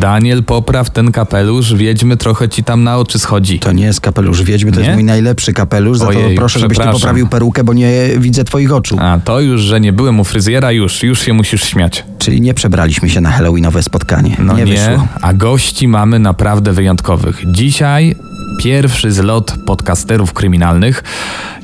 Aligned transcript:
Daniel, 0.00 0.44
popraw 0.44 0.90
ten 0.90 1.12
kapelusz, 1.12 1.74
wiedźmy 1.74 2.16
trochę 2.16 2.48
ci 2.48 2.64
tam 2.64 2.84
na 2.84 2.98
oczy 2.98 3.18
schodzi. 3.18 3.58
To 3.58 3.72
nie 3.72 3.84
jest 3.84 4.00
kapelusz 4.00 4.42
wiedźmy, 4.42 4.72
to 4.72 4.80
Nie? 4.80 4.84
jest 4.86 4.94
mój 4.94 5.04
najlepszy 5.04 5.52
kapelusz. 5.52 5.98
Za 5.98 6.04
to 6.04 6.10
Ojej, 6.10 6.36
proszę, 6.36 6.58
żebyś 6.58 6.78
ty 6.78 6.84
poprawił 6.84 7.26
perukę, 7.26 7.64
bo 7.64 7.72
nie 7.72 8.08
widzę 8.18 8.44
twoich 8.44 8.72
oczu. 8.72 8.96
A 9.00 9.18
to 9.24 9.40
już, 9.40 9.60
że 9.60 9.80
nie 9.80 9.92
byłem 9.92 10.20
u 10.20 10.24
fryzjera, 10.24 10.72
już, 10.72 11.02
już 11.02 11.20
się 11.20 11.32
musisz 11.32 11.64
śmiać. 11.64 12.04
Czyli 12.18 12.40
nie 12.40 12.54
przebraliśmy 12.54 13.10
się 13.10 13.20
na 13.20 13.30
halloweenowe 13.30 13.82
spotkanie. 13.82 14.36
No 14.38 14.56
nie, 14.56 14.64
nie, 14.64 14.72
wyszło. 14.72 15.06
a 15.22 15.32
gości 15.32 15.88
mamy 15.88 16.18
naprawdę 16.18 16.72
wyjątkowych. 16.72 17.42
Dzisiaj 17.46 18.16
pierwszy 18.58 19.12
zlot 19.12 19.54
podcasterów 19.66 20.32
kryminalnych 20.32 21.04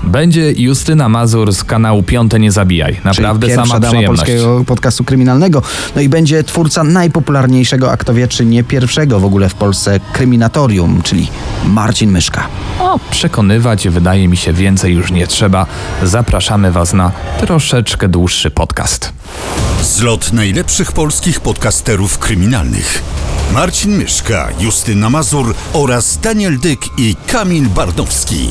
będzie 0.04 0.52
Justyna 0.52 1.08
Mazur 1.08 1.52
z 1.52 1.64
kanału 1.64 2.02
Piąte 2.02 2.41
Nie 2.41 2.52
Zabijaj. 2.52 3.00
Naprawdę 3.05 3.46
Czyli 3.46 3.56
sama 3.56 3.80
dama 3.80 3.92
przyjemność. 3.92 4.20
polskiego 4.20 4.64
podcastu 4.66 5.05
kryminalnego. 5.05 5.62
No 5.96 6.02
i 6.02 6.08
będzie 6.08 6.45
twórca 6.45 6.84
najpopularniejszego, 6.84 7.92
a 7.92 7.96
kto 7.96 8.14
wie, 8.14 8.28
czy 8.28 8.45
nie 8.45 8.64
pierwszego 8.64 9.20
w 9.20 9.24
ogóle 9.24 9.48
w 9.48 9.55
Polsce 9.55 10.00
kryminatorium, 10.12 11.02
czyli 11.02 11.28
Marcin 11.64 12.11
Myszka. 12.11 12.48
O, 12.80 12.98
przekonywać 13.11 13.89
wydaje 13.89 14.28
mi 14.28 14.36
się 14.36 14.52
więcej 14.52 14.94
już 14.94 15.11
nie 15.11 15.27
trzeba. 15.27 15.67
Zapraszamy 16.02 16.72
Was 16.72 16.92
na 16.92 17.12
troszeczkę 17.41 18.08
dłuższy 18.08 18.50
podcast. 18.50 19.12
Zlot 19.83 20.33
najlepszych 20.33 20.92
polskich 20.92 21.41
podcasterów 21.41 22.19
kryminalnych. 22.19 23.02
Marcin 23.52 23.96
Myszka, 23.96 24.48
Justyna 24.61 25.11
Mazur 25.11 25.55
oraz 25.72 26.19
Daniel 26.19 26.58
I 26.97 27.15
Kamil 27.27 27.69
Bardowski. 27.69 28.51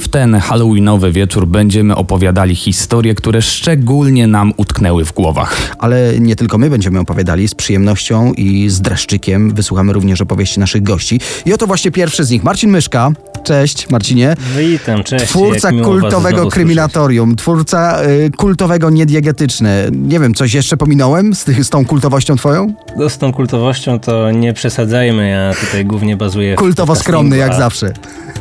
W 0.00 0.08
ten 0.08 0.34
halloweenowy 0.34 1.12
wieczór 1.12 1.46
będziemy 1.46 1.96
opowiadali 1.96 2.54
historie, 2.54 3.14
które 3.14 3.42
szczególnie 3.42 4.26
nam 4.26 4.52
utknęły 4.56 5.04
w 5.04 5.12
głowach. 5.12 5.56
Ale 5.78 6.20
nie 6.20 6.36
tylko 6.36 6.58
my 6.58 6.70
będziemy 6.70 7.00
opowiadali 7.00 7.48
z 7.48 7.54
przyjemnością 7.54 8.32
i 8.32 8.68
z 8.68 8.80
dreszczykiem. 8.80 9.54
Wysłuchamy 9.54 9.92
również 9.92 10.20
opowieści 10.20 10.60
naszych 10.60 10.82
gości. 10.82 11.20
I 11.46 11.52
oto 11.52 11.66
właśnie 11.66 11.90
pierwszy 11.90 12.24
z 12.24 12.30
nich, 12.30 12.44
Marcin 12.44 12.70
Myszka. 12.70 13.10
Cześć, 13.44 13.90
Marcinie. 13.90 14.34
Witam, 14.58 15.04
cześć. 15.04 15.24
Twórca 15.26 15.70
kultowego 15.82 16.46
kryminatorium, 16.48 17.36
twórca 17.36 18.02
y, 18.04 18.30
kultowego 18.36 18.90
niediegetyczne. 18.90 19.86
Nie 19.92 20.20
wiem, 20.20 20.34
coś 20.34 20.54
jeszcze 20.54 20.76
pominąłem 20.76 21.34
z, 21.34 21.44
z 21.44 21.70
tą 21.70 21.84
kultowością 21.84 22.36
twoją? 22.36 22.74
No, 22.96 23.08
Z 23.10 23.18
tą 23.18 23.32
kultowością 23.32 24.00
to 24.00 24.30
nie 24.30 24.52
przesadzajmy, 24.52 25.28
ja 25.30 25.54
tutaj 25.66 25.84
głównie 25.84 26.16
bazuję 26.16 26.54
w 26.54 26.58
Kultowo 26.58 26.96
skromny 26.96 27.36
jak 27.36 27.54
zawsze. 27.54 27.92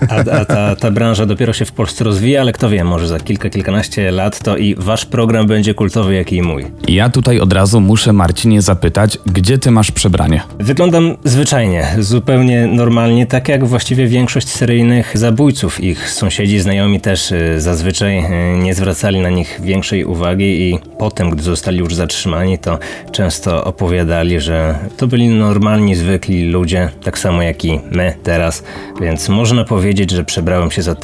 A, 0.10 0.16
a 0.16 0.46
ta, 0.46 0.76
ta 0.76 0.92
branża 0.92 1.26
dopiero 1.26 1.41
się 1.54 1.66
w 1.66 1.72
Polsce 1.72 2.04
rozwija, 2.04 2.42
ale 2.42 2.52
kto 2.52 2.70
wie, 2.70 2.84
może 2.84 3.08
za 3.08 3.20
kilka, 3.20 3.50
kilkanaście 3.50 4.12
lat 4.12 4.40
to 4.44 4.58
i 4.58 4.76
wasz 4.76 5.06
program 5.06 5.48
będzie 5.48 5.74
kultowy, 5.74 6.14
jak 6.16 6.34
i 6.34 6.42
mój. 6.42 6.66
Ja 6.88 7.10
tutaj 7.10 7.40
od 7.40 7.54
razu 7.54 7.82
muszę 7.82 8.14
Marcinie 8.14 8.62
zapytać, 8.62 9.18
gdzie 9.26 9.58
ty 9.58 9.72
masz 9.72 9.92
przebranie? 9.92 10.42
Wyglądam 10.60 11.18
zwyczajnie, 11.24 11.88
zupełnie 12.00 12.68
normalnie, 12.68 13.26
tak 13.26 13.50
jak 13.50 13.66
właściwie 13.66 14.08
większość 14.08 14.50
seryjnych 14.50 15.18
zabójców. 15.18 15.84
Ich 15.84 16.10
sąsiedzi, 16.10 16.60
znajomi 16.60 17.02
też 17.02 17.32
y, 17.32 17.62
zazwyczaj 17.62 18.20
y, 18.20 18.58
nie 18.58 18.74
zwracali 18.74 19.20
na 19.20 19.30
nich 19.30 19.60
większej 19.64 20.06
uwagi 20.06 20.70
i 20.70 20.80
potem, 21.00 21.30
gdy 21.30 21.44
zostali 21.44 21.80
już 21.80 21.96
zatrzymani, 21.96 22.58
to 22.58 22.80
często 23.12 23.64
opowiadali, 23.64 24.40
że 24.40 24.76
to 24.98 25.08
byli 25.08 25.30
normalni, 25.30 25.96
zwykli 25.96 26.44
ludzie, 26.44 26.90
tak 27.04 27.20
samo 27.20 27.42
jak 27.42 27.66
i 27.66 27.80
my 27.92 28.14
teraz, 28.24 28.64
więc 29.02 29.30
można 29.30 29.64
powiedzieć, 29.64 30.12
że 30.12 30.24
przebrałem 30.24 30.72
się 30.72 30.82
za 30.82 30.96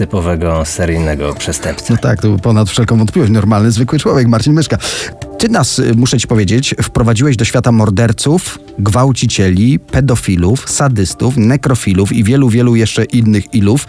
seryjnego 0.65 1.33
przestępcę. 1.33 1.93
No 1.93 1.99
tak, 2.01 2.21
to 2.21 2.37
ponad 2.37 2.69
wszelką 2.69 2.97
wątpliwość. 2.97 3.33
Normalny, 3.33 3.71
zwykły 3.71 3.99
człowiek, 3.99 4.27
Marcin 4.27 4.53
Myszka. 4.53 4.77
Ty 5.37 5.49
nas, 5.49 5.79
y, 5.79 5.95
muszę 5.95 6.19
ci 6.19 6.27
powiedzieć, 6.27 6.75
wprowadziłeś 6.83 7.37
do 7.37 7.45
świata 7.45 7.71
morderców, 7.71 8.59
gwałciceli, 8.79 9.79
pedofilów, 9.79 10.69
sadystów, 10.69 11.37
nekrofilów 11.37 12.13
i 12.13 12.23
wielu, 12.23 12.49
wielu 12.49 12.75
jeszcze 12.75 13.03
innych 13.03 13.53
ilów, 13.53 13.87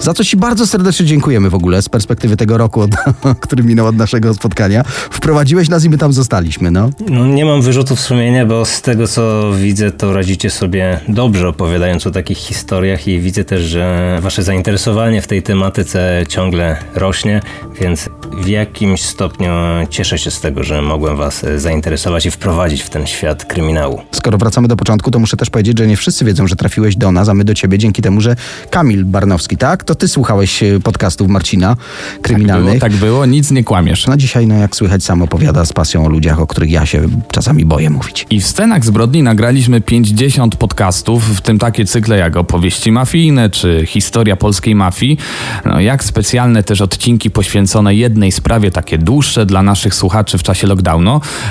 za 0.00 0.14
co 0.14 0.24
ci 0.24 0.36
bardzo 0.36 0.66
serdecznie 0.66 1.06
dziękujemy 1.06 1.50
w 1.50 1.54
ogóle 1.54 1.82
z 1.82 1.88
perspektywy 1.88 2.36
tego 2.36 2.58
roku, 2.58 2.80
od, 2.80 2.90
który 3.44 3.62
minął 3.62 3.86
od 3.86 3.96
naszego 3.96 4.34
spotkania. 4.34 4.84
Wprowadziłeś 5.10 5.68
nas 5.68 5.84
i 5.84 5.90
my 5.90 5.98
tam 5.98 6.12
zostaliśmy, 6.12 6.70
no. 6.70 6.90
No, 7.08 7.26
nie 7.26 7.44
mam 7.44 7.62
wyrzutów 7.62 8.00
sumienia, 8.00 8.46
bo 8.46 8.64
z 8.64 8.82
tego 8.82 9.08
co 9.08 9.52
widzę, 9.52 9.90
to 9.90 10.12
radzicie 10.12 10.50
sobie 10.50 11.00
dobrze 11.08 11.48
opowiadając 11.48 12.06
o 12.06 12.10
takich 12.10 12.38
historiach 12.38 13.08
i 13.08 13.20
widzę 13.20 13.44
też, 13.44 13.62
że 13.62 14.18
wasze 14.22 14.42
zainteresowanie 14.42 15.22
w 15.22 15.26
tej 15.26 15.42
tematyce 15.42 16.24
ciągle 16.28 16.76
rośnie, 16.94 17.40
więc 17.80 18.08
w 18.32 18.48
jakimś 18.48 19.02
stopniu 19.02 19.50
cieszę 19.90 20.18
się 20.18 20.30
z 20.30 20.40
tego, 20.40 20.64
że 20.64 20.82
mogłem 20.90 21.16
was 21.16 21.44
e, 21.44 21.60
zainteresować 21.60 22.26
i 22.26 22.30
wprowadzić 22.30 22.82
w 22.82 22.90
ten 22.90 23.06
świat 23.06 23.44
kryminału. 23.44 24.00
Skoro 24.12 24.38
wracamy 24.38 24.68
do 24.68 24.76
początku, 24.76 25.10
to 25.10 25.18
muszę 25.18 25.36
też 25.36 25.50
powiedzieć, 25.50 25.78
że 25.78 25.86
nie 25.86 25.96
wszyscy 25.96 26.24
wiedzą, 26.24 26.46
że 26.46 26.56
trafiłeś 26.56 26.96
do 26.96 27.12
nas, 27.12 27.28
a 27.28 27.34
my 27.34 27.44
do 27.44 27.54
ciebie 27.54 27.78
dzięki 27.78 28.02
temu, 28.02 28.20
że 28.20 28.36
Kamil 28.70 29.04
Barnowski, 29.04 29.56
tak? 29.56 29.84
To 29.84 29.94
ty 29.94 30.08
słuchałeś 30.08 30.62
y, 30.62 30.80
podcastów 30.80 31.28
Marcina 31.28 31.76
kryminalnych. 32.22 32.78
Było, 32.78 32.80
tak 32.80 32.92
było, 32.92 33.26
nic 33.26 33.50
nie 33.50 33.64
kłamiesz. 33.64 34.06
No 34.06 34.16
dzisiaj, 34.16 34.46
no 34.46 34.54
jak 34.54 34.76
słychać, 34.76 35.04
sam 35.04 35.22
opowiada 35.22 35.64
z 35.64 35.72
pasją 35.72 36.06
o 36.06 36.08
ludziach, 36.08 36.40
o 36.40 36.46
których 36.46 36.70
ja 36.70 36.86
się 36.86 37.02
czasami 37.32 37.64
boję 37.64 37.90
mówić. 37.90 38.26
I 38.30 38.40
w 38.40 38.46
scenach 38.46 38.84
zbrodni 38.84 39.22
nagraliśmy 39.22 39.80
50 39.80 40.56
podcastów, 40.56 41.36
w 41.36 41.40
tym 41.40 41.58
takie 41.58 41.84
cykle 41.84 42.18
jak 42.18 42.36
opowieści 42.36 42.92
mafijne 42.92 43.50
czy 43.50 43.84
historia 43.86 44.36
polskiej 44.36 44.74
mafii, 44.74 45.18
no 45.64 45.80
jak 45.80 46.04
specjalne 46.04 46.62
też 46.62 46.80
odcinki 46.80 47.30
poświęcone 47.30 47.94
jednej 47.94 48.32
sprawie, 48.32 48.70
takie 48.70 48.98
dłuższe 48.98 49.46
dla 49.46 49.62
naszych 49.62 49.94
słuchaczy 49.94 50.38
w 50.38 50.42
czasie 50.42 50.66
lockdownu. 50.66 50.79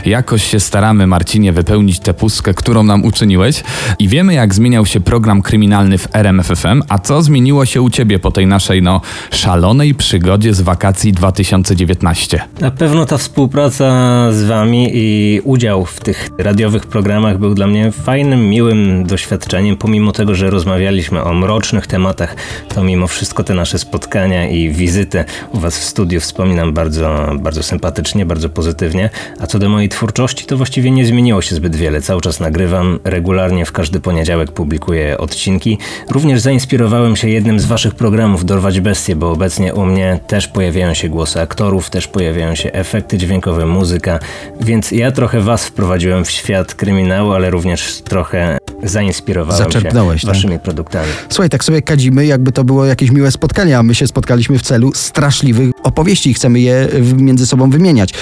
Jakoś 0.05 0.43
się 0.43 0.59
staramy, 0.59 1.07
Marcinie, 1.07 1.53
wypełnić 1.53 1.99
tę 1.99 2.13
pustkę, 2.13 2.53
którą 2.53 2.83
nam 2.83 3.05
uczyniłeś. 3.05 3.63
I 3.99 4.07
wiemy, 4.07 4.33
jak 4.33 4.53
zmieniał 4.53 4.85
się 4.85 4.99
program 4.99 5.41
kryminalny 5.41 5.97
w 5.97 6.07
RMFFM, 6.15 6.83
a 6.89 6.99
co 6.99 7.21
zmieniło 7.21 7.65
się 7.65 7.81
u 7.81 7.89
ciebie 7.89 8.19
po 8.19 8.31
tej 8.31 8.47
naszej, 8.47 8.81
no, 8.81 9.01
szalonej 9.31 9.95
przygodzie 9.95 10.53
z 10.53 10.61
wakacji 10.61 11.13
2019. 11.13 12.41
Na 12.61 12.71
pewno 12.71 13.05
ta 13.05 13.17
współpraca 13.17 13.89
z 14.31 14.43
wami 14.43 14.89
i 14.93 15.41
udział 15.43 15.85
w 15.85 15.99
tych 15.99 16.29
radiowych 16.37 16.85
programach 16.87 17.37
był 17.37 17.53
dla 17.53 17.67
mnie 17.67 17.91
fajnym, 17.91 18.49
miłym 18.49 19.05
doświadczeniem. 19.05 19.77
Pomimo 19.77 20.11
tego, 20.11 20.35
że 20.35 20.49
rozmawialiśmy 20.49 21.23
o 21.23 21.33
mrocznych 21.33 21.87
tematach, 21.87 22.35
to 22.75 22.83
mimo 22.83 23.07
wszystko 23.07 23.43
te 23.43 23.53
nasze 23.53 23.79
spotkania 23.79 24.49
i 24.49 24.69
wizyty 24.69 25.25
u 25.51 25.59
was 25.59 25.79
w 25.79 25.83
studiu 25.83 26.19
wspominam 26.19 26.73
bardzo, 26.73 27.31
bardzo 27.39 27.63
sympatycznie, 27.63 28.25
bardzo 28.25 28.49
pozytywnie. 28.49 29.09
A 29.39 29.47
co 29.47 29.59
do 29.59 29.69
mojej 29.69 29.89
twórczości, 29.89 30.45
to 30.45 30.57
właściwie 30.57 30.91
nie 30.91 31.05
zmieniło 31.05 31.41
się 31.41 31.55
zbyt 31.55 31.75
wiele. 31.75 32.01
Cały 32.01 32.21
czas 32.21 32.39
nagrywam, 32.39 32.99
regularnie 33.03 33.65
w 33.65 33.71
każdy 33.71 33.99
poniedziałek 33.99 34.51
publikuję 34.51 35.17
odcinki. 35.17 35.77
Również 36.09 36.41
zainspirowałem 36.41 37.15
się 37.15 37.29
jednym 37.29 37.59
z 37.59 37.65
waszych 37.65 37.95
programów 37.95 38.45
Dorwać 38.45 38.79
Bestie, 38.79 39.15
bo 39.15 39.31
obecnie 39.31 39.73
u 39.73 39.85
mnie 39.85 40.19
też 40.27 40.47
pojawiają 40.47 40.93
się 40.93 41.09
głosy 41.09 41.41
aktorów, 41.41 41.89
też 41.89 42.07
pojawiają 42.07 42.55
się 42.55 42.71
efekty 42.71 43.17
dźwiękowe, 43.17 43.65
muzyka, 43.65 44.19
więc 44.61 44.91
ja 44.91 45.11
trochę 45.11 45.41
was 45.41 45.65
wprowadziłem 45.65 46.25
w 46.25 46.31
świat 46.31 46.73
kryminału, 46.73 47.31
ale 47.31 47.49
również 47.49 48.01
trochę 48.01 48.57
zainspirowałem 48.83 49.71
się 49.71 49.81
tak? 49.81 49.93
waszymi 50.23 50.59
produktami. 50.59 51.07
Słuchaj, 51.29 51.49
tak 51.49 51.63
sobie 51.63 51.81
kadzimy, 51.81 52.25
jakby 52.25 52.51
to 52.51 52.63
było 52.63 52.85
jakieś 52.85 53.11
miłe 53.11 53.31
spotkanie, 53.31 53.77
a 53.77 53.83
my 53.83 53.95
się 53.95 54.07
spotkaliśmy 54.07 54.59
w 54.59 54.61
celu 54.61 54.91
straszliwych 54.93 55.71
opowieści 55.83 56.29
i 56.29 56.33
chcemy 56.33 56.59
je 56.59 56.87
między 57.17 57.47
sobą 57.47 57.69
wymieniać. 57.69 58.13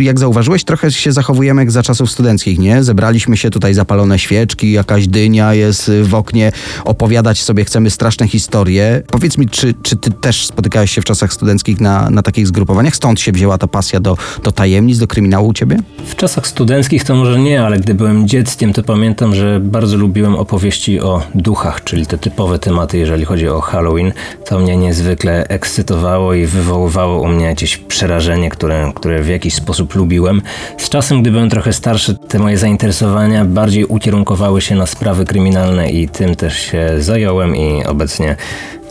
Jak 0.00 0.18
zauważyłeś, 0.18 0.64
trochę 0.64 0.92
się 0.92 1.12
zachowujemy 1.12 1.62
jak 1.62 1.70
za 1.70 1.82
czasów 1.82 2.10
studenckich, 2.10 2.58
nie? 2.58 2.84
Zebraliśmy 2.84 3.36
się 3.36 3.50
tutaj, 3.50 3.74
zapalone 3.74 4.18
świeczki, 4.18 4.72
jakaś 4.72 5.08
dynia 5.08 5.54
jest 5.54 5.90
w 6.02 6.14
oknie, 6.14 6.52
opowiadać 6.84 7.42
sobie 7.42 7.64
chcemy 7.64 7.90
straszne 7.90 8.28
historie. 8.28 9.02
Powiedz 9.06 9.38
mi, 9.38 9.48
czy, 9.48 9.74
czy 9.82 9.96
ty 9.96 10.10
też 10.10 10.46
spotykałeś 10.46 10.90
się 10.90 11.00
w 11.00 11.04
czasach 11.04 11.32
studenckich 11.32 11.80
na, 11.80 12.10
na 12.10 12.22
takich 12.22 12.46
zgrupowaniach? 12.46 12.96
Stąd 12.96 13.20
się 13.20 13.32
wzięła 13.32 13.58
ta 13.58 13.66
pasja 13.66 14.00
do, 14.00 14.16
do 14.42 14.52
tajemnic, 14.52 14.98
do 14.98 15.06
kryminału 15.06 15.48
u 15.48 15.54
ciebie? 15.54 15.76
W 16.06 16.16
czasach 16.16 16.46
studenckich 16.46 17.04
to 17.04 17.14
może 17.14 17.38
nie, 17.38 17.62
ale 17.62 17.78
gdy 17.78 17.94
byłem 17.94 18.28
dzieckiem, 18.28 18.72
to 18.72 18.82
pamiętam, 18.82 19.34
że 19.34 19.60
bardzo 19.60 19.96
lubiłem 19.96 20.34
opowieści 20.34 21.00
o 21.00 21.22
duchach, 21.34 21.84
czyli 21.84 22.06
te 22.06 22.18
typowe 22.18 22.58
tematy, 22.58 22.98
jeżeli 22.98 23.24
chodzi 23.24 23.48
o 23.48 23.60
Halloween. 23.60 24.12
To 24.46 24.58
mnie 24.58 24.76
niezwykle 24.76 25.48
ekscytowało 25.48 26.34
i 26.34 26.46
wywoływało 26.46 26.83
wywoływało 26.84 27.20
u 27.20 27.28
mnie 27.28 27.44
jakieś 27.44 27.76
przerażenie, 27.76 28.50
które, 28.50 28.92
które 28.94 29.22
w 29.22 29.28
jakiś 29.28 29.54
sposób 29.54 29.94
lubiłem. 29.94 30.42
Z 30.78 30.88
czasem, 30.88 31.22
gdy 31.22 31.30
byłem 31.30 31.50
trochę 31.50 31.72
starszy, 31.72 32.14
te 32.14 32.38
moje 32.38 32.58
zainteresowania 32.58 33.44
bardziej 33.44 33.84
ukierunkowały 33.84 34.60
się 34.60 34.74
na 34.74 34.86
sprawy 34.86 35.24
kryminalne 35.24 35.90
i 35.90 36.08
tym 36.08 36.34
też 36.34 36.58
się 36.58 36.90
zająłem 36.98 37.56
i 37.56 37.84
obecnie 37.84 38.36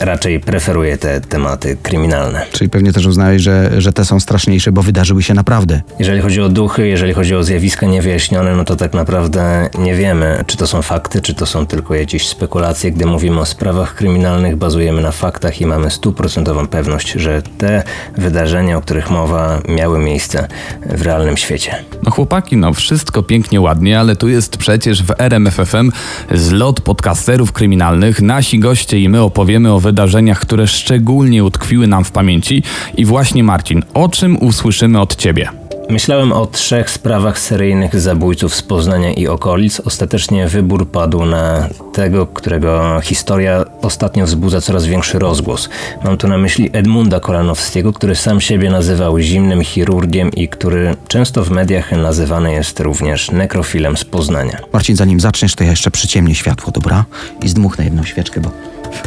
raczej 0.00 0.40
preferuję 0.40 0.98
te 0.98 1.20
tematy 1.20 1.76
kryminalne. 1.82 2.46
Czyli 2.52 2.70
pewnie 2.70 2.92
też 2.92 3.06
uznałeś, 3.06 3.42
że, 3.42 3.70
że 3.78 3.92
te 3.92 4.04
są 4.04 4.20
straszniejsze, 4.20 4.72
bo 4.72 4.82
wydarzyły 4.82 5.22
się 5.22 5.34
naprawdę. 5.34 5.82
Jeżeli 5.98 6.20
chodzi 6.20 6.40
o 6.40 6.48
duchy, 6.48 6.88
jeżeli 6.88 7.12
chodzi 7.12 7.34
o 7.34 7.44
zjawiska 7.44 7.86
niewyjaśnione, 7.86 8.54
no 8.54 8.64
to 8.64 8.76
tak 8.76 8.94
naprawdę 8.94 9.68
nie 9.78 9.94
wiemy, 9.94 10.44
czy 10.46 10.56
to 10.56 10.66
są 10.66 10.82
fakty, 10.82 11.20
czy 11.20 11.34
to 11.34 11.46
są 11.46 11.66
tylko 11.66 11.94
jakieś 11.94 12.28
spekulacje. 12.28 12.92
Gdy 12.92 13.06
mówimy 13.06 13.40
o 13.40 13.46
sprawach 13.46 13.94
kryminalnych, 13.94 14.56
bazujemy 14.56 15.02
na 15.02 15.12
faktach 15.12 15.60
i 15.60 15.66
mamy 15.66 15.90
stuprocentową 15.90 16.66
pewność, 16.66 17.12
że 17.12 17.42
te 17.58 17.82
wydarzenia, 18.16 18.76
o 18.76 18.80
których 18.80 19.10
mowa, 19.10 19.60
miały 19.68 19.98
miejsce 19.98 20.48
w 20.86 21.02
realnym 21.02 21.36
świecie. 21.36 21.84
No 22.02 22.10
chłopaki, 22.10 22.56
no 22.56 22.72
wszystko 22.72 23.22
pięknie, 23.22 23.60
ładnie, 23.60 24.00
ale 24.00 24.16
tu 24.16 24.28
jest 24.28 24.56
przecież 24.56 25.02
w 25.02 25.12
RMFFM 25.18 25.90
zlot 26.34 26.80
podcasterów 26.80 27.52
kryminalnych. 27.52 28.22
Nasi 28.22 28.58
goście 28.58 28.98
i 28.98 29.08
my 29.08 29.22
opowiemy 29.22 29.72
o 29.72 29.80
wydarzeniach, 29.80 30.40
które 30.40 30.66
szczególnie 30.66 31.44
utkwiły 31.44 31.86
nam 31.86 32.04
w 32.04 32.10
pamięci. 32.10 32.62
I 32.96 33.04
właśnie 33.04 33.44
Marcin, 33.44 33.82
o 33.94 34.08
czym 34.08 34.42
usłyszymy 34.42 35.00
od 35.00 35.16
ciebie? 35.16 35.63
Myślałem 35.90 36.32
o 36.32 36.46
trzech 36.46 36.90
sprawach 36.90 37.38
seryjnych 37.38 38.00
zabójców 38.00 38.54
z 38.54 38.62
Poznania 38.62 39.12
i 39.12 39.28
okolic. 39.28 39.80
Ostatecznie 39.80 40.48
wybór 40.48 40.90
padł 40.90 41.24
na 41.24 41.68
tego, 41.92 42.26
którego 42.26 43.00
historia 43.02 43.64
ostatnio 43.82 44.26
wzbudza 44.26 44.60
coraz 44.60 44.86
większy 44.86 45.18
rozgłos. 45.18 45.68
Mam 46.04 46.16
tu 46.16 46.28
na 46.28 46.38
myśli 46.38 46.70
Edmunda 46.72 47.20
Kolanowskiego, 47.20 47.92
który 47.92 48.14
sam 48.14 48.40
siebie 48.40 48.70
nazywał 48.70 49.18
zimnym 49.18 49.64
chirurgiem 49.64 50.30
i 50.30 50.48
który 50.48 50.96
często 51.08 51.44
w 51.44 51.50
mediach 51.50 51.92
nazywany 51.92 52.52
jest 52.52 52.80
również 52.80 53.30
nekrofilem 53.30 53.96
z 53.96 54.04
Poznania. 54.04 54.58
Marcin, 54.72 54.96
zanim 54.96 55.20
zaczniesz, 55.20 55.54
to 55.54 55.64
ja 55.64 55.70
jeszcze 55.70 55.90
przyciemnię 55.90 56.34
światło, 56.34 56.72
dobra? 56.72 57.04
I 57.42 57.48
zdmuchnę 57.48 57.84
jedną 57.84 58.04
świeczkę, 58.04 58.40
bo 58.40 58.50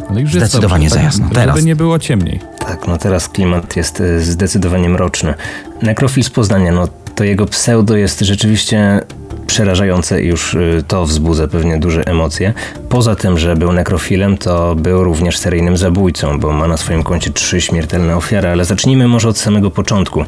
Ale 0.09 0.21
już 0.21 0.33
jest 0.33 0.45
Zdecydowanie 0.47 0.89
dobrze, 0.89 0.99
za 0.99 1.05
jasno. 1.05 1.23
Żeby 1.23 1.35
Teraz. 1.35 1.63
nie 1.63 1.75
było 1.75 1.99
ciemniej. 1.99 2.39
Tak, 2.59 2.87
no 2.87 2.97
teraz 2.97 3.29
klimat 3.29 3.75
jest 3.75 3.99
y, 3.99 4.21
zdecydowanie 4.21 4.89
mroczny. 4.89 5.33
Nekrofil 5.81 6.23
z 6.23 6.29
Poznania, 6.29 6.71
no 6.71 6.87
to 7.15 7.23
jego 7.23 7.45
pseudo 7.45 7.95
jest 7.95 8.19
rzeczywiście 8.19 9.01
przerażające 9.47 10.23
i 10.23 10.27
już 10.27 10.53
y, 10.53 10.83
to 10.87 11.05
wzbudza 11.05 11.47
pewnie 11.47 11.77
duże 11.77 12.07
emocje. 12.07 12.53
Poza 12.89 13.15
tym, 13.15 13.37
że 13.37 13.55
był 13.55 13.71
nekrofilem, 13.71 14.37
to 14.37 14.75
był 14.75 15.03
również 15.03 15.37
seryjnym 15.37 15.77
zabójcą, 15.77 16.39
bo 16.39 16.51
ma 16.51 16.67
na 16.67 16.77
swoim 16.77 17.03
koncie 17.03 17.29
trzy 17.29 17.61
śmiertelne 17.61 18.17
ofiary, 18.17 18.47
ale 18.47 18.65
zacznijmy 18.65 19.07
może 19.07 19.29
od 19.29 19.37
samego 19.37 19.71
początku. 19.71 20.25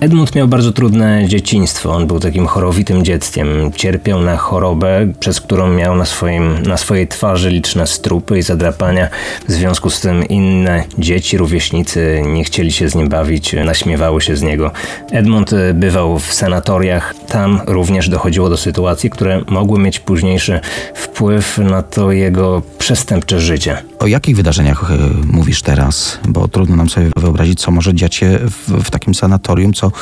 Edmund 0.00 0.34
miał 0.34 0.48
bardzo 0.48 0.72
trudne 0.72 1.28
dzieciństwo. 1.28 1.90
On 1.90 2.06
był 2.06 2.20
takim 2.20 2.46
chorowitym 2.46 3.04
dzieckiem. 3.04 3.72
Cierpiał 3.76 4.20
na 4.20 4.36
chorobę, 4.36 5.06
przez 5.20 5.40
którą 5.40 5.68
miał 5.68 5.96
na, 5.96 6.04
swoim, 6.04 6.62
na 6.62 6.76
swojej 6.76 7.08
twarzy 7.08 7.50
liczne 7.50 7.86
strupy 7.86 8.38
i 8.38 8.42
zadrapania. 8.42 9.08
W 9.48 9.52
związku 9.52 9.90
z 9.90 10.00
tym 10.00 10.24
inne 10.24 10.84
dzieci, 10.98 11.38
rówieśnicy 11.38 12.22
nie 12.26 12.44
chcieli 12.44 12.72
się 12.72 12.88
z 12.88 12.94
nim 12.94 13.08
bawić, 13.08 13.52
naśmiewały 13.52 14.20
się 14.20 14.36
z 14.36 14.42
niego. 14.42 14.70
Edmund 15.12 15.52
y, 15.52 15.74
bywał 15.74 16.18
w 16.18 16.34
sanatoriach. 16.34 17.14
Tam 17.28 17.60
również 17.66 18.08
dochodziło 18.08 18.50
do 18.50 18.56
sytuacji, 18.58 19.10
które 19.10 19.42
mogły 19.46 19.78
mieć 19.78 20.00
późniejszy 20.00 20.60
wpływ 20.94 21.58
na 21.58 21.82
to 21.82 22.12
jego 22.12 22.62
przestępcze 22.78 23.40
życie. 23.40 23.82
o 23.98 24.06
jakich 24.06 24.36
wydarzeniach 24.36 24.90
y, 24.90 24.94
mówisz 25.26 25.62
teraz? 25.62 26.18
Bo 26.28 26.48
trudno 26.48 26.76
nam 26.76 26.88
sobie 26.88 27.10
wyobrazić, 27.16 27.60
co 27.60 27.70
może 27.70 27.94
dziać 27.94 28.14
się 28.14 28.38
w, 28.38 28.84
w 28.84 28.90
takim 28.90 29.14
sanatorium, 29.14 29.72
co 29.72 29.92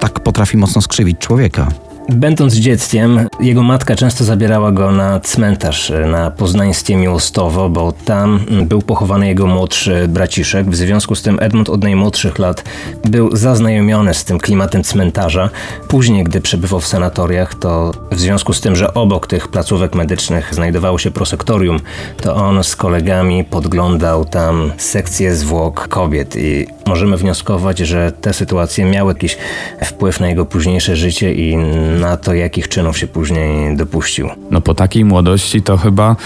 tak 0.00 0.20
potrafi 0.20 0.56
mocno 0.56 0.82
skrzywić 0.82 1.18
człowieka. 1.18 1.68
Będąc 2.08 2.54
dzieckiem, 2.54 3.28
jego 3.40 3.62
matka 3.62 3.96
często 3.96 4.24
zabierała 4.24 4.72
go 4.72 4.92
na 4.92 5.20
cmentarz 5.20 5.92
na 6.06 6.30
poznańskie 6.30 6.96
Miłostowo, 6.96 7.68
bo 7.68 7.92
tam 7.92 8.40
był 8.62 8.82
pochowany 8.82 9.26
jego 9.26 9.46
młodszy 9.46 10.08
braciszek. 10.08 10.70
W 10.70 10.76
związku 10.76 11.14
z 11.14 11.22
tym 11.22 11.38
Edmund 11.40 11.68
od 11.68 11.82
najmłodszych 11.82 12.38
lat 12.38 12.64
był 13.04 13.36
zaznajomiony 13.36 14.14
z 14.14 14.24
tym 14.24 14.38
klimatem 14.38 14.84
cmentarza. 14.84 15.50
Później, 15.88 16.24
gdy 16.24 16.40
przebywał 16.40 16.80
w 16.80 16.86
sanatoriach, 16.86 17.54
to 17.54 17.92
w 18.12 18.20
związku 18.20 18.52
z 18.52 18.60
tym, 18.60 18.76
że 18.76 18.94
obok 18.94 19.26
tych 19.26 19.48
placówek 19.48 19.94
medycznych 19.94 20.54
znajdowało 20.54 20.98
się 20.98 21.10
prosektorium, 21.10 21.80
to 22.22 22.36
on 22.36 22.64
z 22.64 22.76
kolegami 22.76 23.44
podglądał 23.44 24.24
tam 24.24 24.72
sekcję 24.76 25.34
zwłok 25.34 25.88
kobiet 25.88 26.36
i 26.36 26.66
możemy 26.86 27.16
wnioskować, 27.16 27.78
że 27.78 28.12
te 28.12 28.32
sytuacje 28.32 28.84
miały 28.84 29.12
jakiś 29.12 29.36
wpływ 29.84 30.20
na 30.20 30.28
jego 30.28 30.44
późniejsze 30.44 30.96
życie 30.96 31.34
i 31.34 31.56
na 32.00 32.16
to, 32.16 32.34
jakich 32.34 32.68
czynów 32.68 32.98
się 32.98 33.06
później 33.06 33.76
dopuścił. 33.76 34.28
No 34.50 34.60
po 34.60 34.74
takiej 34.74 35.04
młodości 35.04 35.62
to 35.62 35.76
chyba 35.76 36.16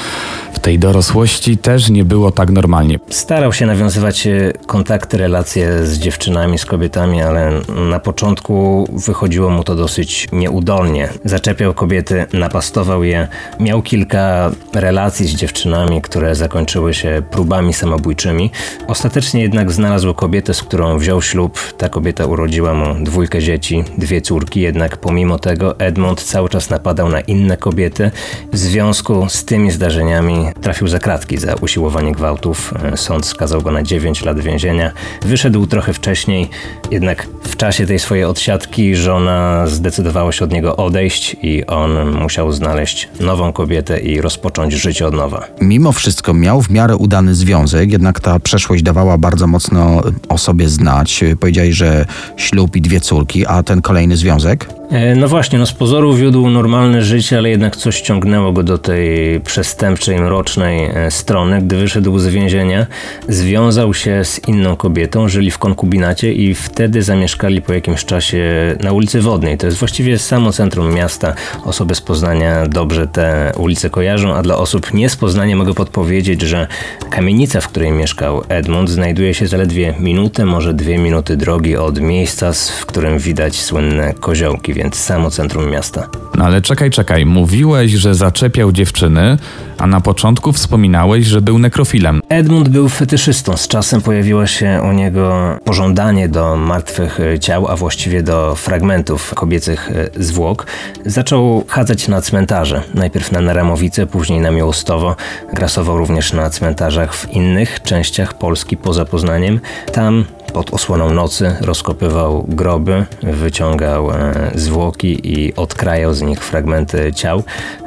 w 0.53 0.59
tej 0.59 0.79
dorosłości 0.79 1.59
też 1.59 1.91
nie 1.91 2.05
było 2.05 2.31
tak 2.31 2.51
normalnie. 2.51 2.99
Starał 3.09 3.53
się 3.53 3.67
nawiązywać 3.67 4.27
e, 4.27 4.53
kontakty, 4.67 5.17
relacje 5.19 5.87
z 5.87 5.99
dziewczynami, 5.99 6.59
z 6.59 6.65
kobietami, 6.67 7.23
ale 7.23 7.53
na 7.91 8.01
początku 8.01 8.87
wychodziło 9.07 9.51
mu 9.51 9.65
to 9.65 9.75
dosyć 9.75 10.29
nieudolnie. 10.33 11.09
Zaczepiał 11.25 11.75
kobiety, 11.75 12.27
napastował 12.33 13.05
je, 13.05 13.29
miał 13.61 13.83
kilka 13.83 14.51
relacji 14.75 15.27
z 15.27 15.35
dziewczynami, 15.35 16.03
które 16.03 16.35
zakończyły 16.35 16.95
się 16.95 17.23
próbami 17.31 17.73
samobójczymi. 17.73 18.51
Ostatecznie 18.87 19.43
jednak 19.43 19.73
znalazł 19.73 20.15
kobietę, 20.15 20.55
z 20.55 20.63
którą 20.63 20.99
wziął 20.99 21.23
ślub. 21.23 21.59
Ta 21.79 21.89
kobieta 21.89 22.27
urodziła 22.27 22.75
mu 22.75 23.05
dwójkę 23.05 23.43
dzieci, 23.43 23.85
dwie 23.99 24.21
córki, 24.21 24.61
jednak 24.61 24.97
pomimo 24.97 25.39
tego 25.39 25.60
Edmund 25.79 26.23
cały 26.23 26.49
czas 26.49 26.71
napadał 26.71 27.09
na 27.09 27.21
inne 27.21 27.57
kobiety. 27.57 28.11
W 28.53 28.59
związku 28.59 29.27
z 29.29 29.45
tymi 29.45 29.71
zdarzeniami 29.71 30.47
trafił 30.61 30.89
za 30.89 30.99
kratki 30.99 31.39
za 31.39 31.55
usiłowanie 31.55 32.13
gwałtów. 32.13 32.75
Sąd 32.97 33.27
skazał 33.27 33.63
go 33.63 33.71
na 33.71 33.83
9 33.83 34.25
lat 34.25 34.41
więzienia. 34.41 34.93
Wyszedł 35.23 35.67
trochę 35.67 35.93
wcześniej, 35.93 36.49
jednak 36.91 37.27
w 37.43 37.57
czasie 37.57 37.87
tej 37.87 37.99
swojej 37.99 38.25
odsiadki 38.25 38.97
żona 38.97 39.67
zdecydowała 39.67 40.33
się 40.33 40.45
od 40.45 40.53
niego 40.53 40.77
odejść 40.77 41.37
i 41.43 41.67
on 41.67 42.11
musiał 42.21 42.53
znaleźć 42.53 43.09
nową 43.21 43.53
kobietę 43.53 44.01
i 44.01 44.21
rozpocząć 44.21 44.73
życie 44.73 45.07
od 45.07 45.15
nowa. 45.15 45.47
Mimo 45.61 45.93
wszystko 45.93 46.35
miał 46.35 46.63
w 46.63 46.71
miarę 46.71 46.97
udany 46.97 47.35
związek, 47.35 47.93
jednak 47.93 48.21
ta 48.21 48.39
przeszłość 48.39 48.83
dawała 48.83 49.19
bardzo 49.19 49.47
mocno 49.47 50.03
o 50.29 50.39
sobie 50.39 50.69
znać. 50.69 51.25
Powiedziałeś, 51.41 51.75
że 51.75 52.07
ślub 52.37 52.77
i 52.77 52.81
dwie 52.81 53.01
córki, 53.01 53.47
a 53.47 53.63
ten 53.63 53.83
kolejny 53.83 54.17
związek? 54.17 54.80
E, 54.91 55.15
No 55.15 55.29
właśnie, 55.29 55.59
no 55.59 55.67
z 55.67 55.73
pozoru 55.73 56.15
wiódł 56.15 56.49
normalne 56.49 57.03
życie, 57.03 57.39
ale 57.39 57.51
jednak 57.51 57.77
coś 57.77 58.01
ciągnęło 58.01 58.53
go 58.53 58.63
do 58.63 58.79
tej 58.79 59.41
przestępczej, 59.41 60.19
mrocznej 60.19 60.85
e, 60.85 61.11
strony. 61.11 61.63
Gdy 61.63 61.77
wyszedł 61.77 62.19
z 62.19 62.27
więzienia, 62.27 62.87
związał 63.29 63.95
się 63.95 64.25
z 64.25 64.49
inną 64.49 64.77
kobietą, 64.77 65.29
żyli 65.29 65.51
w 65.51 65.59
konkubinacie 65.59 66.33
i 66.33 66.55
wtedy 66.55 67.03
zamieszkali 67.03 67.63
po 67.63 67.73
jakimś 67.73 68.05
czasie 68.05 68.77
na 68.83 68.93
ulicy 68.93 69.21
Wodnej. 69.21 69.59
To 69.59 69.67
jest 69.67 69.79
właściwie 69.79 70.19
samo 70.19 70.53
centrum 70.53 70.95
miasta. 70.95 71.35
Osoby 71.65 71.95
z 71.95 72.01
Poznania 72.01 72.67
dobrze 72.67 73.07
te 73.07 73.53
ulice 73.57 73.91
kojarzą, 73.91 74.35
a 74.35 74.43
dla 74.43 74.57
osób 74.57 74.95
nie 74.95 75.09
z 75.09 75.17
Poznania 75.17 75.57
mogę 75.57 75.75
podpowiedzieć, 75.75 76.43
że 76.43 76.67
kamienica, 77.11 77.61
w 77.61 77.69
której 77.69 77.93
mieszkał 77.93 78.43
Edmund, 78.49 78.91
znajduje 78.91 79.35
się 79.35 79.47
zaledwie 79.47 79.95
minutę, 80.01 80.47
może 80.47 80.75
dwie 80.75 80.99
minuty 80.99 81.37
drogi 81.37 81.77
od 81.77 82.01
miejsca, 82.01 82.53
w 82.53 82.87
którym 82.87 83.19
widać 83.19 83.57
słynne 83.57 84.15
koziołki, 84.15 84.80
więc 84.81 84.97
samo 84.97 85.31
centrum 85.31 85.71
miasta. 85.71 86.09
No 86.35 86.45
ale 86.45 86.63
czekaj, 86.63 86.91
czekaj. 86.91 87.27
Mówiłeś, 87.27 87.93
że 87.93 88.15
zaczepiał 88.15 88.73
dziewczyny, 88.73 89.39
a 89.81 89.87
na 89.87 90.01
początku 90.01 90.53
wspominałeś, 90.53 91.27
że 91.27 91.41
był 91.41 91.59
nekrofilem. 91.59 92.21
Edmund 92.29 92.69
był 92.69 92.89
fetyszystą. 92.89 93.57
Z 93.57 93.69
czasem 93.69 94.01
pojawiło 94.01 94.47
się 94.47 94.81
u 94.91 94.93
niego 94.93 95.59
pożądanie 95.65 96.29
do 96.29 96.57
martwych 96.57 97.19
ciał, 97.41 97.69
a 97.69 97.77
właściwie 97.77 98.23
do 98.23 98.55
fragmentów 98.55 99.35
kobiecych 99.35 99.91
e, 99.91 100.23
zwłok. 100.23 100.67
Zaczął 101.07 101.65
chadzać 101.69 102.09
na 102.09 102.23
cmentarze. 102.23 102.83
Najpierw 102.95 103.33
na 103.33 103.41
Neramowice, 103.41 104.07
później 104.07 104.41
na 104.41 104.51
Miłostowo. 104.51 105.17
Grasował 105.53 105.99
również 105.99 106.33
na 106.33 106.51
cmentarzach 106.51 107.15
w 107.15 107.33
innych 107.33 107.83
częściach 107.83 108.35
Polski 108.35 108.77
poza 108.77 109.05
Poznaniem. 109.05 109.61
Tam 109.93 110.25
pod 110.53 110.75
osłoną 110.75 111.11
nocy 111.11 111.57
rozkopywał 111.61 112.45
groby, 112.49 113.07
wyciągał 113.23 114.11
e, 114.11 114.51
zwłoki 114.55 115.39
i 115.39 115.55
odkrajał 115.55 116.15
z 116.15 116.23
nich 116.23 116.45
fragmenty 116.45 117.13
ciał, 117.13 117.43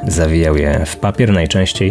zawijał 0.08 0.56
je 0.56 0.86
w 0.86 0.96
papier 0.96 1.32
najczęściej 1.32 1.83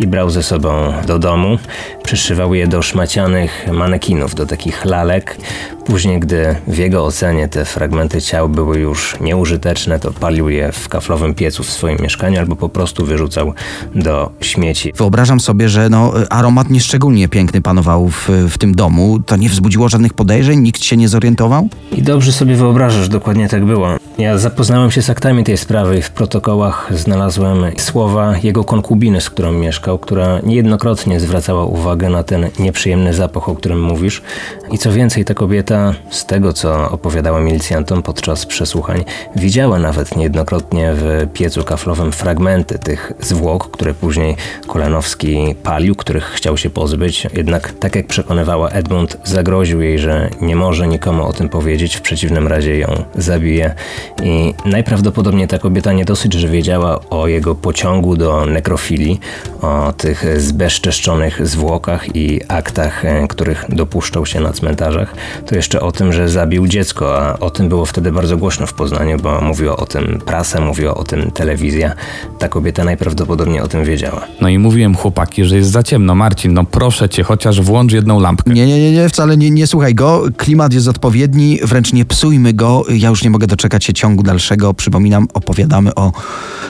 i 0.00 0.06
brał 0.06 0.30
ze 0.30 0.42
sobą 0.42 0.92
do 1.06 1.18
domu. 1.18 1.58
Przyszywał 2.02 2.54
je 2.54 2.66
do 2.66 2.82
szmacianych 2.82 3.66
manekinów, 3.72 4.34
do 4.34 4.46
takich 4.46 4.84
lalek. 4.84 5.36
Później, 5.84 6.20
gdy 6.20 6.56
w 6.66 6.78
jego 6.78 7.04
ocenie 7.04 7.48
te 7.48 7.64
fragmenty 7.64 8.22
ciał 8.22 8.48
były 8.48 8.78
już 8.78 9.20
nieużyteczne, 9.20 10.00
to 10.00 10.12
palił 10.12 10.48
je 10.48 10.72
w 10.72 10.88
kaflowym 10.88 11.34
piecu 11.34 11.62
w 11.62 11.70
swoim 11.70 11.98
mieszkaniu 12.00 12.38
albo 12.38 12.56
po 12.56 12.68
prostu 12.68 13.06
wyrzucał 13.06 13.52
do 13.94 14.30
śmieci. 14.40 14.92
Wyobrażam 14.96 15.40
sobie, 15.40 15.68
że 15.68 15.88
no, 15.88 16.12
aromat 16.30 16.70
nieszczególnie 16.70 17.28
piękny 17.28 17.62
panował 17.62 18.08
w, 18.08 18.28
w 18.28 18.58
tym 18.58 18.74
domu. 18.74 19.18
To 19.26 19.36
nie 19.36 19.48
wzbudziło 19.48 19.88
żadnych 19.88 20.14
podejrzeń? 20.14 20.60
Nikt 20.60 20.82
się 20.82 20.96
nie 20.96 21.08
zorientował? 21.08 21.68
I 21.92 22.02
dobrze 22.02 22.32
sobie 22.32 22.54
wyobrażasz, 22.54 23.08
dokładnie 23.08 23.48
tak 23.48 23.64
było. 23.64 23.88
Ja 24.20 24.38
zapoznałem 24.38 24.90
się 24.90 25.02
z 25.02 25.10
aktami 25.10 25.44
tej 25.44 25.56
sprawy 25.56 25.98
i 25.98 26.02
w 26.02 26.10
protokołach 26.10 26.88
znalazłem 26.94 27.64
słowa 27.78 28.34
jego 28.42 28.64
konkubiny, 28.64 29.20
z 29.20 29.30
którą 29.30 29.52
mieszkał, 29.52 29.98
która 29.98 30.40
niejednokrotnie 30.42 31.20
zwracała 31.20 31.64
uwagę 31.64 32.10
na 32.10 32.22
ten 32.22 32.50
nieprzyjemny 32.58 33.14
zapach, 33.14 33.48
o 33.48 33.54
którym 33.54 33.82
mówisz. 33.82 34.22
I 34.70 34.78
co 34.78 34.92
więcej, 34.92 35.24
ta 35.24 35.34
kobieta, 35.34 35.94
z 36.10 36.26
tego 36.26 36.52
co 36.52 36.90
opowiadała 36.90 37.40
milicjantom 37.40 38.02
podczas 38.02 38.46
przesłuchań, 38.46 39.04
widziała 39.36 39.78
nawet 39.78 40.16
niejednokrotnie 40.16 40.92
w 40.94 41.26
piecu 41.32 41.64
kaflowym 41.64 42.12
fragmenty 42.12 42.78
tych 42.78 43.12
zwłok, 43.20 43.70
które 43.70 43.94
później 43.94 44.36
Kolanowski 44.66 45.54
palił, 45.62 45.94
których 45.94 46.24
chciał 46.24 46.56
się 46.56 46.70
pozbyć. 46.70 47.26
Jednak, 47.34 47.72
tak 47.72 47.96
jak 47.96 48.06
przekonywała 48.06 48.68
Edmund, 48.68 49.16
zagroził 49.24 49.80
jej, 49.80 49.98
że 49.98 50.30
nie 50.40 50.56
może 50.56 50.88
nikomu 50.88 51.26
o 51.26 51.32
tym 51.32 51.48
powiedzieć, 51.48 51.96
w 51.96 52.00
przeciwnym 52.00 52.48
razie 52.48 52.78
ją 52.78 53.04
zabije. 53.14 53.74
I 54.22 54.54
najprawdopodobniej 54.64 55.48
ta 55.48 55.58
kobieta 55.58 55.92
nie 55.92 56.04
dosyć, 56.04 56.32
że 56.32 56.48
wiedziała 56.48 57.00
o 57.10 57.26
jego 57.26 57.54
pociągu 57.54 58.16
do 58.16 58.46
nekrofilii, 58.46 59.20
o 59.62 59.92
tych 59.96 60.40
zbezczeszczonych 60.40 61.46
zwłokach 61.46 62.16
i 62.16 62.40
aktach, 62.48 63.04
e, 63.04 63.28
których 63.28 63.64
dopuszczał 63.68 64.26
się 64.26 64.40
na 64.40 64.52
cmentarzach, 64.52 65.14
to 65.46 65.54
jeszcze 65.54 65.80
o 65.80 65.92
tym, 65.92 66.12
że 66.12 66.28
zabił 66.28 66.66
dziecko, 66.66 67.18
a 67.22 67.38
o 67.38 67.50
tym 67.50 67.68
było 67.68 67.86
wtedy 67.86 68.12
bardzo 68.12 68.36
głośno 68.36 68.66
w 68.66 68.74
Poznaniu, 68.74 69.18
bo 69.18 69.40
mówiła 69.40 69.76
o 69.76 69.86
tym 69.86 70.20
prasa, 70.26 70.60
mówiła 70.60 70.94
o 70.94 71.04
tym 71.04 71.30
telewizja. 71.30 71.94
Ta 72.38 72.48
kobieta 72.48 72.84
najprawdopodobniej 72.84 73.60
o 73.60 73.68
tym 73.68 73.84
wiedziała. 73.84 74.26
No 74.40 74.48
i 74.48 74.58
mówiłem 74.58 74.94
chłopaki, 74.94 75.44
że 75.44 75.56
jest 75.56 75.70
za 75.70 75.82
ciemno. 75.82 76.14
Marcin, 76.14 76.54
no 76.54 76.64
proszę 76.64 77.08
cię, 77.08 77.22
chociaż 77.22 77.60
włącz 77.60 77.92
jedną 77.92 78.20
lampkę. 78.20 78.50
Nie, 78.50 78.66
nie, 78.66 78.80
nie, 78.80 78.92
nie 78.92 79.08
wcale 79.08 79.36
nie, 79.36 79.50
nie 79.50 79.66
słuchaj 79.66 79.94
go. 79.94 80.22
Klimat 80.36 80.72
jest 80.72 80.88
odpowiedni, 80.88 81.58
wręcz 81.62 81.92
nie 81.92 82.04
psujmy 82.04 82.52
go. 82.52 82.84
Ja 82.88 83.08
już 83.08 83.24
nie 83.24 83.30
mogę 83.30 83.46
doczekać 83.46 83.84
się 83.84 83.92
ciągu 84.00 84.22
dalszego. 84.22 84.74
Przypominam, 84.74 85.28
opowiadamy 85.34 85.94
o 85.94 86.12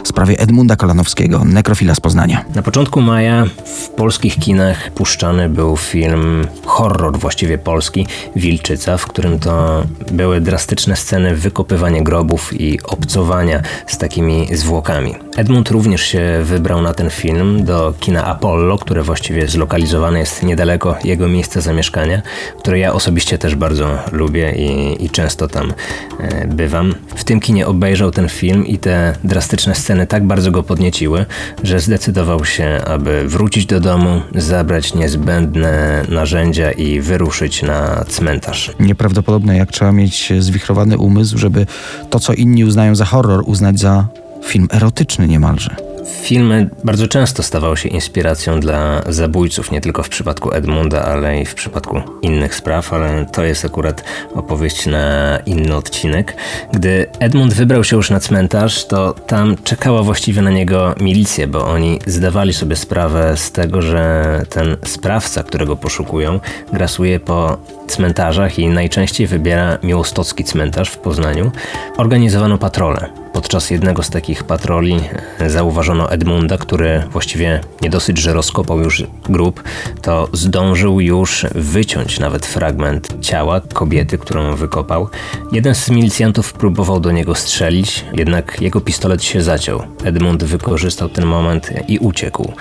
sprawie 0.04 0.38
Edmunda 0.38 0.76
Kolanowskiego, 0.76 1.44
nekrofila 1.44 1.94
z 1.94 2.00
Poznania. 2.00 2.44
Na 2.54 2.62
początku 2.62 3.00
maja 3.00 3.44
w 3.64 3.88
polskich 3.88 4.38
kinach 4.38 4.90
puszczany 4.90 5.48
był 5.48 5.76
film 5.76 6.46
horror 6.66 7.18
właściwie 7.18 7.58
polski 7.58 8.06
Wilczyca, 8.36 8.96
w 8.96 9.06
którym 9.06 9.38
to 9.38 9.82
były 10.10 10.40
drastyczne 10.40 10.96
sceny 10.96 11.36
wykopywania 11.36 12.02
grobów 12.02 12.60
i 12.60 12.82
obcowania 12.82 13.62
z 13.86 13.98
takimi 13.98 14.56
zwłokami. 14.56 15.14
Edmund 15.36 15.70
również 15.70 16.02
się 16.02 16.40
wybrał 16.42 16.82
na 16.82 16.94
ten 16.94 17.10
film 17.10 17.64
do 17.64 17.94
kina 18.00 18.24
Apollo, 18.24 18.78
które 18.78 19.02
właściwie 19.02 19.48
zlokalizowane 19.48 20.18
jest 20.18 20.42
niedaleko 20.42 20.96
jego 21.04 21.28
miejsca 21.28 21.60
zamieszkania, 21.60 22.22
które 22.58 22.78
ja 22.78 22.92
osobiście 22.92 23.38
też 23.38 23.54
bardzo 23.54 23.98
lubię 24.12 24.52
i, 24.56 25.04
i 25.04 25.10
często 25.10 25.48
tam 25.48 25.72
e, 26.20 26.46
bywam. 26.46 26.94
W 27.14 27.24
tym 27.24 27.40
kinie 27.40 27.66
obejrzał 27.66 28.10
ten 28.10 28.28
film 28.28 28.66
i 28.66 28.78
te 28.78 29.12
drastyczne 29.24 29.74
sceny 29.74 30.06
tak 30.06 30.26
bardzo 30.26 30.50
go 30.50 30.62
podnieciły, 30.62 31.26
że 31.62 31.80
zdecydował 31.80 32.44
się, 32.44 32.80
aby 32.86 33.28
wrócić 33.28 33.66
do 33.66 33.80
domu, 33.80 34.22
zabrać 34.34 34.94
niezbędne 34.94 36.04
narzędzia 36.08 36.72
i 36.72 37.00
wyruszyć 37.00 37.62
na 37.62 38.04
cmentarz. 38.08 38.72
Nieprawdopodobne, 38.80 39.56
jak 39.56 39.72
trzeba 39.72 39.92
mieć 39.92 40.32
zwichrowany 40.38 40.98
umysł, 40.98 41.38
żeby 41.38 41.66
to, 42.10 42.20
co 42.20 42.32
inni 42.32 42.64
uznają 42.64 42.94
za 42.94 43.04
horror, 43.04 43.42
uznać 43.46 43.80
za 43.80 44.06
film 44.44 44.68
erotyczny 44.72 45.28
niemalże. 45.28 45.76
Filmy 46.22 46.70
bardzo 46.84 47.08
często 47.08 47.42
stawały 47.42 47.76
się 47.76 47.88
inspiracją 47.88 48.60
dla 48.60 49.02
zabójców, 49.08 49.70
nie 49.70 49.80
tylko 49.80 50.02
w 50.02 50.08
przypadku 50.08 50.52
Edmunda, 50.52 51.04
ale 51.04 51.40
i 51.40 51.46
w 51.46 51.54
przypadku 51.54 52.02
innych 52.22 52.54
spraw, 52.54 52.92
ale 52.92 53.26
to 53.32 53.44
jest 53.44 53.64
akurat 53.64 54.04
opowieść 54.34 54.86
na 54.86 55.38
inny 55.46 55.76
odcinek. 55.76 56.36
Gdy 56.72 57.06
Edmund 57.18 57.54
wybrał 57.54 57.84
się 57.84 57.96
już 57.96 58.10
na 58.10 58.20
cmentarz, 58.20 58.86
to 58.86 59.12
tam 59.12 59.56
czekała 59.64 60.02
właściwie 60.02 60.42
na 60.42 60.50
niego 60.50 60.94
milicja, 61.00 61.46
bo 61.46 61.66
oni 61.66 61.98
zdawali 62.06 62.52
sobie 62.52 62.76
sprawę 62.76 63.36
z 63.36 63.52
tego, 63.52 63.82
że 63.82 64.42
ten 64.48 64.76
sprawca, 64.84 65.42
którego 65.42 65.76
poszukują, 65.76 66.40
grasuje 66.72 67.20
po 67.20 67.58
cmentarzach 67.86 68.58
i 68.58 68.68
najczęściej 68.68 69.26
wybiera 69.26 69.78
miłostocki 69.82 70.44
cmentarz 70.44 70.90
w 70.90 70.98
Poznaniu. 70.98 71.50
Organizowano 71.96 72.58
patrole. 72.58 73.08
Podczas 73.32 73.70
jednego 73.70 74.02
z 74.02 74.10
takich 74.10 74.44
patroli 74.44 75.00
zauważono 75.46 75.89
Edmunda, 76.08 76.58
który 76.58 77.02
właściwie 77.12 77.60
nie 77.82 77.90
dosyć, 77.90 78.18
że 78.18 78.32
rozkopał 78.32 78.80
już 78.80 79.04
grób, 79.28 79.62
to 80.02 80.28
zdążył 80.32 81.00
już 81.00 81.46
wyciąć 81.54 82.18
nawet 82.18 82.46
fragment 82.46 83.08
ciała 83.20 83.60
kobiety, 83.60 84.18
którą 84.18 84.56
wykopał. 84.56 85.08
Jeden 85.52 85.74
z 85.74 85.90
milicjantów 85.90 86.52
próbował 86.52 87.00
do 87.00 87.12
niego 87.12 87.34
strzelić, 87.34 88.04
jednak 88.12 88.60
jego 88.60 88.80
pistolet 88.80 89.24
się 89.24 89.42
zaciął. 89.42 89.82
Edmund 90.04 90.44
wykorzystał 90.44 91.08
ten 91.08 91.26
moment 91.26 91.70
i 91.88 91.98
uciekł. 91.98 92.52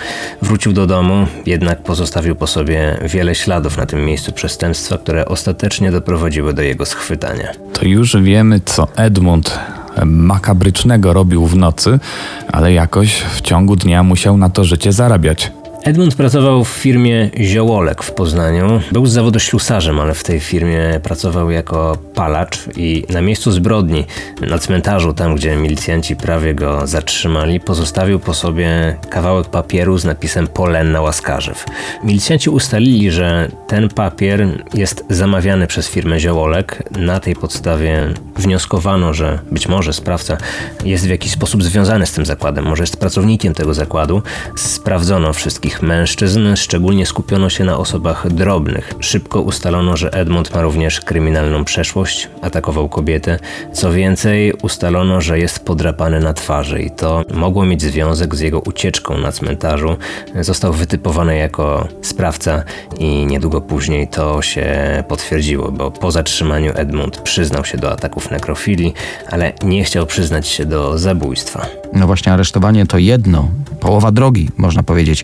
Wrócił 0.41 0.74
do 0.74 0.88
domu, 0.88 1.27
jednak 1.45 1.83
pozostawił 1.83 2.36
po 2.36 2.48
sobie 2.48 2.98
wiele 3.05 3.36
śladów 3.36 3.77
na 3.77 3.86
tym 3.86 4.05
miejscu 4.05 4.31
przestępstwa, 4.31 4.98
które 4.98 5.25
ostatecznie 5.25 5.91
doprowadziły 5.91 6.53
do 6.53 6.62
jego 6.62 6.86
schwytania. 6.86 7.51
To 7.74 7.86
już 7.86 8.17
wiemy, 8.17 8.62
co 8.65 8.88
Edmund 8.95 9.59
makabrycznego 10.06 11.13
robił 11.13 11.46
w 11.46 11.56
nocy, 11.56 12.00
ale 12.51 12.74
jakoś 12.74 13.22
w 13.22 13.41
ciągu 13.41 13.75
dnia 13.75 14.03
musiał 14.03 14.38
na 14.38 14.50
to 14.50 14.63
życie 14.63 14.91
zarabiać. 14.91 15.51
Edmund 15.83 16.15
pracował 16.15 16.63
w 16.63 16.69
firmie 16.69 17.29
Ziołolek 17.39 18.03
w 18.03 18.12
Poznaniu. 18.12 18.81
Był 18.91 19.05
z 19.05 19.12
zawodu 19.12 19.39
ślusarzem, 19.39 20.00
ale 20.00 20.13
w 20.13 20.24
tej 20.24 20.39
firmie 20.39 21.00
pracował 21.03 21.51
jako 21.51 21.98
palacz 22.15 22.59
i 22.75 23.05
na 23.09 23.21
miejscu 23.21 23.51
zbrodni, 23.51 24.05
na 24.41 24.59
cmentarzu, 24.59 25.13
tam 25.13 25.36
gdzie 25.36 25.55
milicjanci 25.55 26.15
prawie 26.15 26.53
go 26.53 26.88
zatrzymali, 26.88 27.59
pozostawił 27.59 28.19
po 28.19 28.33
sobie 28.33 28.98
kawałek 29.09 29.48
papieru 29.48 29.98
z 29.98 30.05
napisem 30.05 30.48
Polenna 30.48 31.01
Łaskarzew. 31.01 31.65
Milicjanci 32.03 32.50
ustalili, 32.50 33.12
że 33.12 33.51
ten 33.67 33.89
papier 33.89 34.48
jest 34.74 35.03
zamawiany 35.09 35.67
przez 35.67 35.89
firmę 35.89 36.19
Ziołolek. 36.19 36.83
Na 36.91 37.19
tej 37.19 37.36
podstawie 37.36 38.13
wnioskowano, 38.36 39.13
że 39.13 39.39
być 39.51 39.67
może 39.67 39.93
sprawca 39.93 40.38
jest 40.86 41.05
w 41.05 41.09
jakiś 41.09 41.31
sposób 41.31 41.63
związany 41.63 42.05
z 42.05 42.12
tym 42.12 42.25
zakładem, 42.25 42.65
może 42.65 42.83
jest 42.83 42.98
pracownikiem 42.98 43.53
tego 43.53 43.74
zakładu. 43.74 44.21
Sprawdzono 44.55 45.33
wszystkich 45.33 45.68
mężczyzn, 45.81 46.55
szczególnie 46.55 47.05
skupiono 47.05 47.49
się 47.49 47.63
na 47.63 47.77
osobach 47.77 48.33
drobnych. 48.33 48.93
Szybko 48.99 49.41
ustalono, 49.41 49.97
że 49.97 50.13
Edmund 50.13 50.55
ma 50.55 50.61
również 50.61 51.01
kryminalną 51.01 51.65
przeszłość, 51.65 52.29
atakował 52.41 52.89
kobietę. 52.89 53.39
Co 53.73 53.91
więcej, 53.91 54.53
ustalono, 54.53 55.21
że 55.21 55.39
jest 55.39 55.65
podrapany 55.65 56.19
na 56.19 56.33
twarzy 56.33 56.81
i 56.81 56.91
to 56.91 57.23
mogło 57.33 57.65
mieć 57.65 57.81
związek 57.81 58.35
z 58.35 58.39
jego 58.39 58.59
ucieczką 58.59 59.17
na 59.17 59.31
cmentarzu. 59.31 59.97
Został 60.41 60.73
wytypowany 60.73 61.38
jako 61.38 61.88
sprawca 62.01 62.63
i 62.99 63.25
niedługo 63.25 63.61
później 63.61 64.07
to 64.07 64.41
się 64.41 64.67
potwierdziło, 65.07 65.71
bo 65.71 65.91
po 65.91 66.11
zatrzymaniu 66.11 66.71
Edmund 66.75 67.17
przyznał 67.17 67.65
się 67.65 67.77
do 67.77 67.91
ataków 67.91 68.31
nekrofilii, 68.31 68.93
ale 69.31 69.53
nie 69.63 69.83
chciał 69.83 70.05
przyznać 70.05 70.47
się 70.47 70.65
do 70.65 70.97
zabójstwa. 70.97 71.78
No 71.93 72.08
właśnie, 72.08 72.34
aresztowanie 72.34 72.86
to 72.86 72.98
jedno, 72.98 73.50
połowa 73.79 74.12
drogi, 74.12 74.50
można 74.58 74.84
powiedzieć, 74.84 75.24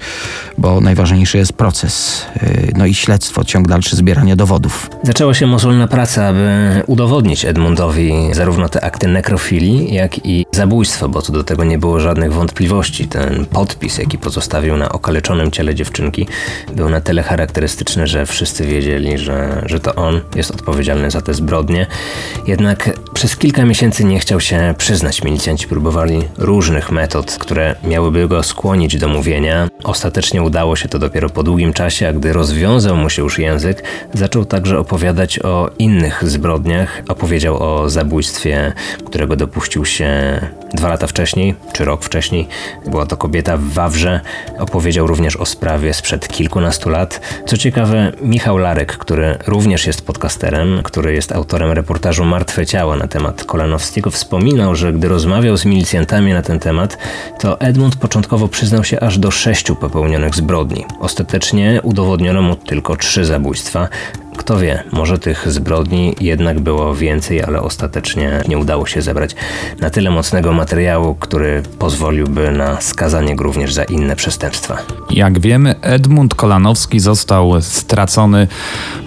bo 0.58 0.82
najważniejszy 0.82 1.38
jest 1.38 1.54
proces, 1.54 2.26
yy, 2.42 2.74
no 2.78 2.86
i 2.86 2.94
śledztwo, 2.94 3.44
ciąg 3.44 3.68
dalszy 3.68 3.96
zbierania 3.96 4.36
dowodów. 4.36 4.90
Zaczęła 5.04 5.34
się 5.34 5.48
mozolna 5.48 5.88
praca, 5.88 6.26
aby 6.26 6.84
udowodnić 6.88 7.46
Edmundowi 7.46 8.14
zarówno 8.32 8.70
te 8.70 8.84
akty 8.84 9.08
nekrofilii, 9.08 9.94
jak 9.94 10.26
i 10.26 10.46
zabójstwo, 10.52 11.10
bo 11.10 11.22
co 11.22 11.34
do 11.34 11.44
tego 11.44 11.64
nie 11.64 11.78
było 11.78 12.00
żadnych 12.00 12.34
wątpliwości. 12.34 13.08
Ten 13.08 13.46
podpis, 13.46 13.98
jaki 13.98 14.18
pozostawił 14.18 14.78
na 14.78 14.90
okaleczonym 14.90 15.52
ciele 15.52 15.76
dziewczynki, 15.76 16.28
był 16.76 16.90
na 16.90 17.02
tyle 17.02 17.24
charakterystyczny, 17.24 18.08
że 18.08 18.26
wszyscy 18.26 18.66
wiedzieli, 18.66 19.18
że, 19.18 19.64
że 19.66 19.80
to 19.80 19.96
on 19.96 20.22
jest 20.36 20.52
odpowiedzialny 20.52 21.12
za 21.12 21.22
te 21.22 21.34
zbrodnie. 21.34 21.88
Jednak 22.48 23.00
przez 23.14 23.38
kilka 23.38 23.66
miesięcy 23.66 24.04
nie 24.04 24.20
chciał 24.20 24.40
się 24.40 24.76
przyznać. 24.78 25.24
Milicjanci 25.24 25.68
próbowali 25.68 26.24
różnych 26.56 26.92
metod, 26.92 27.38
które 27.40 27.76
miałyby 27.84 28.28
go 28.28 28.44
skłonić 28.44 28.98
do 28.98 29.08
mówienia. 29.08 29.68
Ostatecznie 29.84 30.44
udało 30.44 30.76
się 30.76 30.90
to 30.90 31.00
dopiero 31.00 31.30
po 31.30 31.44
długim 31.44 31.74
czasie, 31.74 32.08
a 32.08 32.14
gdy 32.14 32.34
rozwiązał 32.34 32.96
mu 32.96 33.10
się 33.10 33.22
już 33.22 33.40
język, 33.40 33.84
zaczął 34.14 34.46
także 34.46 34.80
opowiadać 34.80 35.40
o 35.40 35.70
innych 35.80 36.24
zbrodniach. 36.30 37.02
Opowiedział 37.08 37.64
o 37.64 37.90
zabójstwie, 37.90 38.74
którego 39.06 39.36
dopuścił 39.36 39.86
się 39.86 40.40
dwa 40.74 40.88
lata 40.88 41.08
wcześniej, 41.08 41.56
czy 41.74 41.86
rok 41.86 42.04
wcześniej. 42.04 42.48
Była 42.88 43.06
to 43.06 43.18
kobieta 43.18 43.58
w 43.58 43.64
Wawrze. 43.64 44.22
Opowiedział 44.60 45.08
również 45.08 45.36
o 45.36 45.46
sprawie 45.46 45.94
sprzed 45.94 46.28
kilkunastu 46.28 46.90
lat. 46.90 47.22
Co 47.46 47.58
ciekawe, 47.58 48.12
Michał 48.22 48.58
Larek, 48.58 48.98
który 48.98 49.38
również 49.48 49.88
jest 49.88 50.06
podcasterem, 50.06 50.82
który 50.84 51.14
jest 51.14 51.32
autorem 51.32 51.72
reportażu 51.72 52.26
Martwe 52.26 52.66
Ciała 52.66 52.96
na 52.96 53.08
temat 53.08 53.44
Kolanowskiego, 53.44 54.12
wspominał, 54.12 54.76
że 54.76 54.94
gdy 54.94 55.08
rozmawiał 55.08 55.58
z 55.58 55.66
milicjantami 55.66 56.34
na 56.34 56.42
ten 56.46 56.60
temat, 56.60 56.98
to 57.40 57.60
Edmund 57.60 57.96
początkowo 57.96 58.48
przyznał 58.48 58.84
się 58.84 59.00
aż 59.00 59.20
do 59.20 59.32
sześciu 59.32 59.76
popełnionych 59.76 60.36
zbrodni. 60.36 60.86
Ostatecznie 61.00 61.80
udowodniono 61.84 62.42
mu 62.42 62.56
tylko 62.56 62.96
trzy 62.96 63.26
zabójstwa. 63.26 63.88
Kto 64.38 64.60
wie, 64.60 64.84
może 64.92 65.20
tych 65.20 65.52
zbrodni 65.52 66.16
jednak 66.22 66.60
było 66.60 66.96
więcej, 66.96 67.44
ale 67.44 67.62
ostatecznie 67.62 68.42
nie 68.48 68.58
udało 68.58 68.86
się 68.86 69.02
zebrać 69.02 69.36
na 69.80 69.90
tyle 69.90 70.12
mocnego 70.12 70.54
materiału, 70.54 71.16
który 71.16 71.64
pozwoliłby 71.80 72.52
na 72.52 72.82
skazanie 72.82 73.36
go 73.36 73.44
również 73.44 73.74
za 73.74 73.84
inne 73.84 74.16
przestępstwa. 74.16 74.78
Jak 75.10 75.40
wiemy, 75.40 75.76
Edmund 75.82 76.36
Kolanowski 76.36 77.00
został 77.00 77.62
stracony, 77.62 78.48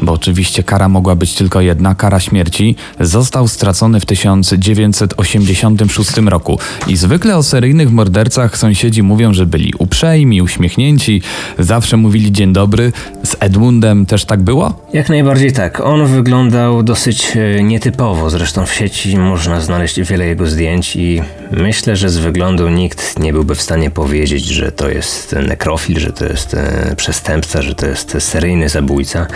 bo 0.03 0.13
oczywiście 0.13 0.63
kara 0.63 0.89
mogła 0.89 1.17
być 1.17 1.35
tylko 1.35 1.61
jedna, 1.61 1.95
kara 1.95 2.21
śmierci. 2.21 2.77
Został 3.01 3.49
stracony 3.49 4.01
w 4.01 4.07
1986 4.07 6.17
roku. 6.17 6.59
I 6.87 6.97
zwykle 6.97 7.37
o 7.37 7.43
seryjnych 7.43 7.93
mordercach 7.93 8.59
sąsiedzi 8.59 9.03
mówią, 9.03 9.35
że 9.35 9.47
byli 9.47 9.73
uprzejmi, 9.79 10.43
uśmiechnięci, 10.43 11.23
zawsze 11.59 11.97
mówili 11.97 12.33
dzień 12.33 12.53
dobry. 12.53 12.93
Z 13.25 13.37
Edmundem 13.41 14.07
też 14.07 14.25
tak 14.25 14.43
było? 14.43 14.75
Jak 14.93 15.09
najbardziej 15.19 15.53
tak. 15.53 15.81
On 15.81 16.07
wyglądał 16.07 16.83
dosyć 16.83 17.37
e, 17.37 17.63
nietypowo. 17.63 18.31
Zresztą 18.31 18.67
w 18.67 18.75
sieci 18.75 19.19
można 19.19 19.61
znaleźć 19.61 20.01
wiele 20.01 20.27
jego 20.27 20.47
zdjęć 20.47 20.97
i 20.97 21.23
myślę, 21.51 21.97
że 21.97 22.09
z 22.09 22.19
wyglądu 22.19 22.69
nikt 22.69 23.19
nie 23.19 23.33
byłby 23.33 23.55
w 23.55 23.63
stanie 23.63 23.91
powiedzieć, 23.91 24.45
że 24.45 24.73
to 24.73 24.89
jest 24.89 25.37
nekrofil, 25.49 25.99
że 25.99 26.13
to 26.13 26.25
jest 26.25 26.55
e, 26.55 26.95
przestępca, 26.97 27.63
że 27.63 27.75
to 27.75 27.87
jest 27.87 28.17
seryjny 28.19 28.69
zabójca. 28.69 29.27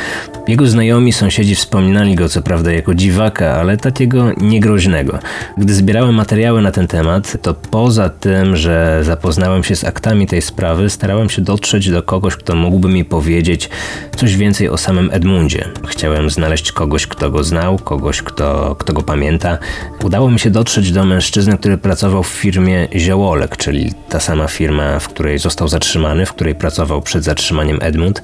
Jego 0.49 0.67
znajomi, 0.67 1.13
sąsiedzi 1.13 1.55
wspominali 1.55 2.15
go 2.15 2.29
co 2.29 2.43
prawda 2.43 2.73
jako 2.73 2.95
dziwaka, 2.95 3.55
ale 3.55 3.77
takiego 3.77 4.33
niegroźnego. 4.41 5.19
Gdy 5.59 5.75
zbierałem 5.75 6.15
materiały 6.15 6.63
na 6.63 6.73
ten 6.73 6.87
temat, 6.87 7.37
to 7.43 7.55
poza 7.55 8.09
tym, 8.09 8.57
że 8.57 9.01
zapoznałem 9.03 9.65
się 9.65 9.77
z 9.77 9.85
aktami 9.85 10.27
tej 10.27 10.43
sprawy, 10.43 10.91
starałem 10.91 11.31
się 11.31 11.43
dotrzeć 11.43 11.91
do 11.91 12.03
kogoś, 12.03 12.37
kto 12.37 12.55
mógłby 12.55 12.89
mi 12.89 13.05
powiedzieć 13.05 13.71
coś 14.17 14.37
więcej 14.37 14.69
o 14.69 14.77
samym 14.77 15.11
Edmundzie. 15.13 15.72
Chciałem 15.87 16.31
znaleźć 16.31 16.73
kogoś, 16.73 17.07
kto 17.07 17.31
go 17.31 17.45
znał, 17.45 17.79
kogoś, 17.79 18.23
kto, 18.23 18.77
kto 18.79 18.93
go 18.93 19.03
pamięta. 19.03 19.59
Udało 20.05 20.31
mi 20.31 20.39
się 20.39 20.51
dotrzeć 20.51 20.93
do 20.93 21.05
mężczyzny, 21.05 21.59
który 21.59 21.79
pracował 21.79 22.23
w 22.23 22.29
firmie 22.29 22.89
Ziołolek, 22.97 23.57
czyli 23.57 23.93
ta 24.09 24.21
sama 24.21 24.49
firma, 24.49 24.99
w 24.99 25.09
której 25.09 25.39
został 25.39 25.69
zatrzymany, 25.69 26.27
w 26.27 26.33
której 26.33 26.55
pracował 26.55 27.03
przed 27.03 27.25
zatrzymaniem 27.25 27.79
Edmund. 27.81 28.23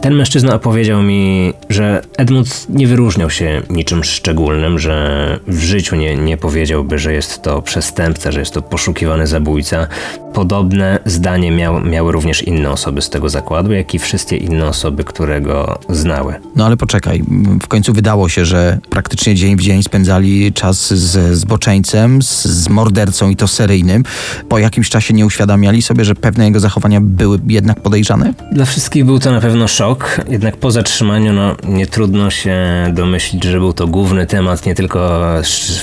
Ten 0.00 0.14
mężczyzna 0.14 0.54
opowiedział 0.54 1.02
mi, 1.02 1.52
że 1.68 2.02
Edmund 2.16 2.66
nie 2.68 2.86
wyróżniał 2.86 3.30
się 3.30 3.62
niczym 3.70 4.04
szczególnym, 4.04 4.78
że 4.78 5.38
w 5.46 5.60
życiu 5.60 5.96
nie, 5.96 6.16
nie 6.16 6.36
powiedziałby, 6.36 6.98
że 6.98 7.12
jest 7.12 7.42
to 7.42 7.62
przestępca, 7.62 8.32
że 8.32 8.40
jest 8.40 8.54
to 8.54 8.62
poszukiwany 8.62 9.26
zabójca. 9.26 9.86
Podobne 10.34 10.98
zdanie 11.04 11.50
miał, 11.50 11.80
miały 11.80 12.12
również 12.12 12.42
inne 12.42 12.70
osoby 12.70 13.02
z 13.02 13.10
tego 13.10 13.28
zakładu, 13.28 13.72
jak 13.72 13.94
i 13.94 13.98
wszystkie 13.98 14.36
inne 14.36 14.66
osoby, 14.66 15.04
które 15.04 15.40
go 15.40 15.78
znały. 15.88 16.34
No 16.56 16.66
ale 16.66 16.76
poczekaj, 16.88 17.22
w 17.62 17.66
końcu 17.68 17.92
wydało 17.92 18.28
się, 18.28 18.44
że 18.44 18.78
praktycznie 18.90 19.34
dzień 19.34 19.56
w 19.56 19.60
dzień 19.60 19.82
spędzali 19.82 20.52
czas 20.52 20.94
z 20.94 21.38
zboczeńcem, 21.38 22.22
z, 22.22 22.44
z 22.44 22.68
mordercą 22.68 23.30
i 23.30 23.36
to 23.36 23.48
seryjnym. 23.48 24.04
Po 24.48 24.58
jakimś 24.58 24.90
czasie 24.90 25.14
nie 25.14 25.26
uświadamiali 25.26 25.82
sobie, 25.82 26.04
że 26.04 26.14
pewne 26.14 26.44
jego 26.44 26.60
zachowania 26.60 27.00
były 27.00 27.38
jednak 27.46 27.80
podejrzane? 27.80 28.34
Dla 28.52 28.64
wszystkich 28.64 29.04
był 29.04 29.18
to 29.18 29.32
na 29.32 29.40
pewno 29.40 29.68
szok, 29.68 30.20
jednak 30.28 30.56
po 30.56 30.70
zatrzymaniu 30.70 31.32
no, 31.32 31.56
nie 31.68 31.86
trudno 31.86 32.30
się 32.30 32.56
domyślić, 32.92 33.44
że 33.44 33.58
był 33.58 33.72
to 33.72 33.86
główny 33.86 34.26
temat 34.26 34.66
nie 34.66 34.74
tylko 34.74 35.20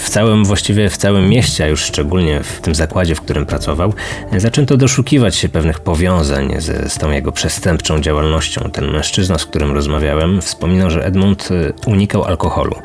w 0.03 0.09
całym, 0.09 0.45
właściwie 0.45 0.89
w 0.89 0.97
całym 0.97 1.29
mieście, 1.29 1.63
a 1.63 1.67
już 1.67 1.81
szczególnie 1.81 2.43
w 2.43 2.61
tym 2.61 2.75
zakładzie, 2.75 3.15
w 3.15 3.21
którym 3.21 3.45
pracował. 3.45 3.93
Zaczęto 4.37 4.77
doszukiwać 4.77 5.35
się 5.35 5.49
pewnych 5.49 5.79
powiązań 5.79 6.53
z, 6.59 6.93
z 6.93 6.97
tą 6.97 7.11
jego 7.11 7.31
przestępczą 7.31 8.01
działalnością. 8.01 8.69
Ten 8.73 8.91
mężczyzna, 8.91 9.37
z 9.37 9.45
którym 9.45 9.71
rozmawiałem, 9.71 10.41
wspominał, 10.41 10.89
że 10.95 11.05
Edmund 11.05 11.51
y, 11.51 11.73
unikał 11.85 12.23
alkoholu. 12.23 12.75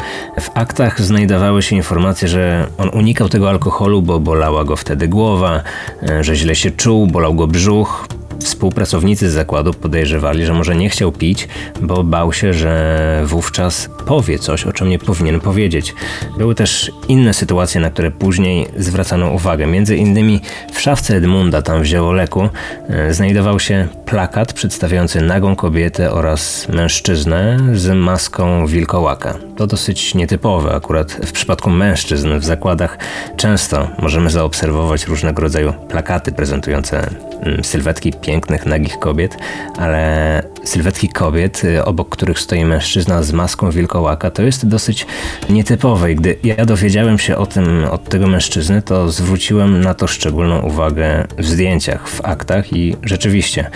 W 0.41 0.51
aktach 0.55 1.01
znajdowały 1.01 1.63
się 1.63 1.77
informacje, 1.77 2.29
że 2.29 2.67
on 2.79 2.89
unikał 2.89 3.29
tego 3.29 3.51
alkoholu, 3.51 4.03
bo 4.03 4.21
bolała 4.21 4.65
go 4.65 4.77
wtedy 4.77 5.09
głowa, 5.09 5.63
y, 6.11 6.25
że 6.25 6.37
źle 6.37 6.55
się 6.55 6.71
czuł, 6.71 7.07
bolał 7.07 7.35
go 7.35 7.47
brzuch. 7.47 8.07
Współpracownicy 8.41 9.31
z 9.31 9.33
zakładu 9.33 9.75
podejrzewali, 9.75 10.47
że 10.47 10.55
może 10.55 10.77
nie 10.77 10.89
chciał 10.89 11.13
pić, 11.13 11.49
bo 11.81 12.05
bał 12.05 12.33
się, 12.33 12.53
że 12.53 13.23
wówczas 13.27 13.91
powie 14.07 14.39
coś, 14.39 14.65
o 14.65 14.73
czym 14.73 14.89
nie 14.89 14.99
powinien 14.99 15.41
powiedzieć. 15.41 15.95
Były 16.39 16.55
też 16.55 16.93
inne 17.09 17.35
sytuacje, 17.35 17.81
na 17.81 17.91
które 17.91 18.11
później 18.11 18.67
zwracano 18.77 19.31
uwagę. 19.31 19.67
Między 19.67 19.97
innymi 19.97 20.41
w 20.73 20.81
szafce 20.81 21.17
Edmunda, 21.17 21.63
tam 21.63 21.83
w 21.83 21.85
Ziołoleku, 21.85 22.49
e, 22.89 23.15
znajdował 23.15 23.61
się 23.61 23.89
plakat 24.11 24.53
przedstawiający 24.53 25.21
nagą 25.21 25.57
kobietę 25.57 26.13
oraz 26.13 26.69
mężczyznę 26.69 27.59
z 27.75 27.97
maską 27.97 28.67
wilkołaka. 28.67 29.35
To 29.57 29.67
dosyć 29.67 30.15
nietypowe, 30.15 30.75
akurat 30.75 31.13
w 31.13 31.33
przypadku 31.33 31.71
mężczyzn 31.71 32.39
w 32.39 32.45
zakładach 32.45 32.99
często 33.37 33.89
możemy 33.99 34.31
zaobserwować 34.31 35.07
różnego 35.07 35.43
rodzaju 35.43 35.73
plakaty 35.89 36.33
prezentujące 36.33 37.11
mm, 37.43 37.65
sylwetki 37.65 38.13
pięknych, 38.13 38.67
nagich 38.67 38.99
kobiet, 38.99 39.37
ale 39.79 40.43
sylwetki 40.65 41.09
kobiet, 41.09 41.65
y, 41.65 41.85
obok 41.85 42.09
których 42.09 42.39
stoi 42.39 42.65
mężczyzna 42.65 43.23
z 43.23 43.33
maską 43.33 43.71
wilkołaka, 43.71 44.31
to 44.31 44.43
jest 44.43 44.69
dosyć 44.69 45.07
nietypowe. 45.51 46.13
I 46.13 46.17
gdy 46.17 46.37
ja 46.45 46.67
dowiedziałem 46.67 47.19
się 47.19 47.37
o 47.37 47.47
tym 47.47 47.85
od 47.91 48.05
tego 48.05 48.27
mężczyzny, 48.27 48.83
to 48.83 49.11
zwróciłem 49.11 49.81
na 49.81 49.95
to 49.95 50.07
szczególną 50.07 50.61
uwagę 50.61 51.27
w 51.39 51.47
zdjęciach, 51.47 52.09
w 52.09 52.25
aktach 52.25 52.73
i 52.73 52.97
rzeczywiście 53.03 53.71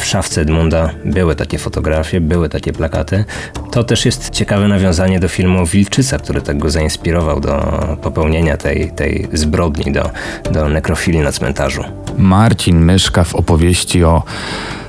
w 0.00 0.04
szafce 0.04 0.40
Edmunda 0.40 0.90
były 1.04 1.36
takie 1.36 1.58
fotografie, 1.58 2.20
były 2.20 2.48
takie 2.48 2.72
plakaty. 2.72 3.24
To 3.70 3.84
też 3.84 4.06
jest 4.06 4.30
ciekawe 4.30 4.68
nawiązanie 4.68 5.20
do 5.20 5.28
filmu 5.28 5.66
Wilczyca, 5.66 6.18
który 6.18 6.40
tak 6.40 6.58
go 6.58 6.70
zainspirował 6.70 7.40
do 7.40 7.56
popełnienia 8.02 8.56
tej, 8.56 8.90
tej 8.90 9.28
zbrodni, 9.32 9.92
do, 9.92 10.10
do 10.52 10.68
nekrofilii 10.68 11.20
na 11.20 11.32
cmentarzu. 11.32 11.84
Marcin 12.18 12.78
Myszka 12.78 13.24
w 13.24 13.34
opowieści 13.34 14.04
o 14.04 14.22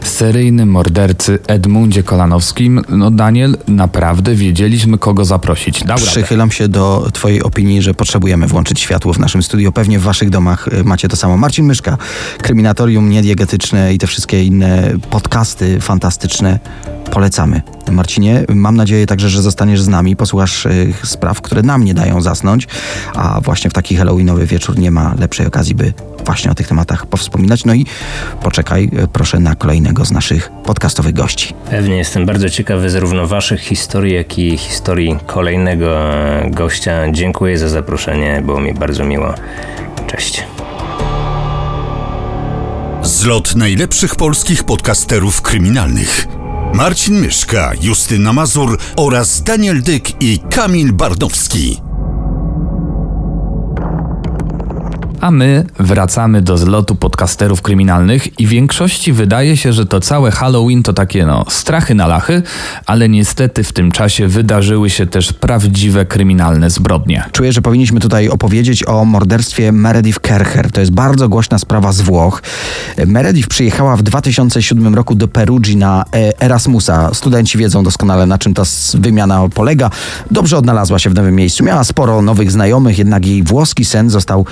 seryjnym 0.08 0.70
mordercy 0.70 1.40
Edmundzie 1.48 2.04
Kolanowskim. 2.04 2.82
No 2.90 3.12
Daniel, 3.12 3.58
naprawdę 3.68 4.36
wiedzieliśmy 4.36 4.98
kogo 4.98 5.26
zaprosić. 5.26 5.84
Dał 5.84 5.98
radę. 5.98 6.12
Przychylam 6.12 6.52
się 6.52 6.68
do 6.68 7.08
Twojej 7.14 7.44
opinii, 7.44 7.82
że 7.82 7.94
potrzebujemy 7.94 8.48
włączyć 8.48 8.80
światło 8.80 9.14
w 9.14 9.20
naszym 9.20 9.44
studio. 9.44 9.72
Pewnie 9.72 10.00
w 10.00 10.02
Waszych 10.02 10.30
domach 10.30 10.68
y, 10.68 10.84
macie 10.84 11.08
to 11.08 11.16
samo. 11.16 11.38
Marcin 11.38 11.66
Myszka, 11.66 11.98
Kryminatorium 12.38 13.10
Niediegetyczne 13.10 13.94
i 13.94 13.98
te 13.98 14.08
wszystkie 14.08 14.44
inne 14.44 14.77
podcasty 15.10 15.82
fantastyczne 15.82 16.60
polecamy. 17.12 17.62
Marcinie, 17.92 18.44
mam 18.50 18.76
nadzieję 18.76 19.06
także, 19.06 19.30
że 19.30 19.42
zostaniesz 19.42 19.82
z 19.82 19.88
nami, 19.88 20.16
posłuchasz 20.16 20.66
y, 20.66 20.94
spraw, 21.04 21.42
które 21.42 21.62
nam 21.62 21.84
nie 21.84 21.94
dają 21.94 22.22
zasnąć, 22.22 22.68
a 23.16 23.42
właśnie 23.42 23.70
w 23.70 23.74
taki 23.74 23.96
halloweenowy 23.96 24.46
wieczór 24.46 24.80
nie 24.80 24.92
ma 24.92 25.16
lepszej 25.20 25.48
okazji, 25.48 25.76
by 25.76 25.94
właśnie 26.26 26.52
o 26.52 26.56
tych 26.56 26.68
tematach 26.68 27.06
powspominać. 27.06 27.66
No 27.66 27.74
i 27.74 27.86
poczekaj, 28.44 28.90
y, 29.04 29.08
proszę, 29.08 29.40
na 29.40 29.56
kolejnego 29.56 30.06
z 30.06 30.12
naszych 30.12 30.52
podcastowych 30.66 31.14
gości. 31.14 31.54
Pewnie 31.70 31.98
jestem 31.98 32.26
bardzo 32.26 32.50
ciekawy 32.50 32.90
zarówno 32.90 33.28
Waszych 33.28 33.62
historii, 33.62 34.14
jak 34.14 34.40
i 34.40 34.58
historii 34.58 35.18
kolejnego 35.26 36.14
e, 36.14 36.50
gościa. 36.52 37.12
Dziękuję 37.12 37.58
za 37.58 37.70
zaproszenie, 37.70 38.42
było 38.46 38.62
mi 38.62 38.74
bardzo 38.74 39.04
miło. 39.04 39.34
Cześć. 40.08 40.44
Zlot 43.18 43.56
najlepszych 43.56 44.16
polskich 44.16 44.64
podcasterów 44.64 45.42
kryminalnych. 45.42 46.28
Marcin 46.74 47.20
Myszka, 47.20 47.72
Justyna 47.82 48.34
Mazur 48.34 48.78
oraz 48.96 49.44
Daniel 49.44 49.82
Dyk 49.82 50.22
i 50.22 50.40
Kamil 50.40 50.94
Bardowski. 50.94 51.87
A 55.22 55.32
my 55.32 55.66
wracamy 55.80 56.42
do 56.42 56.58
zlotu 56.58 56.96
podcasterów 56.96 57.62
kryminalnych 57.62 58.40
i 58.40 58.48
większości 58.48 59.14
wydaje 59.14 59.58
się, 59.58 59.74
że 59.74 59.86
to 59.86 60.00
całe 60.00 60.32
Halloween 60.32 60.84
to 60.84 60.94
takie 60.94 61.26
no 61.26 61.46
strachy 61.50 61.96
na 61.96 62.08
lachy, 62.08 62.44
ale 62.86 63.10
niestety 63.10 63.64
w 63.64 63.74
tym 63.74 63.92
czasie 63.92 64.28
wydarzyły 64.28 64.90
się 64.90 65.08
też 65.08 65.34
prawdziwe 65.34 66.06
kryminalne 66.06 66.70
zbrodnie. 66.70 67.24
Czuję, 67.32 67.54
że 67.54 67.62
powinniśmy 67.62 68.00
tutaj 68.00 68.30
opowiedzieć 68.30 68.88
o 68.88 69.06
morderstwie 69.06 69.72
Meredith 69.72 70.20
Kercher. 70.20 70.72
To 70.72 70.80
jest 70.80 70.92
bardzo 70.92 71.30
głośna 71.30 71.60
sprawa 71.60 71.92
z 71.92 72.02
Włoch. 72.02 72.42
Meredith 73.08 73.48
przyjechała 73.48 73.98
w 73.98 74.04
2007 74.04 74.96
roku 74.96 75.16
do 75.16 75.28
Perugii 75.28 75.78
na 75.78 76.06
e, 76.14 76.42
Erasmusa. 76.42 77.14
Studenci 77.14 77.58
wiedzą 77.58 77.84
doskonale, 77.84 78.26
na 78.26 78.38
czym 78.38 78.54
ta 78.54 78.64
wymiana 78.94 79.50
polega. 79.54 79.90
Dobrze 80.32 80.58
odnalazła 80.58 81.00
się 81.00 81.10
w 81.10 81.14
nowym 81.14 81.36
miejscu. 81.36 81.64
Miała 81.64 81.84
sporo 81.84 82.22
nowych 82.22 82.52
znajomych, 82.52 82.98
jednak 82.98 83.26
jej 83.26 83.44
włoski 83.44 83.86
sen 83.86 84.10
został 84.10 84.46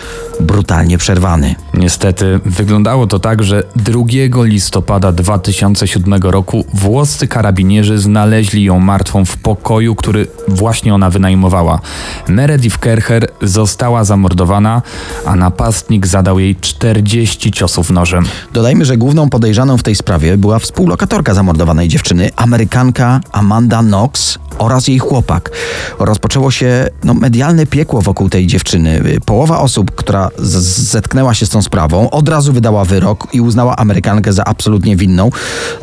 brutalnie 0.55 0.97
przerwany. 0.97 1.55
Niestety 1.73 2.39
wyglądało 2.45 3.07
to 3.07 3.19
tak, 3.19 3.43
że 3.43 3.63
2 3.75 4.03
listopada 4.43 5.11
2007 5.11 6.13
roku 6.23 6.65
włoscy 6.73 7.27
karabinierzy 7.27 7.97
znaleźli 7.97 8.63
ją 8.63 8.79
martwą 8.79 9.25
w 9.25 9.37
pokoju, 9.37 9.95
który 9.95 10.27
właśnie 10.47 10.93
ona 10.93 11.09
wynajmowała. 11.09 11.79
Meredith 12.27 12.77
Kercher 12.77 13.27
została 13.41 14.03
zamordowana, 14.03 14.81
a 15.25 15.35
napastnik 15.35 16.07
zadał 16.07 16.39
jej 16.39 16.55
40 16.55 17.51
ciosów 17.51 17.89
nożem. 17.89 18.25
Dodajmy, 18.53 18.85
że 18.85 18.97
główną 18.97 19.29
podejrzaną 19.29 19.77
w 19.77 19.83
tej 19.83 19.95
sprawie 19.95 20.37
była 20.37 20.59
współlokatorka 20.59 21.33
zamordowanej 21.33 21.87
dziewczyny, 21.87 22.29
Amerykanka 22.35 23.21
Amanda 23.31 23.79
Knox 23.79 24.39
oraz 24.57 24.87
jej 24.87 24.99
chłopak. 24.99 25.51
Rozpoczęło 25.99 26.51
się 26.51 26.89
no, 27.03 27.13
medialne 27.13 27.65
piekło 27.65 28.01
wokół 28.01 28.29
tej 28.29 28.47
dziewczyny. 28.47 29.01
Połowa 29.25 29.59
osób, 29.59 29.91
która 29.91 30.29
zetknęła 30.45 31.33
się 31.33 31.45
z 31.45 31.49
tą 31.49 31.61
sprawą, 31.61 32.09
od 32.09 32.29
razu 32.29 32.53
wydała 32.53 32.85
wyrok 32.85 33.27
i 33.33 33.41
uznała 33.41 33.75
Amerykankę 33.75 34.33
za 34.33 34.43
absolutnie 34.43 34.95
winną. 34.95 35.29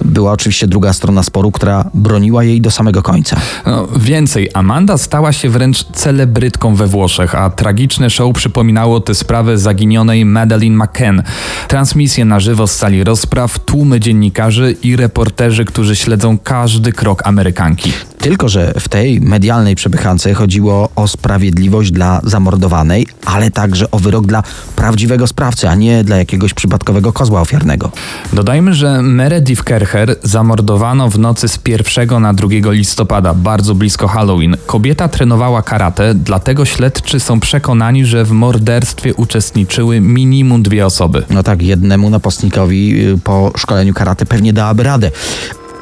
Była 0.04 0.32
oczywiście 0.32 0.66
druga 0.66 0.92
strona 0.92 1.22
sporu, 1.22 1.50
która 1.50 1.84
broniła 1.94 2.44
jej 2.44 2.60
do 2.60 2.70
samego 2.70 3.02
końca. 3.02 3.36
No, 3.66 3.88
więcej, 3.96 4.50
Amanda 4.54 4.98
stała 4.98 5.32
się 5.32 5.48
wręcz 5.48 5.84
celebrytką 5.84 6.74
we 6.74 6.86
Włoszech, 6.86 7.34
a 7.34 7.50
tragiczne 7.50 8.10
show 8.10 8.34
przypominało 8.34 9.00
tę 9.00 9.14
sprawę 9.14 9.58
zaginionej 9.58 10.24
Madeleine 10.24 10.84
McCann. 10.84 11.22
Transmisje 11.68 12.24
na 12.24 12.40
żywo 12.40 12.66
z 12.66 12.76
sali 12.76 13.04
rozpraw, 13.04 13.58
tłumy 13.58 14.00
dziennikarzy 14.00 14.76
i 14.82 14.96
reporterzy, 14.96 15.64
którzy 15.64 15.96
śledzą 15.96 16.38
każdy 16.38 16.92
krok 16.92 17.22
Amerykanki. 17.26 17.92
Tylko, 18.22 18.48
że 18.48 18.74
w 18.78 18.88
tej 18.88 19.20
medialnej 19.20 19.74
przepychance 19.74 20.34
chodziło 20.34 20.88
o 20.96 21.08
sprawiedliwość 21.08 21.90
dla 21.90 22.20
zamordowanej, 22.24 23.06
ale 23.24 23.50
także 23.50 23.90
o 23.90 23.98
wyrok 23.98 24.26
dla 24.26 24.42
prawdziwego 24.76 25.26
sprawcy, 25.26 25.68
a 25.68 25.74
nie 25.74 26.04
dla 26.04 26.16
jakiegoś 26.16 26.54
przypadkowego 26.54 27.12
kozła 27.12 27.40
ofiarnego. 27.40 27.90
Dodajmy, 28.32 28.74
że 28.74 29.02
Meredith 29.02 29.62
Kercher 29.62 30.16
zamordowano 30.22 31.10
w 31.10 31.18
nocy 31.18 31.48
z 31.48 31.58
1 31.66 32.22
na 32.22 32.34
2 32.34 32.48
listopada, 32.70 33.34
bardzo 33.34 33.74
blisko 33.74 34.08
Halloween. 34.08 34.56
Kobieta 34.66 35.08
trenowała 35.08 35.62
karate, 35.62 36.14
dlatego 36.14 36.64
śledczy 36.64 37.20
są 37.20 37.40
przekonani, 37.40 38.06
że 38.06 38.24
w 38.24 38.30
morderstwie 38.30 39.14
uczestniczyły 39.14 40.00
minimum 40.00 40.62
dwie 40.62 40.86
osoby. 40.86 41.22
No 41.30 41.42
tak, 41.42 41.62
jednemu 41.62 42.10
napastnikowi 42.10 43.06
y, 43.08 43.18
po 43.18 43.52
szkoleniu 43.56 43.94
karate 43.94 44.26
pewnie 44.26 44.52
dałaby 44.52 44.82
radę. 44.82 45.10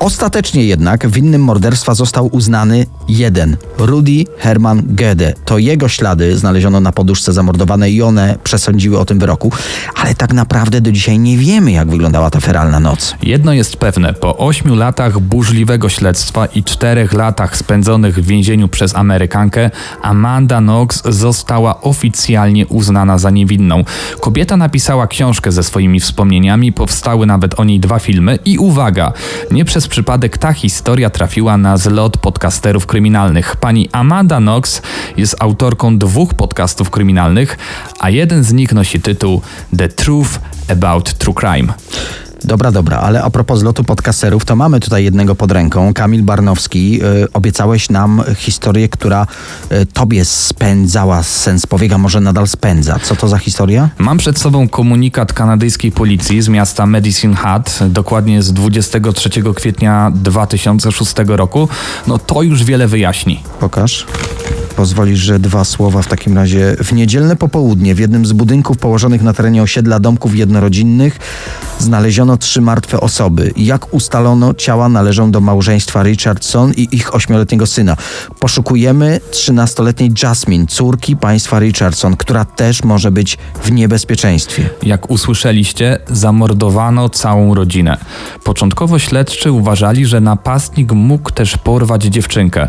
Ostatecznie 0.01 0.65
jednak 0.65 1.09
winnym 1.09 1.43
morderstwa 1.43 1.95
został 1.95 2.29
uznany 2.33 2.87
jeden, 3.09 3.57
Rudy 3.79 4.25
Herman 4.39 4.83
Gede. 4.87 5.35
To 5.45 5.59
jego 5.59 5.89
ślady 5.89 6.39
znaleziono 6.39 6.81
na 6.81 6.93
poduszce 6.93 7.33
zamordowanej 7.33 7.95
i 7.95 8.03
one 8.03 8.39
przesądziły 8.45 8.99
o 8.99 9.05
tym 9.05 9.19
wyroku, 9.19 9.53
ale 9.95 10.15
tak 10.15 10.33
naprawdę 10.33 10.81
do 10.81 10.93
dzisiaj 10.93 11.19
nie 11.19 11.37
wiemy, 11.37 11.73
jak 11.73 11.91
wyglądała 11.91 12.31
ta 12.31 12.41
feralna 12.41 12.81
noc. 12.81 13.15
Jedno 13.23 13.53
jest 13.53 13.77
pewne, 13.77 14.15
po 14.15 14.37
ośmiu 14.39 14.75
latach 14.75 15.19
burzliwego 15.19 15.89
śledztwa 15.89 16.47
i 16.47 16.65
czterech 16.65 17.13
latach 17.13 17.57
spędzonych 17.57 18.15
w 18.15 18.27
więzieniu 18.27 18.69
przez 18.69 18.97
Amerykankę, 18.97 19.71
Amanda 20.03 20.59
Knox 20.59 21.03
została 21.05 21.81
oficjalnie 21.81 22.67
uznana 22.67 23.19
za 23.19 23.31
niewinną. 23.31 23.85
Kobieta 24.21 24.57
napisała 24.57 25.07
książkę 25.07 25.53
ze 25.53 25.63
swoimi 25.63 26.01
wspomnieniami, 26.01 26.73
powstały 26.73 27.27
nawet 27.27 27.61
o 27.61 27.65
niej 27.65 27.81
dwa 27.81 27.99
filmy 27.99 28.39
i 28.45 28.59
uwaga, 28.59 29.13
nie 29.51 29.65
przez 29.65 29.90
przypadek 29.91 30.39
ta 30.39 30.53
historia 30.53 31.11
trafiła 31.11 31.57
na 31.57 31.77
zlot 31.77 32.17
podcasterów 32.17 32.87
kryminalnych. 32.87 33.57
Pani 33.57 33.89
Amanda 33.93 34.39
Knox 34.39 34.83
jest 35.17 35.37
autorką 35.39 35.99
dwóch 35.99 36.35
podcastów 36.35 36.91
kryminalnych, 36.91 37.59
a 37.99 38.11
jeden 38.11 38.45
z 38.45 38.53
nich 38.53 38.73
nosi 38.73 39.01
tytuł 39.01 39.43
The 39.77 39.89
Truth 39.89 40.31
About 40.69 41.15
True 41.15 41.35
Crime. 41.35 41.73
Dobra, 42.45 42.73
dobra, 42.73 42.99
ale 42.99 43.23
a 43.23 43.31
propos 43.31 43.59
zlotu 43.59 43.85
podcasterów, 43.85 44.45
to 44.45 44.57
mamy 44.57 44.81
tutaj 44.81 45.05
jednego 45.05 45.35
pod 45.35 45.53
ręką. 45.53 45.95
Kamil 45.95 46.23
Barnowski, 46.23 47.01
y, 47.05 47.33
obiecałeś 47.33 47.91
nam 47.91 48.23
historię, 48.37 48.89
która 48.89 49.27
y, 49.73 49.87
tobie 49.87 50.25
spędzała 50.25 51.23
sens 51.23 51.67
powieka, 51.67 51.99
może 51.99 52.21
nadal 52.21 52.49
spędza. 52.49 52.99
Co 53.03 53.17
to 53.17 53.29
za 53.29 53.39
historia? 53.39 53.89
Mam 53.99 54.19
przed 54.19 54.39
sobą 54.39 54.69
komunikat 54.69 55.33
kanadyjskiej 55.33 55.93
policji 55.93 56.43
z 56.43 56.49
miasta 56.49 56.87
Medicine 56.87 57.37
Hat, 57.37 57.79
dokładnie 57.89 58.43
z 58.43 58.53
23 58.53 59.31
kwietnia 59.55 60.13
2006 60.15 61.15
roku. 61.27 61.69
No 62.07 62.19
to 62.19 62.43
już 62.43 62.65
wiele 62.65 62.89
wyjaśni. 62.89 63.43
Pokaż. 63.61 64.07
Pozwolisz, 64.77 65.19
że 65.19 65.39
dwa 65.39 65.65
słowa 65.65 66.03
w 66.03 66.07
takim 66.07 66.37
razie. 66.37 66.77
W 66.85 66.93
niedzielne 66.93 67.37
popołudnie 67.37 67.95
w 67.95 67.99
jednym 67.99 68.27
z 68.27 68.33
budynków 68.33 68.79
położonych 68.79 69.23
na 69.23 69.33
terenie 69.33 69.63
osiedla 69.63 70.01
domków 70.01 70.37
jednorodzinnych 70.37 71.19
znaleziono 71.79 72.30
trzy 72.37 72.61
martwe 72.61 73.01
osoby. 73.01 73.53
Jak 73.57 73.95
ustalono, 73.95 74.55
ciała 74.55 74.89
należą 74.89 75.31
do 75.31 75.41
małżeństwa 75.41 76.03
Richardson 76.03 76.73
i 76.77 76.89
ich 76.93 77.15
ośmioletniego 77.15 77.67
syna. 77.67 77.97
Poszukujemy 78.41 79.21
13-letniej 79.31 80.11
Jasmine, 80.23 80.67
córki 80.67 81.17
państwa 81.17 81.59
Richardson, 81.59 82.17
która 82.17 82.45
też 82.45 82.85
może 82.85 83.11
być 83.11 83.39
w 83.63 83.73
niebezpieczeństwie. 83.73 84.71
Jak 84.83 85.11
usłyszeliście, 85.11 85.99
zamordowano 86.09 87.09
całą 87.09 87.55
rodzinę. 87.55 87.97
Początkowo 88.45 88.99
śledczy 88.99 89.53
uważali, 89.53 90.07
że 90.07 90.21
napastnik 90.21 90.93
mógł 90.93 91.31
też 91.31 91.57
porwać 91.57 92.05
dziewczynkę. 92.05 92.69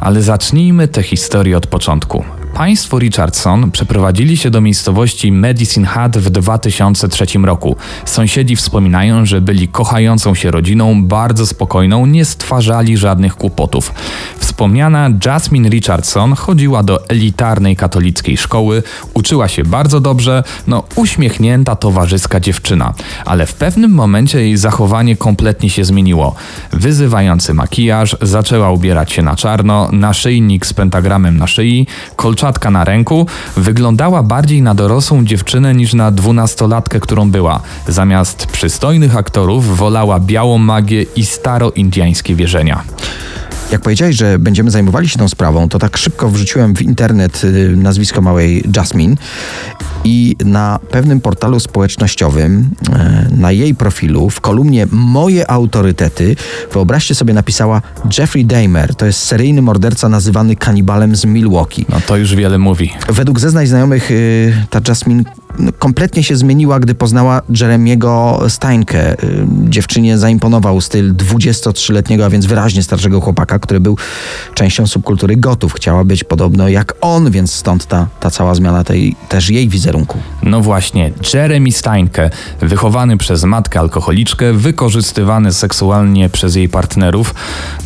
Ale 0.00 0.22
zacznijmy 0.22 0.88
tę 0.88 1.02
historię 1.02 1.56
od 1.56 1.66
początku. 1.66 2.24
Państwo 2.54 2.98
Richardson 2.98 3.70
przeprowadzili 3.70 4.36
się 4.36 4.50
do 4.50 4.60
miejscowości 4.60 5.32
Medicine 5.32 5.86
Hat 5.86 6.18
w 6.18 6.30
2003 6.30 7.26
roku. 7.38 7.76
Sąsiedzi 8.04 8.56
wspominają, 8.56 9.26
że 9.26 9.40
byli 9.40 9.68
kochającą 9.68 10.34
się 10.34 10.50
rodziną, 10.50 11.04
bardzo 11.04 11.46
spokojną, 11.46 12.06
nie 12.06 12.24
stwarzali 12.24 12.96
żadnych 12.96 13.36
kłopotów. 13.36 13.94
Wspomniana 14.38 15.10
Jasmine 15.26 15.68
Richardson 15.68 16.34
chodziła 16.34 16.82
do 16.82 17.08
elitarnej 17.08 17.76
katolickiej 17.76 18.36
szkoły, 18.36 18.82
uczyła 19.14 19.48
się 19.48 19.64
bardzo 19.64 20.00
dobrze, 20.00 20.44
no 20.66 20.82
uśmiechnięta, 20.96 21.76
towarzyska 21.76 22.40
dziewczyna. 22.40 22.94
Ale 23.24 23.46
w 23.46 23.54
pewnym 23.54 23.90
momencie 23.90 24.40
jej 24.40 24.56
zachowanie 24.56 25.16
kompletnie 25.16 25.70
się 25.70 25.84
zmieniło. 25.84 26.34
Wyzywający 26.72 27.54
makijaż, 27.54 28.16
zaczęła 28.22 28.70
ubierać 28.70 29.12
się 29.12 29.22
na 29.22 29.36
czarno, 29.36 29.88
naszyjnik 29.92 30.66
z 30.66 30.72
pentagramem 30.72 31.38
na 31.38 31.46
szyi, 31.46 31.86
kolczatka 32.48 32.70
na 32.70 32.84
ręku, 32.84 33.26
wyglądała 33.56 34.22
bardziej 34.22 34.62
na 34.62 34.74
dorosłą 34.74 35.24
dziewczynę 35.24 35.74
niż 35.74 35.94
na 35.94 36.10
dwunastolatkę, 36.10 37.00
którą 37.00 37.30
była. 37.30 37.60
Zamiast 37.88 38.46
przystojnych 38.46 39.16
aktorów 39.16 39.76
wolała 39.76 40.20
białą 40.20 40.58
magię 40.58 41.02
i 41.16 41.26
staro-indiańskie 41.26 42.34
wierzenia. 42.34 42.82
Jak 43.72 43.80
powiedziałeś, 43.80 44.16
że 44.16 44.38
będziemy 44.38 44.70
zajmowali 44.70 45.08
się 45.08 45.18
tą 45.18 45.28
sprawą, 45.28 45.68
to 45.68 45.78
tak 45.78 45.96
szybko 45.96 46.28
wrzuciłem 46.28 46.74
w 46.74 46.82
internet 46.82 47.44
y, 47.44 47.76
nazwisko 47.76 48.20
małej 48.20 48.64
Jasmine 48.76 49.16
i 50.04 50.36
na 50.44 50.78
pewnym 50.90 51.20
portalu 51.20 51.60
społecznościowym, 51.60 52.70
e, 52.92 53.26
na 53.30 53.52
jej 53.52 53.74
profilu, 53.74 54.30
w 54.30 54.40
kolumnie 54.40 54.86
Moje 54.90 55.50
autorytety, 55.50 56.36
wyobraźcie 56.72 57.14
sobie, 57.14 57.34
napisała 57.34 57.82
Jeffrey 58.18 58.44
Dahmer. 58.44 58.94
To 58.94 59.06
jest 59.06 59.22
seryjny 59.22 59.62
morderca 59.62 60.08
nazywany 60.08 60.56
kanibalem 60.56 61.16
z 61.16 61.24
Milwaukee. 61.24 61.86
No 61.88 62.00
to 62.06 62.16
już 62.16 62.34
wiele 62.34 62.58
mówi. 62.58 62.92
Według 63.08 63.40
zeznań 63.40 63.66
znajomych 63.66 64.10
y, 64.10 64.66
ta 64.70 64.80
Jasmine 64.88 65.24
no, 65.58 65.72
kompletnie 65.78 66.24
się 66.24 66.36
zmieniła, 66.36 66.80
gdy 66.80 66.94
poznała 66.94 67.42
Jeremiego 67.60 68.40
Steinkę. 68.48 69.12
Y, 69.12 69.46
Dziewczynie 69.68 70.18
zaimponował 70.18 70.80
styl 70.80 71.14
23-letniego, 71.14 72.24
a 72.24 72.30
więc 72.30 72.46
wyraźnie 72.46 72.82
starszego 72.82 73.20
chłopaka, 73.20 73.58
który 73.58 73.80
był 73.80 73.96
częścią 74.54 74.86
subkultury 74.86 75.36
gotów. 75.36 75.74
Chciała 75.74 76.04
być 76.04 76.24
podobno 76.24 76.68
jak 76.68 76.94
on, 77.00 77.30
więc 77.30 77.52
stąd 77.52 77.86
ta, 77.86 78.06
ta 78.20 78.30
cała 78.30 78.54
zmiana 78.54 78.84
tej, 78.84 79.16
też 79.28 79.50
jej 79.50 79.68
wizerunku. 79.88 80.18
No 80.42 80.60
właśnie, 80.60 81.10
Jeremy 81.34 81.72
Steinke, 81.72 82.30
wychowany 82.60 83.16
przez 83.16 83.44
matkę 83.44 83.80
alkoholiczkę, 83.80 84.52
wykorzystywany 84.52 85.52
seksualnie 85.52 86.28
przez 86.28 86.56
jej 86.56 86.68
partnerów, 86.68 87.34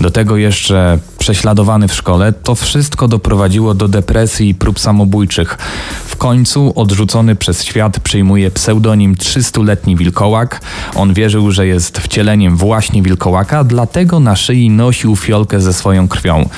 do 0.00 0.10
tego 0.10 0.36
jeszcze 0.36 0.98
prześladowany 1.22 1.88
w 1.88 1.94
szkole, 1.94 2.32
to 2.32 2.54
wszystko 2.54 3.08
doprowadziło 3.08 3.74
do 3.74 3.88
depresji 3.88 4.48
i 4.48 4.54
prób 4.54 4.80
samobójczych. 4.80 5.58
W 6.06 6.16
końcu 6.16 6.72
odrzucony 6.76 7.36
przez 7.36 7.64
świat 7.64 8.00
przyjmuje 8.00 8.50
pseudonim 8.50 9.14
300-letni 9.14 9.96
wilkołak. 9.96 10.60
On 10.94 11.14
wierzył, 11.14 11.50
że 11.50 11.66
jest 11.66 11.98
wcieleniem 11.98 12.56
właśnie 12.56 13.02
wilkołaka, 13.02 13.64
dlatego 13.64 14.20
na 14.20 14.36
szyi 14.36 14.70
nosił 14.70 15.16
fiolkę 15.16 15.60
ze 15.60 15.72
swoją 15.72 16.08
krwią. 16.08 16.48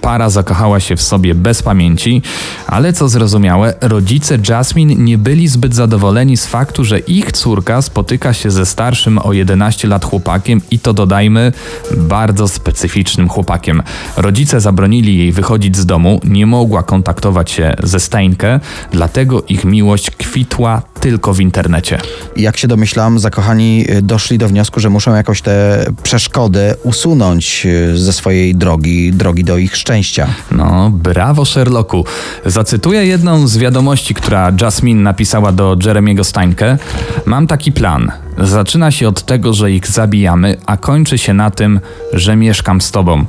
Para 0.00 0.30
zakochała 0.30 0.80
się 0.80 0.96
w 0.96 1.02
sobie 1.02 1.34
bez 1.34 1.62
pamięci, 1.62 2.22
ale 2.66 2.92
co 2.92 3.08
zrozumiałe, 3.08 3.74
rodzice 3.80 4.38
Jasmine 4.48 4.94
nie 4.94 5.18
byli 5.18 5.48
zbyt 5.48 5.74
zadowoleni 5.74 6.36
z 6.36 6.46
faktu, 6.46 6.84
że 6.84 6.98
ich 6.98 7.32
córka 7.32 7.82
spotyka 7.82 8.32
się 8.32 8.50
ze 8.50 8.66
starszym 8.66 9.18
o 9.18 9.32
11 9.32 9.88
lat 9.88 10.04
chłopakiem 10.04 10.60
i 10.70 10.78
to 10.78 10.92
dodajmy 10.92 11.52
bardzo 11.96 12.48
specyficznym 12.48 13.28
chłopakiem. 13.28 13.82
Rodzice 14.16 14.60
zabronili 14.60 15.18
jej 15.18 15.32
wychodzić 15.32 15.76
z 15.76 15.86
domu, 15.86 16.20
nie 16.24 16.46
mogła 16.46 16.82
kontaktować 16.82 17.50
się 17.50 17.74
ze 17.82 18.00
Steinke, 18.00 18.60
dlatego 18.92 19.42
ich 19.42 19.64
miłość 19.64 20.10
kwitła 20.10 20.82
tylko 21.00 21.34
w 21.34 21.40
internecie. 21.40 22.00
Jak 22.36 22.56
się 22.56 22.68
domyślam, 22.68 23.18
zakochani 23.18 23.84
y, 23.90 24.02
doszli 24.02 24.38
do 24.38 24.48
wniosku, 24.48 24.80
że 24.80 24.90
muszą 24.90 25.14
jakoś 25.14 25.42
tę 25.42 25.86
przeszkodę 26.02 26.74
usunąć 26.82 27.66
y, 27.66 27.98
ze 27.98 28.12
swojej 28.12 28.54
drogi, 28.54 29.12
drogi 29.12 29.44
do 29.44 29.58
ich 29.58 29.76
szczęścia. 29.76 30.26
No, 30.52 30.90
brawo 30.90 31.44
Sherlocku. 31.44 32.04
Zacytuję 32.46 33.06
jedną 33.06 33.46
z 33.46 33.58
wiadomości, 33.58 34.14
która 34.14 34.52
Jasmine 34.60 35.02
napisała 35.02 35.52
do 35.52 35.76
Jeremiego 35.84 36.24
Steinke. 36.24 36.78
Mam 37.26 37.46
taki 37.46 37.72
plan. 37.72 38.12
Zaczyna 38.38 38.90
się 38.90 39.08
od 39.08 39.22
tego, 39.22 39.54
że 39.54 39.72
ich 39.72 39.86
zabijamy, 39.86 40.56
a 40.66 40.76
kończy 40.76 41.18
się 41.18 41.34
na 41.34 41.50
tym, 41.50 41.80
że 42.12 42.36
mieszkam 42.36 42.80
z 42.80 42.90
tobą. 42.90 43.24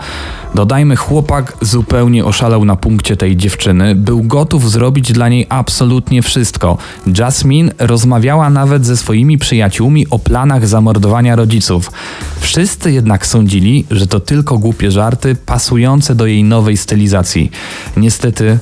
Dodajmy, 0.56 0.96
chłopak 0.96 1.58
zupełnie 1.62 2.26
oszalał 2.26 2.66
na 2.66 2.76
punkcie 2.76 3.18
tej 3.18 3.38
dziewczyny, 3.38 3.96
był 3.96 4.24
gotów 4.24 4.72
zrobić 4.72 5.12
dla 5.12 5.30
niej 5.30 5.46
absolutnie 5.50 6.22
wszystko. 6.22 6.78
Jasmine 7.18 7.72
rozmawiała 7.80 8.50
nawet 8.50 8.86
ze 8.86 8.98
swoimi 8.98 9.38
przyjaciółmi 9.38 10.10
o 10.10 10.20
planach 10.20 10.68
zamordowania 10.68 11.36
rodziców. 11.36 11.92
Wszyscy 12.40 12.92
jednak 12.92 13.28
sądzili, 13.28 13.86
że 13.92 14.08
to 14.08 14.20
tylko 14.20 14.58
głupie 14.58 14.92
żarty 14.92 15.36
pasujące 15.36 16.16
do 16.16 16.26
jej 16.26 16.44
nowej 16.44 16.78
stylizacji. 16.78 17.52
Niestety, 17.98 18.60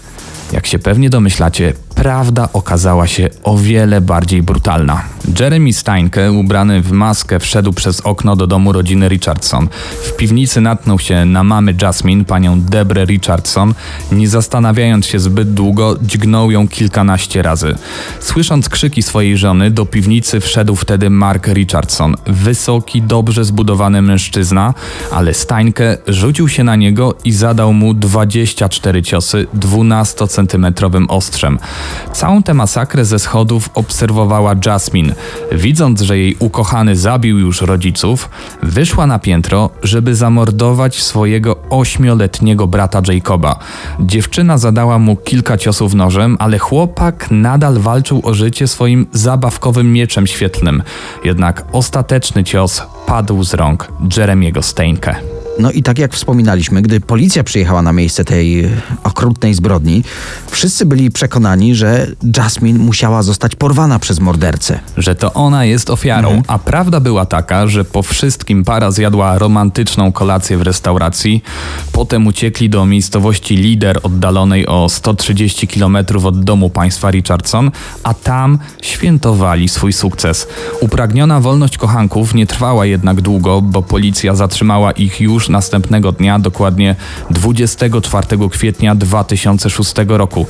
jak 0.54 0.68
się 0.68 0.80
pewnie 0.80 1.10
domyślacie, 1.10 1.74
prawda 1.96 2.50
okazała 2.54 3.08
się 3.08 3.30
o 3.44 3.58
wiele 3.58 4.02
bardziej 4.02 4.44
brutalna. 4.44 5.02
Jeremy 5.40 5.74
Steinke, 5.74 6.32
ubrany 6.32 6.82
w 6.82 6.92
maskę, 6.92 7.40
wszedł 7.40 7.74
przez 7.74 8.02
okno 8.02 8.36
do 8.36 8.48
domu 8.48 8.72
rodziny 8.72 9.10
Richardson. 9.10 9.68
W 10.04 10.16
piwnicy 10.16 10.62
natknął 10.62 11.00
się 11.00 11.26
na 11.26 11.44
mamy 11.44 11.76
Jasmine, 11.82 12.26
panią 12.26 12.62
Debrę 12.62 13.06
Richardson. 13.06 13.74
Nie 14.12 14.28
zastanawiając 14.28 15.06
się 15.06 15.20
zbyt 15.20 15.54
długo, 15.54 15.98
dźgnął 16.02 16.52
ją 16.52 16.68
kilkanaście 16.68 17.42
razy. 17.42 17.76
Słysząc 18.20 18.70
krzyki 18.70 19.04
swojej 19.04 19.38
żony, 19.38 19.72
do 19.72 19.86
piwnicy 19.86 20.40
wszedł 20.40 20.76
wtedy 20.76 21.10
Mark 21.10 21.48
Richardson. 21.48 22.16
Wysoki, 22.28 23.02
dobrze 23.02 23.46
zbudowany 23.46 24.02
mężczyzna, 24.02 24.74
ale 25.12 25.34
Steinke 25.34 25.98
rzucił 26.08 26.50
się 26.50 26.64
na 26.64 26.76
niego 26.76 27.16
i 27.24 27.32
zadał 27.32 27.74
mu 27.74 27.94
24 27.94 29.04
ciosy 29.04 29.48
12-centymetrowym 29.60 31.06
ostrzem. 31.08 31.60
Całą 32.14 32.44
tę 32.44 32.54
masakrę 32.54 33.06
ze 33.06 33.20
schodów 33.20 33.70
obserwowała 33.74 34.56
Jasmine. 34.66 35.12
Widząc, 35.52 36.02
że 36.02 36.17
jej 36.17 36.36
ukochany 36.39 36.95
zabił 36.95 37.39
już 37.39 37.62
rodziców, 37.62 38.30
wyszła 38.63 39.08
na 39.08 39.19
piętro, 39.19 39.69
żeby 39.84 40.15
zamordować 40.15 41.04
swojego 41.04 41.56
ośmioletniego 41.69 42.67
brata 42.67 43.02
Jacoba. 43.08 43.60
Dziewczyna 43.99 44.58
zadała 44.58 44.99
mu 44.99 45.15
kilka 45.15 45.58
ciosów 45.58 45.93
nożem, 45.93 46.38
ale 46.39 46.58
chłopak 46.58 47.28
nadal 47.32 47.80
walczył 47.80 48.21
o 48.23 48.34
życie 48.34 48.67
swoim 48.67 49.08
zabawkowym 49.12 49.93
mieczem 49.93 50.28
świetlnym. 50.28 50.84
Jednak 51.23 51.65
ostateczny 51.71 52.43
cios 52.43 52.82
padł 53.06 53.43
z 53.43 53.54
rąk 53.54 53.88
Jeremiego 54.17 54.62
Steinke. 54.62 55.43
No 55.60 55.72
i 55.72 55.84
tak 55.84 56.00
jak 56.00 56.13
wspominaliśmy, 56.13 56.82
gdy 56.82 57.00
policja 57.00 57.44
przyjechała 57.44 57.82
na 57.82 57.94
miejsce 57.94 58.26
tej 58.26 58.70
okrutnej 59.04 59.54
zbrodni, 59.54 60.04
wszyscy 60.48 60.86
byli 60.86 61.12
przekonani, 61.12 61.76
że 61.76 62.08
Jasmine 62.38 62.80
musiała 62.80 63.24
zostać 63.24 63.56
porwana 63.56 64.00
przez 64.00 64.20
mordercę. 64.20 64.80
że 64.98 65.16
to 65.16 65.34
ona 65.34 65.66
jest 65.66 65.89
ofiarą, 65.89 66.42
a 66.48 66.60
prawda 66.60 67.00
była 67.00 67.26
taka, 67.26 67.68
że 67.68 67.86
po 67.86 68.04
wszystkim 68.04 68.63
para 68.63 68.92
zjadła 68.92 69.38
romantyczną 69.38 70.12
kolację 70.12 70.58
w 70.58 70.62
restauracji, 70.62 71.44
potem 71.92 72.28
uciekli 72.28 72.70
do 72.70 72.86
miejscowości 72.86 73.56
Lider 73.56 74.00
oddalonej 74.04 74.68
o 74.68 74.89
130 74.89 75.68
km 75.68 75.98
od 76.24 76.44
domu 76.44 76.70
państwa 76.70 77.12
Richardson, 77.12 77.72
a 78.04 78.13
tam 78.13 78.60
świętowali 78.82 79.70
swój 79.70 79.94
sukces. 79.94 80.48
Upragniona 80.80 81.39
wolność 81.39 81.78
kochanków 81.78 82.34
nie 82.34 82.48
trwała 82.48 82.86
jednak 82.86 83.22
długo, 83.22 83.62
bo 83.62 83.82
policja 83.82 84.36
zatrzymała 84.36 84.92
ich 84.92 85.22
już 85.22 85.43
następnego 85.50 86.12
dnia, 86.12 86.40
dokładnie 86.40 86.96
24 87.30 88.28
kwietnia 88.50 88.96
2006 88.96 89.94
roku. 90.08 90.46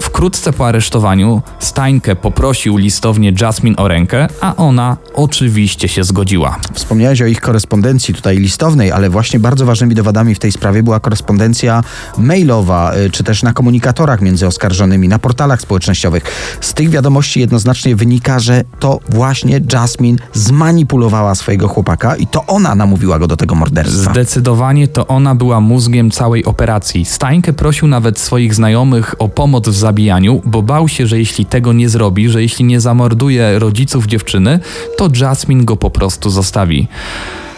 Wkrótce 0.00 0.52
po 0.52 0.66
aresztowaniu 0.66 1.42
Steinke 1.58 2.16
poprosił 2.16 2.76
listownie 2.76 3.32
Jasmine 3.40 3.76
o 3.76 3.88
rękę, 3.88 4.28
a 4.40 4.56
ona 4.56 4.96
oczywiście 5.14 5.88
się 5.88 6.04
zgodziła. 6.04 6.58
Wspomniałeś 6.72 7.22
o 7.22 7.26
ich 7.26 7.40
korespondencji 7.40 8.14
tutaj 8.14 8.38
listownej, 8.38 8.92
ale 8.92 9.10
właśnie 9.10 9.40
bardzo 9.40 9.66
ważnymi 9.66 9.94
dowodami 9.94 10.34
w 10.34 10.38
tej 10.38 10.52
sprawie 10.52 10.82
była 10.82 11.00
korespondencja 11.00 11.82
mailowa, 12.18 12.94
y, 12.96 13.10
czy 13.10 13.24
też 13.24 13.42
na 13.42 13.52
komunikatorach 13.52 14.20
między 14.20 14.46
oskarżonymi, 14.46 15.08
na 15.08 15.18
portalach 15.18 15.60
społecznościowych. 15.60 16.24
Z 16.60 16.74
tych 16.74 16.90
wiadomości 16.90 17.40
jednoznacznie 17.40 17.96
wynika, 17.96 18.38
że 18.38 18.64
to 18.78 19.00
właśnie 19.08 19.60
Jasmine 19.72 20.18
zmanipulowała 20.32 21.34
swojego 21.34 21.68
chłopaka 21.68 22.16
i 22.16 22.26
to 22.26 22.46
ona 22.46 22.74
namówiła 22.74 23.18
go 23.18 23.26
do 23.26 23.36
tego 23.36 23.54
morderstwa. 23.54 24.10
Zdecydowanie 24.28 24.88
to 24.88 25.06
ona 25.06 25.34
była 25.34 25.60
mózgiem 25.60 26.10
całej 26.10 26.44
operacji. 26.44 27.04
Steinke 27.04 27.52
prosił 27.52 27.88
nawet 27.88 28.18
swoich 28.18 28.54
znajomych 28.54 29.14
o 29.18 29.28
pomoc 29.28 29.68
w 29.68 29.74
zabijaniu, 29.74 30.42
bo 30.44 30.62
bał 30.62 30.88
się, 30.88 31.06
że 31.06 31.18
jeśli 31.18 31.46
tego 31.46 31.72
nie 31.72 31.88
zrobi, 31.88 32.28
że 32.28 32.42
jeśli 32.42 32.64
nie 32.64 32.80
zamorduje 32.80 33.58
rodziców 33.58 34.06
dziewczyny, 34.06 34.60
to 34.96 35.08
Jasmine 35.20 35.64
go 35.64 35.76
po 35.76 35.90
prostu 35.90 36.30
zostawi. 36.30 36.88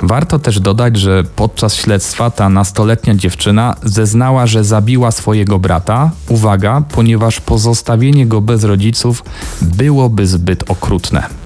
Warto 0.03 0.39
też 0.39 0.61
dodać, 0.61 0.97
że 0.97 1.25
podczas 1.37 1.75
śledztwa 1.75 2.31
ta 2.31 2.49
nastoletnia 2.49 3.15
dziewczyna 3.15 3.75
zeznała, 3.83 4.47
że 4.47 4.65
zabiła 4.65 5.11
swojego 5.11 5.59
brata, 5.59 6.11
uwaga, 6.29 6.83
ponieważ 6.93 7.41
pozostawienie 7.41 8.27
go 8.27 8.41
bez 8.41 8.65
rodziców 8.65 9.25
byłoby 9.63 10.27
zbyt 10.27 10.71
okrutne. 10.71 11.40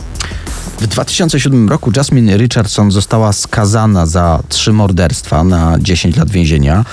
W 0.81 0.87
2007 0.87 1.69
roku 1.69 1.93
Jasmine 1.97 2.37
Richardson 2.37 2.91
została 2.91 3.33
skazana 3.33 4.07
za 4.07 4.43
trzy 4.49 4.73
morderstwa 4.73 5.45
na 5.45 5.77
10 5.81 6.17
lat 6.17 6.31
więzienia. 6.31 6.85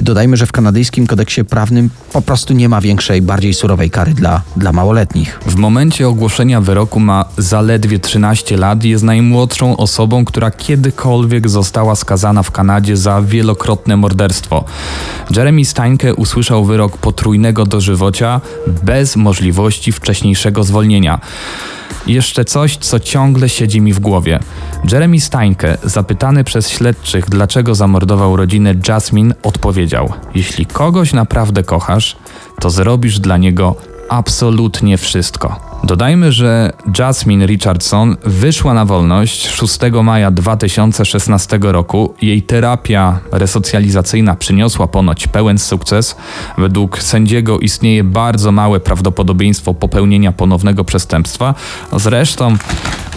Dodajmy, 0.00 0.36
że 0.36 0.46
w 0.46 0.52
kanadyjskim 0.52 1.06
kodeksie 1.06 1.44
prawnym 1.44 1.90
po 2.12 2.22
prostu 2.22 2.54
nie 2.54 2.68
ma 2.68 2.80
większej, 2.80 3.22
bardziej 3.22 3.54
surowej 3.54 3.90
kary 3.90 4.14
dla, 4.14 4.42
dla 4.56 4.72
małoletnich. 4.72 5.40
W 5.46 5.56
momencie 5.56 6.08
ogłoszenia 6.08 6.60
wyroku 6.60 7.00
ma 7.00 7.24
zaledwie 7.38 7.98
13 7.98 8.56
lat 8.56 8.84
i 8.84 8.90
jest 8.90 9.04
najmłodszą 9.04 9.76
osobą, 9.76 10.24
która 10.24 10.50
kiedykolwiek 10.50 11.48
została 11.48 11.96
skazana 11.96 12.42
w 12.42 12.50
Kanadzie 12.50 12.96
za 12.96 13.22
wielokrotne 13.22 13.96
morderstwo. 13.96 14.64
Jeremy 15.36 15.64
Steinke 15.64 16.14
usłyszał 16.14 16.64
wyrok 16.64 16.98
potrójnego 16.98 17.66
dożywocia 17.66 18.40
bez 18.82 19.16
możliwości 19.16 19.92
wcześniejszego 19.92 20.64
zwolnienia. 20.64 21.20
Jeszcze 22.06 22.44
coś, 22.44 22.76
co 22.76 23.00
ciągle 23.00 23.48
siedzi 23.48 23.80
mi 23.80 23.92
w 23.92 24.00
głowie. 24.00 24.38
Jeremy 24.92 25.20
Steinke, 25.20 25.78
zapytany 25.84 26.44
przez 26.44 26.68
śledczych, 26.68 27.24
dlaczego 27.28 27.74
zamordował 27.74 28.36
rodzinę 28.36 28.74
Jasmine, 28.88 29.34
odpowiedział: 29.42 29.87
Jeśli 30.34 30.66
kogoś 30.66 31.12
naprawdę 31.12 31.62
kochasz, 31.62 32.16
to 32.60 32.70
zrobisz 32.70 33.18
dla 33.18 33.36
niego 33.36 33.76
absolutnie 34.08 34.96
wszystko. 34.96 35.68
Dodajmy, 35.84 36.32
że 36.32 36.72
Jasmine 36.98 37.46
Richardson 37.46 38.16
wyszła 38.24 38.74
na 38.74 38.84
wolność 38.84 39.48
6 39.48 39.78
maja 40.02 40.30
2016 40.30 41.58
roku. 41.62 42.14
Jej 42.22 42.42
terapia 42.42 43.20
resocjalizacyjna 43.32 44.36
przyniosła 44.36 44.86
ponoć 44.86 45.26
pełen 45.28 45.58
sukces. 45.58 46.16
Według 46.58 47.02
sędziego 47.02 47.58
istnieje 47.58 48.04
bardzo 48.04 48.52
małe 48.52 48.80
prawdopodobieństwo 48.80 49.74
popełnienia 49.74 50.32
ponownego 50.32 50.84
przestępstwa. 50.84 51.54
Zresztą 51.92 52.56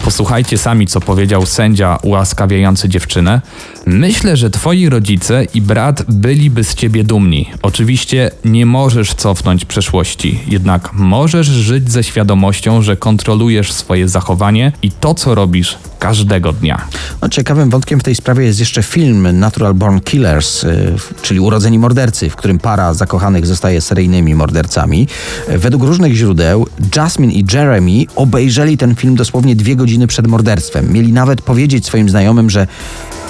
posłuchajcie 0.04 0.58
sami, 0.58 0.86
co 0.86 1.00
powiedział 1.00 1.46
sędzia 1.46 1.98
ułaskawiający 2.02 2.88
dziewczynę. 2.88 3.40
Myślę, 3.86 4.36
że 4.36 4.50
twoi 4.50 4.88
rodzice 4.88 5.44
i 5.54 5.60
brat 5.60 6.02
byliby 6.08 6.64
z 6.64 6.74
ciebie 6.74 7.04
dumni. 7.04 7.50
Oczywiście 7.62 8.30
nie 8.44 8.66
możesz 8.66 9.14
cofnąć 9.14 9.64
przeszłości, 9.64 10.40
jednak 10.46 10.92
możesz 10.92 11.46
żyć 11.46 11.92
ze 11.92 12.04
świadomością, 12.04 12.82
że 12.82 12.96
kontrolujesz 12.96 13.72
swoje 13.72 14.08
zachowanie 14.08 14.72
i 14.82 14.90
to, 14.90 15.14
co 15.14 15.34
robisz 15.34 15.78
każdego 15.98 16.52
dnia. 16.52 16.84
No, 17.22 17.28
ciekawym 17.28 17.70
wątkiem 17.70 18.00
w 18.00 18.02
tej 18.02 18.14
sprawie 18.14 18.44
jest 18.46 18.60
jeszcze 18.60 18.82
film 18.82 19.38
Natural 19.38 19.74
Born 19.74 20.00
Killers, 20.00 20.64
y, 20.64 20.94
czyli 21.22 21.40
Urodzeni 21.40 21.78
Mordercy, 21.78 22.30
w 22.30 22.36
którym 22.36 22.58
para 22.58 22.94
zakochanych 22.94 23.46
zostaje 23.46 23.80
seryjnymi 23.80 24.34
mordercami. 24.34 25.08
Według 25.48 25.82
różnych 25.82 26.14
źródeł 26.14 26.66
Jasmine 26.96 27.32
i 27.32 27.44
Jeremy 27.52 28.04
obejrzeli 28.16 28.76
ten 28.76 28.94
film 28.94 29.14
dosłownie 29.14 29.56
dwie 29.56 29.76
godziny 29.76 29.81
przed 30.06 30.26
morderstwem. 30.26 30.92
Mieli 30.92 31.12
nawet 31.12 31.42
powiedzieć 31.42 31.86
swoim 31.86 32.08
znajomym, 32.08 32.50
że 32.50 32.66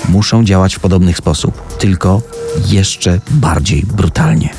muszą 0.09 0.45
działać 0.45 0.75
w 0.75 0.81
podobny 0.81 1.15
sposób, 1.15 1.77
tylko 1.79 2.23
jeszcze 2.67 3.21
bardziej 3.31 3.83
brutalnie. 3.83 4.55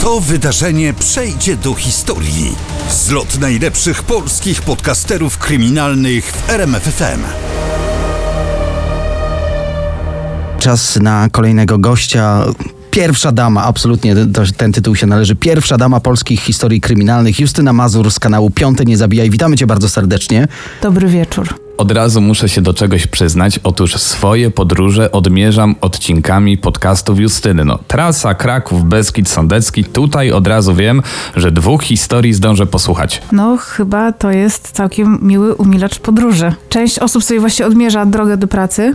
To 0.00 0.20
wydarzenie 0.20 0.94
przejdzie 0.94 1.56
do 1.56 1.74
historii. 1.74 2.56
Zlot 2.90 3.38
najlepszych 3.38 4.02
polskich 4.02 4.62
podcasterów 4.62 5.38
kryminalnych 5.38 6.32
w 6.32 6.50
RMFFM. 6.50 7.22
Czas 10.62 10.96
na 10.96 11.28
kolejnego 11.32 11.78
gościa. 11.78 12.44
Pierwsza 12.90 13.32
dama, 13.32 13.64
absolutnie 13.64 14.14
ten 14.56 14.72
tytuł 14.72 14.96
się 14.96 15.06
należy. 15.06 15.36
Pierwsza 15.36 15.78
dama 15.78 16.00
polskich 16.00 16.40
historii 16.40 16.80
kryminalnych, 16.80 17.40
Justyna 17.40 17.72
Mazur 17.72 18.10
z 18.10 18.18
kanału 18.18 18.50
Piąte 18.50 18.84
Nie 18.84 18.96
Zabijaj. 18.96 19.30
Witamy 19.30 19.56
cię 19.56 19.66
bardzo 19.66 19.88
serdecznie. 19.88 20.48
Dobry 20.82 21.08
wieczór. 21.08 21.61
Od 21.82 21.92
razu 21.92 22.20
muszę 22.20 22.48
się 22.48 22.62
do 22.62 22.74
czegoś 22.74 23.06
przyznać. 23.06 23.60
Otóż 23.64 23.96
swoje 23.96 24.50
podróże 24.50 25.12
odmierzam 25.12 25.74
odcinkami 25.80 26.58
podcastów 26.58 27.20
Justyny. 27.20 27.64
No, 27.64 27.78
trasa 27.86 28.34
Kraków, 28.34 28.84
Beskid, 28.84 29.28
Sądecki. 29.28 29.84
Tutaj 29.84 30.32
od 30.32 30.46
razu 30.46 30.74
wiem, 30.74 31.02
że 31.36 31.52
dwóch 31.52 31.82
historii 31.82 32.32
zdążę 32.34 32.66
posłuchać. 32.66 33.22
No, 33.32 33.56
chyba 33.56 34.12
to 34.12 34.30
jest 34.30 34.70
całkiem 34.70 35.18
miły 35.22 35.54
umilacz 35.54 35.98
podróży. 35.98 36.54
Część 36.68 36.98
osób 36.98 37.24
sobie 37.24 37.40
właśnie 37.40 37.66
odmierza 37.66 38.06
drogę 38.06 38.36
do 38.36 38.46
pracy, 38.46 38.94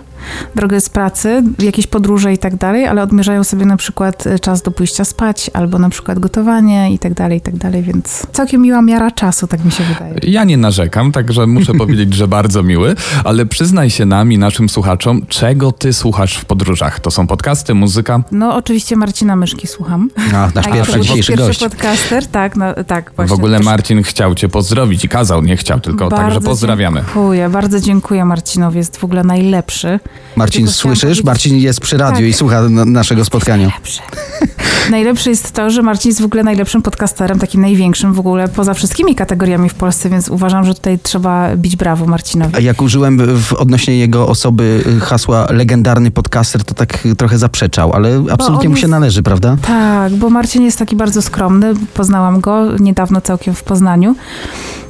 drogę 0.56 0.82
z 0.82 0.89
pracy, 0.89 1.43
jakieś 1.60 1.88
podróże 1.88 2.34
i 2.34 2.38
tak 2.38 2.56
dalej, 2.56 2.88
ale 2.88 3.04
odmierzają 3.04 3.43
sobie 3.43 3.65
na 3.65 3.78
przykład 3.78 4.28
e, 4.28 4.39
czas 4.39 4.62
do 4.62 4.71
pójścia 4.71 5.06
spać, 5.06 5.52
albo 5.54 5.80
na 5.80 5.89
przykład 5.89 6.19
gotowanie 6.19 6.91
i 6.93 7.00
tak 7.00 7.13
dalej, 7.13 7.38
i 7.38 7.41
tak 7.41 7.58
dalej, 7.58 7.84
więc 7.84 8.28
całkiem 8.32 8.62
miła 8.62 8.82
miara 8.82 9.12
czasu, 9.12 9.47
tak 9.47 9.65
mi 9.65 9.71
się 9.71 9.84
wydaje. 9.84 10.15
Ja 10.23 10.43
nie 10.43 10.58
narzekam, 10.58 11.12
także 11.12 11.47
muszę 11.47 11.73
powiedzieć, 11.84 12.13
że 12.13 12.28
bardzo 12.28 12.63
miły, 12.77 12.95
ale 13.23 13.45
przyznaj 13.45 13.89
się 13.89 14.05
nam 14.05 14.31
i 14.31 14.37
naszym 14.37 14.69
słuchaczom, 14.69 15.21
czego 15.27 15.71
ty 15.71 15.93
słuchasz 15.93 16.37
w 16.37 16.45
podróżach? 16.45 16.99
To 16.99 17.11
są 17.11 17.27
podcasty, 17.27 17.73
muzyka? 17.73 18.23
No, 18.31 18.55
oczywiście 18.55 18.95
Marcina 18.95 19.35
Myszki 19.35 19.67
słucham. 19.67 20.09
A, 20.33 20.49
nasz 20.55 20.67
A 20.67 20.71
pierwszy 20.73 20.93
to 20.93 20.99
dzisiejszy 20.99 21.31
pierwszy 21.31 21.47
gość. 21.47 21.59
podcaster, 21.59 22.27
tak, 22.27 22.55
no, 22.55 22.65
tak. 22.87 23.11
Właśnie, 23.15 23.35
w 23.35 23.39
ogóle 23.39 23.59
Marcin 23.59 24.03
chciał 24.03 24.35
cię 24.35 24.49
pozdrowić 24.49 25.05
i 25.05 25.09
kazał, 25.09 25.41
nie 25.41 25.57
chciał, 25.57 25.79
tylko 25.79 26.09
także 26.09 26.41
pozdrawiamy. 26.41 26.99
Dziękuję, 27.05 27.49
bardzo 27.49 27.79
dziękuję 27.79 28.25
Marcinowi, 28.25 28.77
jest 28.77 28.97
w 28.97 29.03
ogóle 29.03 29.23
najlepszy. 29.23 29.99
Marcin, 30.35 30.67
słyszysz? 30.67 31.23
Marcin 31.23 31.57
jest 31.57 31.81
przy 31.81 31.97
radiu 31.97 32.17
Tak. 32.17 32.25
i 32.25 32.33
słucha 32.33 32.61
na, 32.69 32.85
naszego 32.85 33.25
spotkania. 33.25 33.67
Najlepszy. 33.67 34.01
Najlepsze 34.91 35.29
jest 35.29 35.51
to, 35.51 35.69
że 35.69 35.81
Marcin 35.81 36.09
jest 36.09 36.21
w 36.21 36.25
ogóle 36.25 36.43
najlepszym 36.43 36.81
podcasterem, 36.81 37.39
takim 37.39 37.61
największym 37.61 38.13
w 38.13 38.19
ogóle 38.19 38.47
poza 38.47 38.73
wszystkimi 38.73 39.15
kategoriami 39.15 39.69
w 39.69 39.73
Polsce, 39.73 40.09
więc 40.09 40.29
uważam, 40.29 40.65
że 40.65 40.73
tutaj 40.73 40.99
trzeba 40.99 41.55
bić 41.55 41.75
brawo 41.75 42.05
Marcinowi. 42.05 42.57
Jak 42.60 42.82
użyłem 42.82 43.38
w 43.41 43.54
odnośnie 43.54 43.98
jego 43.98 44.28
osoby 44.28 44.84
y, 44.98 45.00
hasła 45.00 45.48
legendarny 45.52 46.12
podcaster, 46.12 46.63
to 46.63 46.74
tak 46.74 47.08
trochę 47.17 47.38
zaprzeczał, 47.38 47.93
ale 47.93 48.24
absolutnie 48.32 48.67
on 48.67 48.72
mu 48.72 48.76
się 48.76 48.82
jest- 48.82 48.91
należy, 48.91 49.24
prawda? 49.24 49.58
Tak, 49.62 50.13
bo 50.15 50.30
Marcin 50.30 50.63
jest 50.63 50.80
taki 50.80 50.96
bardzo 50.96 51.22
skromny. 51.22 51.74
Poznałam 51.93 52.39
go 52.41 52.78
niedawno 52.80 53.22
całkiem 53.22 53.54
w 53.56 53.63
Poznaniu. 53.63 54.15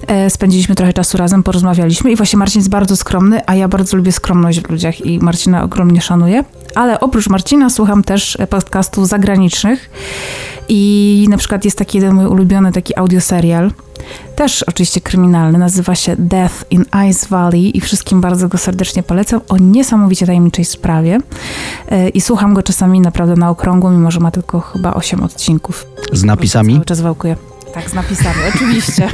E, 0.08 0.30
Spędziliśmy 0.30 0.76
trochę 0.76 0.94
czasu 0.94 1.18
razem, 1.18 1.44
porozmawialiśmy 1.44 2.12
i 2.12 2.16
właśnie 2.16 2.40
Marcin 2.40 2.60
jest 2.60 2.70
bardzo 2.70 2.96
skromny, 2.98 3.42
a 3.46 3.56
ja 3.56 3.68
bardzo 3.68 3.98
lubię 3.98 4.12
skromność 4.12 4.62
w 4.62 4.70
ludziach 4.70 5.06
i 5.06 5.20
Marcina 5.20 5.64
ogromnie 5.64 6.02
szanuję. 6.02 6.44
Ale 6.76 7.00
oprócz 7.00 7.30
Marcina 7.30 7.70
słucham 7.70 8.04
też 8.04 8.38
e, 8.40 8.48
podcastów 8.48 9.08
zagranicznych 9.08 9.90
i 10.70 11.26
na 11.30 11.38
przykład 11.38 11.66
jest 11.66 11.78
taki 11.78 11.98
jeden 11.98 12.14
mój 12.16 12.26
ulubiony 12.26 12.72
taki 12.72 12.98
audioserial, 12.98 13.72
też 14.36 14.64
oczywiście 14.64 15.02
kryminalny, 15.02 15.60
nazywa 15.60 15.96
się 15.96 16.16
Death 16.20 16.66
in 16.72 16.86
Ice 17.10 17.28
Valley 17.30 17.78
i 17.78 17.82
wszystkim 17.82 18.22
bardzo 18.22 18.48
go 18.48 18.58
serdecznie 18.58 19.04
polecam 19.04 19.42
o 19.50 19.58
niesamowicie 19.58 20.26
tajemniczej 20.26 20.66
sprawie 20.66 21.20
E, 21.90 22.10
i 22.10 22.22
słucham 22.22 22.54
go 22.54 22.64
czasami 22.64 23.02
naprawdę 23.02 23.36
na 23.36 23.50
okrągło, 23.50 23.92
mimo 23.92 24.12
że 24.12 24.20
ma 24.20 24.32
tylko 24.32 24.60
chyba 24.60 24.94
8 24.94 25.24
odcinków. 25.24 25.86
Z 26.14 26.24
napisami. 26.24 26.74
Cały 26.74 26.86
czas 26.86 27.02
wałkuję. 27.02 27.36
Tak, 27.78 27.90
z 27.90 27.94
napisami, 27.94 28.36
oczywiście. 28.56 29.10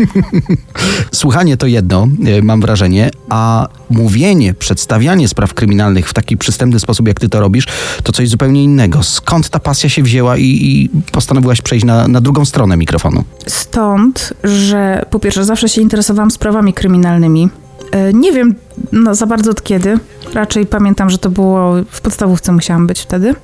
Słuchanie 1.12 1.58
to 1.58 1.68
jedno, 1.68 2.08
y, 2.40 2.44
mam 2.44 2.62
wrażenie, 2.62 3.12
a 3.30 3.68
mówienie, 3.90 4.54
przedstawianie 4.54 5.28
spraw 5.28 5.54
kryminalnych 5.54 6.10
w 6.10 6.14
taki 6.14 6.38
przystępny 6.38 6.80
sposób, 6.80 7.08
jak 7.08 7.20
ty 7.20 7.30
to 7.30 7.40
robisz, 7.40 7.66
to 8.04 8.12
coś 8.12 8.30
zupełnie 8.30 8.64
innego. 8.64 9.04
Skąd 9.04 9.50
ta 9.50 9.60
pasja 9.60 9.90
się 9.90 10.04
wzięła 10.04 10.38
i, 10.38 10.44
i 10.44 10.90
postanowiłaś 11.12 11.62
przejść 11.62 11.86
na, 11.86 12.08
na 12.08 12.22
drugą 12.22 12.46
stronę 12.46 12.78
mikrofonu? 12.78 13.24
Stąd, 13.48 14.34
że 14.44 15.06
po 15.10 15.20
pierwsze 15.20 15.46
zawsze 15.46 15.70
się 15.70 15.82
interesowałam 15.82 16.32
sprawami 16.32 16.74
kryminalnymi. 16.74 17.50
E, 17.92 18.14
Nie 18.14 18.32
wiem 18.32 18.56
no, 18.92 19.16
za 19.16 19.26
bardzo 19.28 19.52
od 19.52 19.64
kiedy. 19.64 20.00
Raczej 20.34 20.66
pamiętam, 20.66 21.10
że 21.10 21.18
to 21.18 21.30
było 21.30 21.74
w 21.92 22.02
podstawówce 22.02 22.52
musiałam 22.52 22.88
być 22.88 23.00
wtedy. 23.02 23.36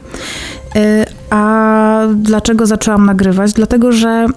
E, 0.75 1.05
A 1.29 2.01
dlaczego 2.15 2.65
zaczęłam 2.65 3.05
nagrywać? 3.05 3.53
Dlatego, 3.53 3.91
że 3.91 4.27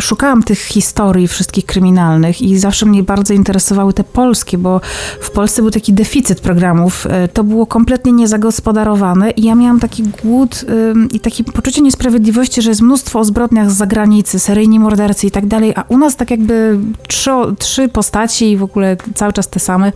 szukałam 0.00 0.42
tych 0.42 0.58
historii 0.58 1.28
wszystkich 1.28 1.66
kryminalnych 1.66 2.42
i 2.42 2.58
zawsze 2.58 2.86
mnie 2.86 3.02
bardzo 3.02 3.34
interesowały 3.34 3.92
te 3.92 4.04
polskie, 4.04 4.58
bo 4.58 4.80
w 5.20 5.30
Polsce 5.30 5.62
był 5.62 5.70
taki 5.70 5.92
deficyt 5.92 6.40
programów. 6.40 7.06
E, 7.06 7.28
To 7.28 7.44
było 7.44 7.66
kompletnie 7.66 8.12
niezagospodarowane 8.12 9.30
i 9.30 9.42
ja 9.42 9.54
miałam 9.54 9.80
taki 9.80 10.02
głód 10.02 10.64
i 11.12 11.20
takie 11.20 11.44
poczucie 11.44 11.82
niesprawiedliwości, 11.82 12.62
że 12.62 12.70
jest 12.70 12.82
mnóstwo 12.82 13.18
o 13.18 13.24
zbrodniach 13.24 13.70
z 13.70 13.76
zagranicy, 13.76 14.38
seryjni 14.38 14.78
mordercy 14.78 15.26
i 15.26 15.30
tak 15.30 15.46
dalej, 15.46 15.72
a 15.76 15.84
u 15.88 15.98
nas 15.98 16.16
tak 16.16 16.30
jakby 16.30 16.78
trzy, 17.08 17.30
trzy 17.58 17.88
postaci 17.88 18.50
i 18.50 18.56
w 18.56 18.62
ogóle 18.62 18.96
cały 19.14 19.32
czas 19.32 19.48
te 19.48 19.60
same 19.60 19.92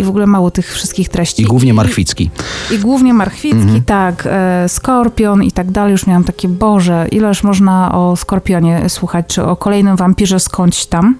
i 0.00 0.04
w 0.04 0.08
ogóle 0.08 0.26
mało 0.26 0.50
tych 0.50 0.72
wszystkich 0.72 1.08
treści. 1.08 1.42
I 1.42 1.44
głównie 1.46 1.74
Marchwicki. 1.74 2.30
I 2.70 2.78
głównie 2.78 3.14
Marchwicki, 3.14 3.82
tak, 3.86 4.28
e, 4.30 4.68
Skorpion 4.68 5.42
i 5.42 5.52
tak 5.52 5.70
dalej. 5.70 5.92
Już 5.92 6.06
miałam 6.06 6.24
takie, 6.24 6.48
Boże, 6.48 7.06
ileż 7.10 7.42
można 7.42 7.94
o 7.94 8.16
Skorpionie 8.16 8.88
słuchać, 8.88 9.26
czy 9.28 9.44
o 9.44 9.56
kolejnym 9.56 9.96
wampirze 9.96 10.40
skądś 10.40 10.86
tam. 10.86 11.18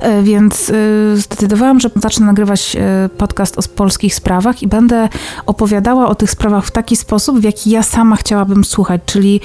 E, 0.00 0.22
Więc 0.22 0.70
e, 0.70 1.16
zdecydowałam, 1.16 1.80
że 1.80 1.90
zacznę 1.96 2.26
nagrywać 2.26 2.76
e, 2.76 3.08
podcast 3.08 3.58
o 3.58 3.62
polskich 3.76 4.14
sprawach 4.14 4.62
i 4.62 4.66
będę 4.66 5.08
opowiadała 5.46 6.08
o 6.08 6.14
tych 6.14 6.30
sprawach 6.30 6.64
w 6.64 6.70
taki 6.70 6.96
sposób, 6.96 7.40
w 7.40 7.44
jaki 7.44 7.70
ja 7.70 7.82
sama 7.82 8.16
chciałabym 8.16 8.64
słuchać, 8.64 9.00
czyli 9.06 9.40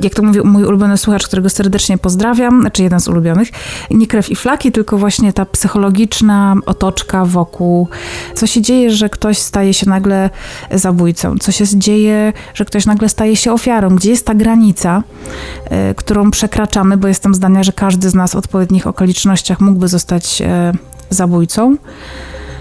jak 0.00 0.14
to 0.14 0.22
mówił 0.22 0.44
mój 0.44 0.64
ulubiony 0.64 0.96
słuchacz, 0.96 1.26
którego 1.26 1.48
serdecznie 1.50 1.98
pozdrawiam, 1.98 2.60
znaczy 2.60 2.82
jeden 2.82 3.00
z 3.00 3.08
ulubionych, 3.08 3.48
nie 3.90 4.06
krew 4.06 4.30
i 4.30 4.36
flaki, 4.36 4.72
tylko 4.72 4.98
właśnie 4.98 5.32
ta 5.32 5.44
psychologiczna 5.44 6.54
otoczka 6.66 7.24
wokół, 7.24 7.88
co 8.34 8.46
się 8.46 8.62
dzieje, 8.62 8.90
że 8.90 9.08
ktoś 9.08 9.38
staje 9.38 9.74
się 9.74 9.88
nagle 9.88 10.30
zabójcą, 10.70 11.38
co 11.38 11.52
się 11.52 11.64
dzieje, 11.66 12.32
że 12.54 12.64
ktoś 12.64 12.86
nagle 12.86 13.08
staje 13.08 13.36
się 13.36 13.52
ofiarą, 13.52 13.96
gdzie 13.96 14.10
jest 14.10 14.26
ta 14.26 14.34
granica, 14.34 15.02
e, 15.64 15.94
którą 15.94 16.30
przekraczamy, 16.30 16.96
bo 16.96 17.08
jestem 17.08 17.34
zdania, 17.34 17.62
że 17.62 17.72
każdy 17.72 18.10
z 18.10 18.14
nas 18.14 18.32
w 18.32 18.36
odpowiednich 18.36 18.86
okolicznościach 18.86 19.60
mógłby 19.60 19.88
zostać 19.88 20.42
e, 20.42 20.72
zabójcą. 21.10 21.76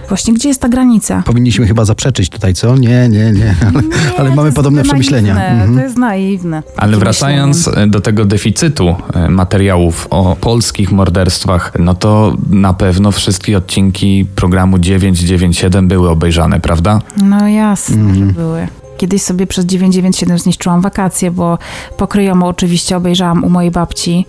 Właśnie 0.07 0.33
gdzie 0.33 0.47
jest 0.47 0.61
ta 0.61 0.69
granica? 0.69 1.23
Powinniśmy 1.25 1.67
chyba 1.67 1.85
zaprzeczyć 1.85 2.29
tutaj, 2.29 2.53
co? 2.53 2.75
Nie, 2.77 3.09
nie, 3.09 3.31
nie. 3.31 3.55
Ale, 3.71 3.81
ale 4.17 4.29
to 4.29 4.35
mamy 4.35 4.51
podobne 4.51 4.83
przemyślenia. 4.83 5.31
Mhm. 5.31 5.75
To 5.75 5.81
jest 5.81 5.97
naiwne. 5.97 6.63
Ale 6.77 6.97
wracając 6.97 7.67
myślenie. 7.67 7.81
e, 7.83 7.87
do 7.87 8.01
tego 8.01 8.25
deficytu 8.25 8.95
e, 9.13 9.29
materiałów 9.29 10.07
o 10.09 10.35
polskich 10.41 10.91
morderstwach, 10.91 11.71
no 11.79 11.93
to 11.93 12.37
na 12.49 12.73
pewno 12.73 13.11
wszystkie 13.11 13.57
odcinki 13.57 14.25
programu 14.35 14.79
997 14.79 15.87
były 15.87 16.09
obejrzane, 16.09 16.59
prawda? 16.59 17.01
No 17.17 17.47
jasne, 17.47 18.15
że 18.15 18.25
były. 18.25 18.67
Kiedyś 18.97 19.21
sobie 19.21 19.47
przez 19.47 19.65
997 19.65 20.39
zniszczyłam 20.39 20.81
wakacje, 20.81 21.31
bo 21.31 21.57
pokryjomo 21.97 22.47
oczywiście 22.47 22.97
obejrzałam 22.97 23.43
u 23.43 23.49
mojej 23.49 23.71
babci 23.71 24.25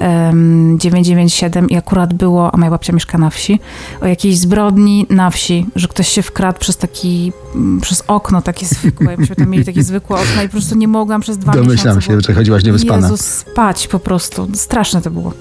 em, 0.00 0.78
997 0.80 1.70
i 1.70 1.76
akurat 1.76 2.14
było, 2.14 2.54
a 2.54 2.56
moja 2.56 2.70
babcia 2.70 2.92
mieszka 2.92 3.18
na 3.18 3.30
wsi, 3.30 3.60
o 4.00 4.06
jakiejś 4.06 4.38
zbrodni 4.38 5.06
na 5.10 5.30
wsi, 5.30 5.66
że 5.76 5.88
ktoś 5.88 6.08
się 6.08 6.22
wkradł 6.22 6.58
przez 6.58 6.76
taki, 6.76 7.32
mm, 7.54 7.80
przez 7.80 8.02
okno 8.06 8.42
takie 8.42 8.66
zwykłe. 8.66 9.16
Myśmy 9.16 9.36
tam 9.36 9.48
mieli 9.50 9.64
takie 9.64 9.82
zwykłe 9.82 10.16
okno 10.16 10.42
i 10.42 10.46
po 10.46 10.52
prostu 10.52 10.74
nie 10.78 10.88
mogłam 10.88 11.20
przez 11.20 11.38
dwa 11.38 11.52
Domyślam 11.52 11.96
miesiące. 11.96 12.20
się, 12.22 12.28
że 12.28 12.34
chodziłaś 12.34 12.64
niewyspana. 12.64 13.02
Jezus, 13.08 13.20
spać 13.20 13.88
po 13.88 13.98
prostu. 13.98 14.48
Straszne 14.54 15.02
to 15.02 15.10
było. 15.10 15.32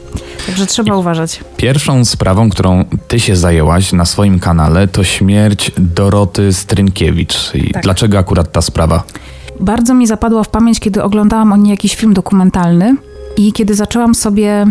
Także 0.48 0.66
trzeba 0.66 0.96
uważać. 0.96 1.40
Pierwszą 1.58 2.06
sprawą, 2.06 2.50
którą 2.50 2.86
ty 3.08 3.20
się 3.20 3.36
zajęłaś 3.36 3.94
na 3.94 4.06
swoim 4.06 4.40
kanale, 4.40 4.88
to 4.88 5.04
śmierć 5.04 5.72
Doroty 5.78 6.54
Strynkiewicz. 6.54 7.52
I 7.56 7.72
Tak. 7.74 7.84
dlaczego 7.84 8.18
akurat 8.20 8.52
ta 8.52 8.62
sprawa? 8.76 9.04
Bardzo 9.60 9.94
mi 9.94 10.08
zapadła 10.08 10.44
w 10.44 10.50
pamięć, 10.50 10.80
kiedy 10.80 11.04
oglądałam 11.04 11.54
o 11.54 11.58
niej 11.58 11.72
jakiś 11.72 11.96
film 11.96 12.14
dokumentalny 12.14 12.96
i 13.38 13.54
kiedy 13.54 13.76
zaczęłam 13.76 14.16
sobie 14.16 14.66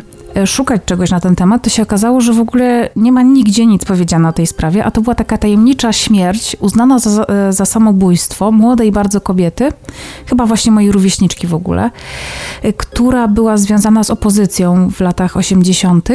szukać 0.47 0.83
czegoś 0.87 1.11
na 1.11 1.21
ten 1.21 1.37
temat, 1.37 1.63
to 1.63 1.71
się 1.71 1.83
okazało, 1.83 2.21
że 2.21 2.33
w 2.33 2.41
ogóle 2.41 2.91
nie 2.97 3.13
ma 3.13 3.23
nigdzie 3.23 3.67
nic 3.67 3.85
powiedziane 3.85 4.29
o 4.29 4.33
tej 4.33 4.47
sprawie, 4.47 4.85
a 4.85 4.91
to 4.91 5.01
była 5.01 5.15
taka 5.15 5.39
tajemnicza 5.39 5.93
śmierć, 5.93 6.57
uznana 6.61 6.99
za, 6.99 7.27
za 7.51 7.65
samobójstwo 7.65 8.53
młodej 8.53 8.93
bardzo 8.93 9.21
kobiety, 9.21 9.69
chyba 10.27 10.47
właśnie 10.47 10.73
mojej 10.73 10.93
rówieśniczki 10.93 11.47
w 11.47 11.55
ogóle, 11.55 11.91
e, 12.63 12.73
która 12.73 13.29
była 13.29 13.57
związana 13.57 14.05
z 14.05 14.11
opozycją 14.11 14.91
w 14.91 15.01
latach 15.01 15.37
80. 15.37 16.09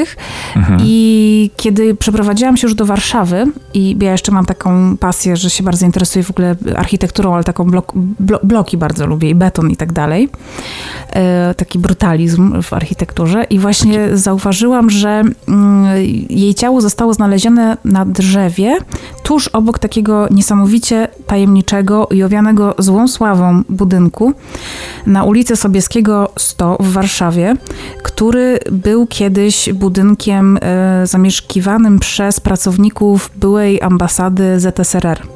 I 0.84 1.52
kiedy 1.56 1.96
przeprowadziłam 1.96 2.58
się 2.58 2.68
już 2.68 2.76
do 2.76 2.86
Warszawy 2.86 3.46
i 3.74 3.98
ja 4.02 4.12
jeszcze 4.12 4.32
mam 4.32 4.46
taką 4.46 4.98
pasję, 4.98 5.38
że 5.38 5.50
się 5.50 5.64
bardzo 5.64 5.86
interesuję 5.86 6.24
w 6.24 6.32
ogóle 6.32 6.56
architekturą, 6.76 7.34
ale 7.34 7.44
taką 7.44 7.64
blok, 7.64 7.94
blo, 7.96 8.40
bloki 8.44 8.78
bardzo 8.78 9.08
lubię 9.08 9.30
i 9.30 9.36
beton 9.36 9.72
i 9.72 9.76
tak 9.76 9.94
dalej. 9.94 10.30
E, 11.14 11.54
taki 11.58 11.80
brutalizm 11.80 12.62
w 12.62 12.74
architekturze 12.74 13.44
i 13.44 13.60
właśnie 13.60 14.09
zauważyłam, 14.14 14.90
że 14.90 15.24
mm, 15.48 15.86
jej 16.30 16.56
ciało 16.56 16.82
zostało 16.82 17.14
znalezione 17.14 17.78
na 17.86 18.06
drzewie 18.06 18.78
tuż 19.24 19.48
obok 19.48 19.80
takiego 19.80 20.28
niesamowicie 20.32 21.08
tajemniczego 21.28 22.08
i 22.12 22.24
owianego 22.24 22.76
złą 22.78 23.08
sławą 23.08 23.64
budynku 23.70 24.34
na 25.06 25.24
ulicy 25.24 25.56
Sobieskiego 25.56 26.32
100 26.38 26.78
w 26.80 26.92
Warszawie, 26.92 27.56
który 28.04 28.60
był 28.72 29.08
kiedyś 29.08 29.74
budynkiem 29.74 30.58
e, 30.62 31.08
zamieszkiwanym 31.08 32.00
przez 32.00 32.40
pracowników 32.40 33.32
byłej 33.36 33.82
ambasady 33.82 34.60
ZSRR. 34.60 35.28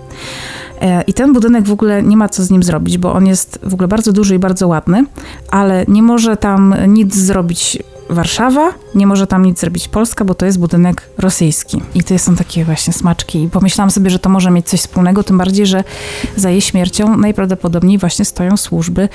E, 0.82 1.02
I 1.02 1.14
ten 1.14 1.34
budynek 1.34 1.68
w 1.68 1.72
ogóle 1.72 2.04
nie 2.04 2.18
ma 2.18 2.30
co 2.30 2.44
z 2.44 2.52
nim 2.52 2.64
zrobić, 2.64 2.98
bo 2.98 3.14
on 3.14 3.28
jest 3.28 3.60
w 3.64 3.74
ogóle 3.74 3.88
bardzo 3.88 4.14
duży 4.14 4.36
i 4.36 4.40
bardzo 4.40 4.68
ładny, 4.68 5.06
ale 5.52 5.86
nie 5.88 6.04
może 6.04 6.38
tam 6.38 6.76
nic 6.88 7.16
zrobić 7.16 7.78
Warszawa, 8.10 8.74
nie 8.96 9.08
może 9.08 9.28
tam 9.28 9.46
nic 9.46 9.60
zrobić 9.60 9.88
Polska, 9.88 10.26
bo 10.26 10.36
to 10.36 10.46
jest 10.46 10.60
budynek 10.60 11.10
rosyjski. 11.18 11.82
I 11.96 12.04
to 12.04 12.20
są 12.20 12.36
takie 12.36 12.66
właśnie 12.66 12.94
smaczki. 12.94 13.44
I 13.44 13.50
pomyślałam 13.50 13.92
sobie, 13.92 14.10
że 14.10 14.20
to 14.20 14.30
może 14.30 14.52
mieć 14.52 14.70
coś 14.70 14.80
wspólnego, 14.80 15.24
tym 15.24 15.38
bardziej, 15.38 15.66
że 15.66 15.84
za 16.36 16.50
jej 16.50 16.62
śmiercią 16.62 17.18
najprawdopodobniej 17.18 17.98
właśnie 17.98 18.26
stoją 18.26 18.58
służby 18.58 19.10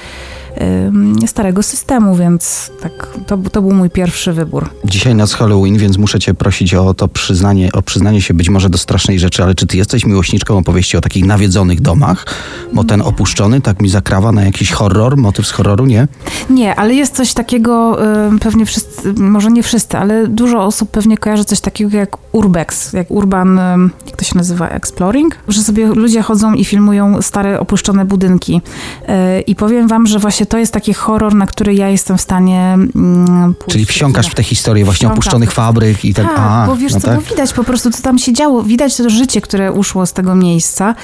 ym, 0.61 1.17
starego 1.27 1.63
systemu, 1.63 2.17
więc 2.17 2.71
tak, 2.83 2.93
to, 3.27 3.39
to 3.53 3.63
był 3.63 3.73
mój 3.73 3.91
pierwszy 3.91 4.33
wybór. 4.33 4.71
Dzisiaj 4.85 5.15
nas 5.15 5.35
Halloween, 5.35 5.79
więc 5.79 5.99
muszę 5.99 6.21
cię 6.21 6.35
prosić 6.35 6.75
o 6.75 6.95
to 6.95 7.09
przyznanie, 7.09 7.73
o 7.73 7.83
przyznanie 7.83 8.23
się 8.23 8.35
być 8.35 8.49
może 8.49 8.71
do 8.71 8.79
strasznej 8.79 9.19
rzeczy, 9.19 9.43
ale 9.43 9.55
czy 9.55 9.67
ty 9.67 9.77
jesteś 9.77 10.07
miłośniczką 10.07 10.59
opowieści 10.59 10.97
o 10.97 11.01
takich 11.01 11.25
nawiedzonych 11.25 11.81
domach? 11.81 12.25
Bo 12.73 12.85
ten 12.85 13.03
opuszczony 13.03 13.61
tak 13.61 13.81
mi 13.81 13.89
zakrawa 13.89 14.33
na 14.33 14.45
jakiś 14.45 14.73
horror, 14.73 15.17
motyw 15.17 15.47
z 15.47 15.51
horroru, 15.51 15.87
nie? 15.87 16.09
Nie, 16.51 16.75
ale 16.75 16.95
jest 16.95 17.17
coś 17.17 17.33
takiego, 17.33 17.99
y, 18.35 18.39
pewnie 18.39 18.67
wszyscy, 18.67 19.13
może 19.13 19.51
nie 19.51 19.63
wszyscy, 19.63 19.68
ale 19.99 20.27
dużo 20.27 20.65
osób 20.65 20.91
pewnie 20.91 21.19
kojarzy 21.19 21.45
coś 21.45 21.61
takiego 21.61 21.97
jak 21.97 22.17
urbex, 22.33 22.93
jak 22.93 23.11
urban, 23.11 23.61
jak 24.07 24.17
to 24.17 24.25
się 24.25 24.37
nazywa, 24.37 24.69
exploring, 24.69 25.37
że 25.49 25.63
sobie 25.63 25.87
ludzie 25.87 26.23
chodzą 26.23 26.55
i 26.55 26.65
filmują 26.65 27.23
stare, 27.23 27.61
opuszczone 27.61 28.05
budynki. 28.05 28.61
Y, 29.03 29.41
I 29.41 29.55
powiem 29.55 29.89
wam, 29.89 30.07
że 30.07 30.19
właśnie 30.19 30.47
to 30.47 30.59
jest 30.59 30.73
taki 30.73 30.95
horror, 30.95 31.35
na 31.35 31.47
który 31.47 31.75
ja 31.75 31.89
jestem 31.89 32.19
w 32.19 32.21
stanie 32.21 32.75
mm, 32.75 33.55
pójść. 33.55 33.73
Czyli 33.73 33.87
wsiąkasz 33.87 34.27
w 34.27 34.35
te 34.35 34.43
historie 34.43 34.85
właśnie 34.85 34.99
Wsiąkam. 34.99 35.19
opuszczonych 35.19 35.53
fabryk 35.53 36.05
i 36.05 36.15
tak. 36.15 36.27
Tak, 36.27 36.39
A, 36.39 36.67
bo 36.67 36.77
wiesz 36.77 36.95
no 36.95 37.01
co, 37.01 37.07
tak. 37.07 37.17
bo 37.17 37.23
widać 37.23 37.53
po 37.53 37.65
prostu, 37.65 37.91
co 37.91 38.03
tam 38.03 38.19
się 38.19 38.33
działo. 38.33 38.63
Widać 38.63 38.97
to 38.97 39.11
życie, 39.11 39.41
które 39.41 39.73
uszło 39.73 40.07
z 40.07 40.13
tego 40.13 40.35
miejsca. 40.35 40.95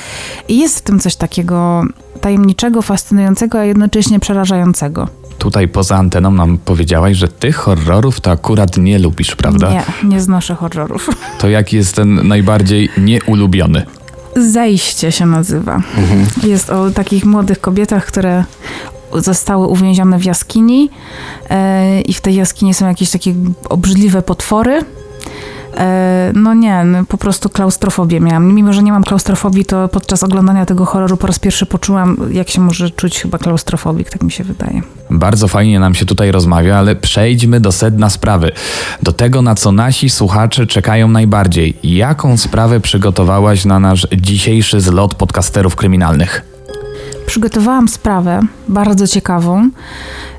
I 0.49 0.59
jest 0.59 0.79
w 0.79 0.83
tym 0.83 1.01
coś 1.01 1.17
takiego 1.17 1.83
tajemniczego, 2.21 2.83
fascynującego, 2.83 3.59
a 3.59 3.65
jednocześnie 3.65 4.21
przerażającego. 4.21 5.09
Tutaj 5.39 5.69
poza 5.69 5.97
anteną 5.97 6.31
nam 6.31 6.59
powiedziałaś, 6.59 7.17
że 7.17 7.29
ty 7.29 7.53
horrorów 7.53 8.21
to 8.21 8.31
akurat 8.31 8.77
nie 8.77 8.99
lubisz, 8.99 9.37
prawda? 9.37 9.71
Nie, 9.71 10.09
nie 10.09 10.21
znoszę 10.21 10.55
horrorów. 10.55 11.09
To 11.41 11.49
jaki 11.49 11.77
jest 11.77 11.97
ten 11.97 12.29
najbardziej 12.29 12.89
nieulubiony? 12.99 13.87
Zejście 14.37 15.13
się 15.13 15.27
nazywa. 15.27 15.83
Jest 16.43 16.71
o 16.71 16.91
takich 16.91 17.25
młodych 17.25 17.61
kobietach, 17.61 18.07
które 18.07 18.45
zostały 19.13 19.67
uwięzione 19.67 20.19
w 20.19 20.25
jaskini 20.25 20.91
e, 21.51 22.01
i 22.01 22.13
w 22.13 22.21
tej 22.21 22.35
jaskini 22.35 22.75
są 22.75 22.89
jakieś 22.89 23.11
takie 23.11 23.35
obrzydliwe 23.69 24.23
potwory. 24.23 24.81
E, 25.77 26.33
no 26.35 26.55
nie, 26.55 26.85
no 26.85 27.05
po 27.05 27.19
prostu 27.19 27.49
klaustrofobię 27.49 28.21
miałam. 28.21 28.55
Mimo, 28.55 28.73
że 28.73 28.83
nie 28.83 28.93
mam 28.93 29.05
klaustrofobii, 29.05 29.65
to 29.65 29.89
podczas 29.89 30.23
oglądania 30.23 30.67
tego 30.67 30.85
horroru 30.85 31.17
po 31.17 31.27
raz 31.27 31.39
pierwszy 31.39 31.67
poczułam, 31.67 32.17
jak 32.31 32.51
się 32.51 32.61
może 32.61 32.91
czuć 32.91 33.21
chyba 33.21 33.39
klaustrofobik, 33.39 34.11
tak 34.11 34.23
mi 34.23 34.33
się 34.33 34.45
wydaje. 34.45 34.83
Bardzo 35.11 35.49
fajnie 35.49 35.81
nam 35.81 35.95
się 35.95 36.07
tutaj 36.07 36.33
rozmawia, 36.33 36.77
ale 36.77 36.97
przejdźmy 36.97 37.61
do 37.61 37.73
sedna 37.73 38.11
sprawy. 38.11 38.53
Do 39.03 39.13
tego, 39.13 39.43
na 39.43 39.55
co 39.55 39.73
nasi 39.73 40.11
słuchacze 40.11 40.67
czekają 40.67 41.09
najbardziej. 41.09 41.77
Jaką 41.83 42.37
sprawę 42.37 42.81
przygotowałaś 42.81 43.65
na 43.65 43.81
nasz 43.81 44.07
dzisiejszy 44.17 44.81
zlot 44.81 45.15
podcasterów 45.15 45.77
kryminalnych? 45.77 46.54
Przygotowałam 47.27 47.89
sprawę 47.89 48.41
bardzo 48.69 49.07
ciekawą, 49.07 49.71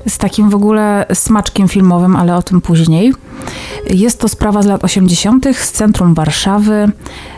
z 0.08 0.18
takim 0.18 0.50
w 0.50 0.54
ogóle 0.54 1.06
smaczkiem 1.14 1.68
filmowym, 1.68 2.16
ale 2.16 2.36
o 2.36 2.42
tym 2.42 2.60
później. 2.60 3.12
Jest 3.90 4.20
to 4.20 4.28
sprawa 4.28 4.62
z 4.62 4.66
lat 4.66 4.84
80. 4.84 5.46
z 5.56 5.72
centrum 5.72 6.14
Warszawy. 6.14 6.92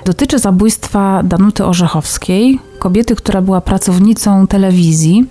Dotyczy 0.05 0.38
zabójstwa 0.38 1.22
Danuty 1.22 1.64
Orzechowskiej, 1.64 2.59
kobiety, 2.78 3.16
która 3.16 3.42
była 3.42 3.61
pracownicą 3.61 4.46
telewizji. 4.46 5.26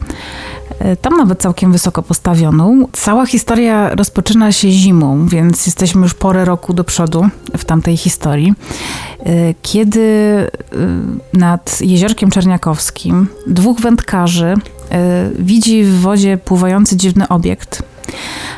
E, 0.80 0.96
Tam 0.96 1.18
nawet 1.18 1.40
całkiem 1.42 1.72
wysoko 1.72 2.04
postawioną. 2.04 2.88
Cała 2.94 3.26
historia 3.26 3.96
rozpoczyna 3.96 4.52
się 4.52 4.72
zimą, 4.72 5.28
więc 5.28 5.66
jesteśmy 5.66 6.02
już 6.02 6.14
porę 6.14 6.46
roku 6.46 6.74
do 6.74 6.84
przodu 6.84 7.26
w 7.58 7.66
tamtej 7.66 7.98
historii. 7.98 8.54
E, 9.20 9.54
Kiedy 9.62 10.02
e, 10.04 10.48
nad 11.38 11.82
jeziorkiem 11.82 12.32
Czerniakowskim 12.32 13.28
dwóch 13.48 13.80
wędkarzy 13.82 14.54
widzi 15.40 15.84
w 15.84 16.00
wodzie 16.00 16.38
pływający 16.38 16.98
dziwny 16.98 17.28
obiekt. 17.28 17.84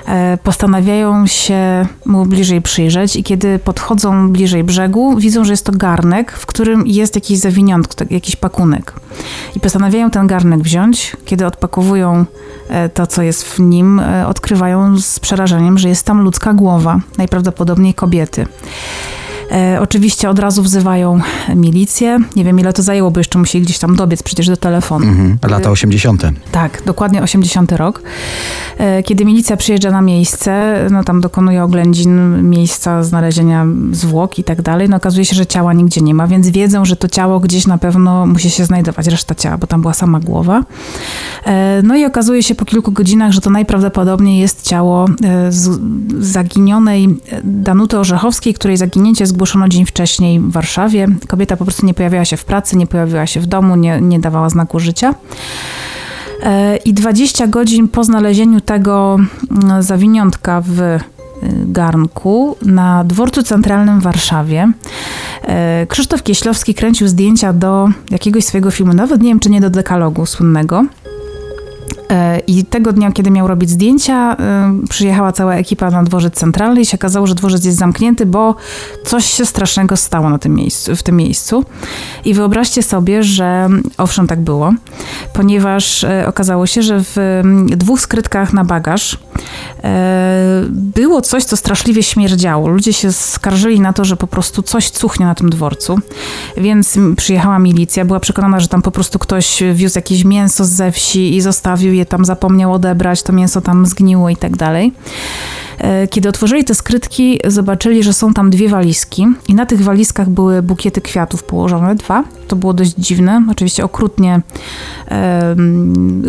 E, 0.07 0.37
Postanawiają 0.43 1.27
się 1.27 1.87
mu 2.05 2.25
bliżej 2.25 2.61
przyjrzeć 2.61 3.15
i 3.15 3.23
kiedy 3.23 3.59
podchodzą 3.59 4.29
bliżej 4.31 4.63
brzegu, 4.63 5.17
widzą, 5.17 5.45
że 5.45 5.53
jest 5.53 5.65
to 5.65 5.71
garnek, 5.71 6.31
w 6.31 6.45
którym 6.45 6.87
jest 6.87 7.15
jakieś 7.15 7.37
zawiniątko, 7.37 7.93
tak- 7.93 8.11
jakiś 8.11 8.35
pakunek. 8.35 8.93
I 9.55 9.59
postanawiają 9.59 10.09
ten 10.09 10.27
garnek 10.27 10.59
wziąć. 10.59 11.17
Kiedy 11.25 11.45
odpakowują 11.45 12.25
e, 12.69 12.89
to, 12.89 13.07
co 13.07 13.21
jest 13.21 13.43
w 13.43 13.59
nim, 13.59 13.99
e, 13.99 14.27
odkrywają 14.27 14.97
z 14.99 15.19
przerażeniem, 15.19 15.77
że 15.77 15.89
jest 15.89 16.05
tam 16.05 16.21
ludzka 16.21 16.53
głowa, 16.53 16.99
najprawdopodobniej 17.17 17.93
kobiety. 17.93 18.47
E, 19.51 19.77
oczywiście 19.81 20.29
od 20.29 20.39
razu 20.39 20.63
wzywają 20.63 21.19
milicję. 21.55 22.19
Nie 22.35 22.43
wiem, 22.43 22.59
ile 22.59 22.73
to 22.73 22.81
zajęło, 22.83 23.11
bo 23.11 23.19
jeszcze 23.19 23.39
musieli 23.39 23.65
gdzieś 23.65 23.79
tam 23.79 23.95
dobiec 23.95 24.23
przecież 24.23 24.47
do 24.47 24.57
telefonu. 24.57 25.05
Mhm. 25.07 25.37
Lata 25.49 25.71
80. 25.71 26.23
Tak, 26.51 26.81
dokładnie 26.85 27.21
80 27.23 27.71
rok. 27.71 28.01
E, 28.77 29.03
Kiedy 29.03 29.25
milicja 29.25 29.57
przyjeżdża 29.57 29.91
na 29.91 30.01
miejsce, 30.01 30.75
no 30.91 31.03
tam 31.03 31.21
dokonuje 31.21 31.63
oględzin 31.63 32.43
miejsca 32.49 33.03
znalezienia 33.03 33.65
zwłok 33.91 34.39
i 34.39 34.43
tak 34.43 34.61
dalej, 34.61 34.89
no 34.89 34.97
okazuje 34.97 35.25
się, 35.25 35.35
że 35.35 35.45
ciała 35.45 35.73
nigdzie 35.73 36.01
nie 36.01 36.13
ma, 36.13 36.27
więc 36.27 36.49
wiedzą, 36.49 36.85
że 36.85 36.95
to 36.95 37.07
ciało 37.07 37.39
gdzieś 37.39 37.67
na 37.67 37.77
pewno 37.77 38.25
musi 38.25 38.49
się 38.49 38.65
znajdować, 38.65 39.07
reszta 39.07 39.35
ciała, 39.35 39.57
bo 39.57 39.67
tam 39.67 39.81
była 39.81 39.93
sama 39.93 40.19
głowa. 40.19 40.63
E, 41.45 41.81
No 41.83 41.95
i 41.97 42.05
okazuje 42.05 42.43
się 42.43 42.55
po 42.55 42.65
kilku 42.65 42.91
godzinach, 42.91 43.31
że 43.31 43.41
to 43.41 43.49
najprawdopodobniej 43.49 44.39
jest 44.39 44.61
ciało 44.67 45.05
e, 45.23 45.51
z- 45.51 45.79
zaginionej 46.19 47.17
Danuty 47.43 47.99
Orzechowskiej, 47.99 48.53
której 48.53 48.77
zaginięcie 48.77 49.27
zgłoszono 49.39 49.67
dzień 49.67 49.85
wcześniej 49.85 50.39
w 50.39 50.51
Warszawie. 50.51 51.07
Kobieta 51.27 51.57
po 51.57 51.65
prostu 51.65 51.85
nie 51.85 51.93
pojawiała 51.93 52.25
się 52.25 52.37
w 52.37 52.45
pracy, 52.45 52.77
nie 52.77 52.87
pojawiła 52.87 53.25
się 53.25 53.39
w 53.39 53.45
domu, 53.45 53.75
nie, 53.75 54.01
nie 54.01 54.19
dawała 54.19 54.49
znaku 54.49 54.79
życia. 54.79 55.15
E, 56.43 56.77
I 56.77 56.93
20 56.93 57.47
godzin 57.47 57.87
po 57.87 58.03
znalezieniu 58.03 58.61
tego 58.61 59.17
mm, 59.51 59.83
zawiniątka 59.83 60.61
w 60.65 60.79
y, 60.81 60.99
garnku 61.65 62.55
na 62.61 63.03
dworcu 63.03 63.43
centralnym 63.43 63.99
w 63.99 64.03
Warszawie 64.03 64.71
e, 65.43 65.85
Krzysztof 65.89 66.23
Kieślowski 66.23 66.73
kręcił 66.73 67.07
zdjęcia 67.07 67.53
do 67.53 67.89
jakiegoś 68.11 68.45
swojego 68.45 68.71
filmu, 68.71 68.93
nawet 68.93 69.21
nie 69.21 69.29
wiem 69.29 69.39
czy 69.39 69.49
nie 69.49 69.61
do 69.61 69.69
dekalogu 69.69 70.25
słynnego. 70.25 70.85
E, 72.09 72.39
I 72.47 72.65
tego 72.65 72.93
dnia, 72.93 73.11
kiedy 73.11 73.31
miał 73.31 73.47
robić 73.47 73.69
zdjęcia, 73.69 74.37
y, 74.83 74.87
przyjechała 74.87 75.31
cała 75.31 75.55
ekipa 75.55 75.91
na 75.91 76.03
dworzec 76.03 76.33
centralny 76.33 76.81
i 76.81 76.85
się 76.85 76.97
okazało, 76.97 77.27
że 77.27 77.35
dworzec 77.35 77.65
jest 77.65 77.77
zamknięty, 77.77 78.25
bo 78.25 78.55
coś 79.05 79.25
się 79.25 79.45
strasznego 79.45 79.97
stało 79.97 80.29
na 80.29 80.39
tym 80.39 80.55
miejscu, 80.55 80.95
w 80.95 81.03
tym 81.03 81.15
miejscu. 81.15 81.65
I 82.25 82.33
wyobraźcie 82.33 82.83
sobie, 82.83 83.23
że 83.23 83.69
owszem, 83.97 84.27
tak 84.27 84.41
było, 84.41 84.73
ponieważ 85.33 86.03
e, 86.03 86.27
okazało 86.27 86.67
się, 86.67 86.81
że 86.81 87.03
w 87.03 87.41
dwóch 87.67 88.01
skrytkach 88.01 88.53
na 88.53 88.63
bagaż 88.63 89.17
e, 89.83 90.63
było 90.69 91.21
coś, 91.21 91.43
co 91.43 91.57
straszliwie 91.57 92.03
śmierdziało. 92.03 92.67
Ludzie 92.67 92.93
się 92.93 93.11
skarżyli 93.11 93.79
na 93.79 93.93
to, 93.93 94.05
że 94.05 94.17
po 94.17 94.27
prostu 94.27 94.61
coś 94.61 94.89
cuchnie 94.89 95.25
na 95.25 95.35
tym 95.35 95.49
dworcu, 95.49 95.99
więc 96.57 96.97
przyjechała 97.17 97.59
milicja, 97.59 98.05
była 98.05 98.19
przekonana, 98.19 98.59
że 98.59 98.67
tam 98.67 98.81
po 98.81 98.91
prostu 98.91 99.19
ktoś 99.19 99.63
wiózł 99.73 99.97
jakieś 99.97 100.25
mięso 100.25 100.65
ze 100.65 100.91
wsi 100.91 101.35
i 101.35 101.41
zostawił 101.41 101.98
tam, 102.05 102.25
zapomniał 102.25 102.73
odebrać, 102.73 103.23
to 103.23 103.33
mięso 103.33 103.61
tam 103.61 103.85
zgniło 103.85 104.29
i 104.29 104.35
tak 104.35 104.57
dalej. 104.57 104.93
E, 105.79 106.07
Kiedy 106.07 106.29
otworzyli 106.29 106.63
te 106.63 106.75
skrytki, 106.75 107.39
zobaczyli, 107.47 108.03
że 108.03 108.13
są 108.13 108.33
tam 108.33 108.49
dwie 108.49 108.69
walizki 108.69 109.25
i 109.47 109.55
na 109.55 109.65
tych 109.65 109.81
walizkach 109.81 110.29
były 110.29 110.61
bukiety 110.61 111.01
kwiatów 111.01 111.43
położone, 111.43 111.95
dwa. 111.95 112.23
To 112.47 112.55
było 112.55 112.73
dość 112.73 112.93
dziwne, 112.97 113.43
oczywiście 113.51 113.83
okrutnie, 113.83 114.41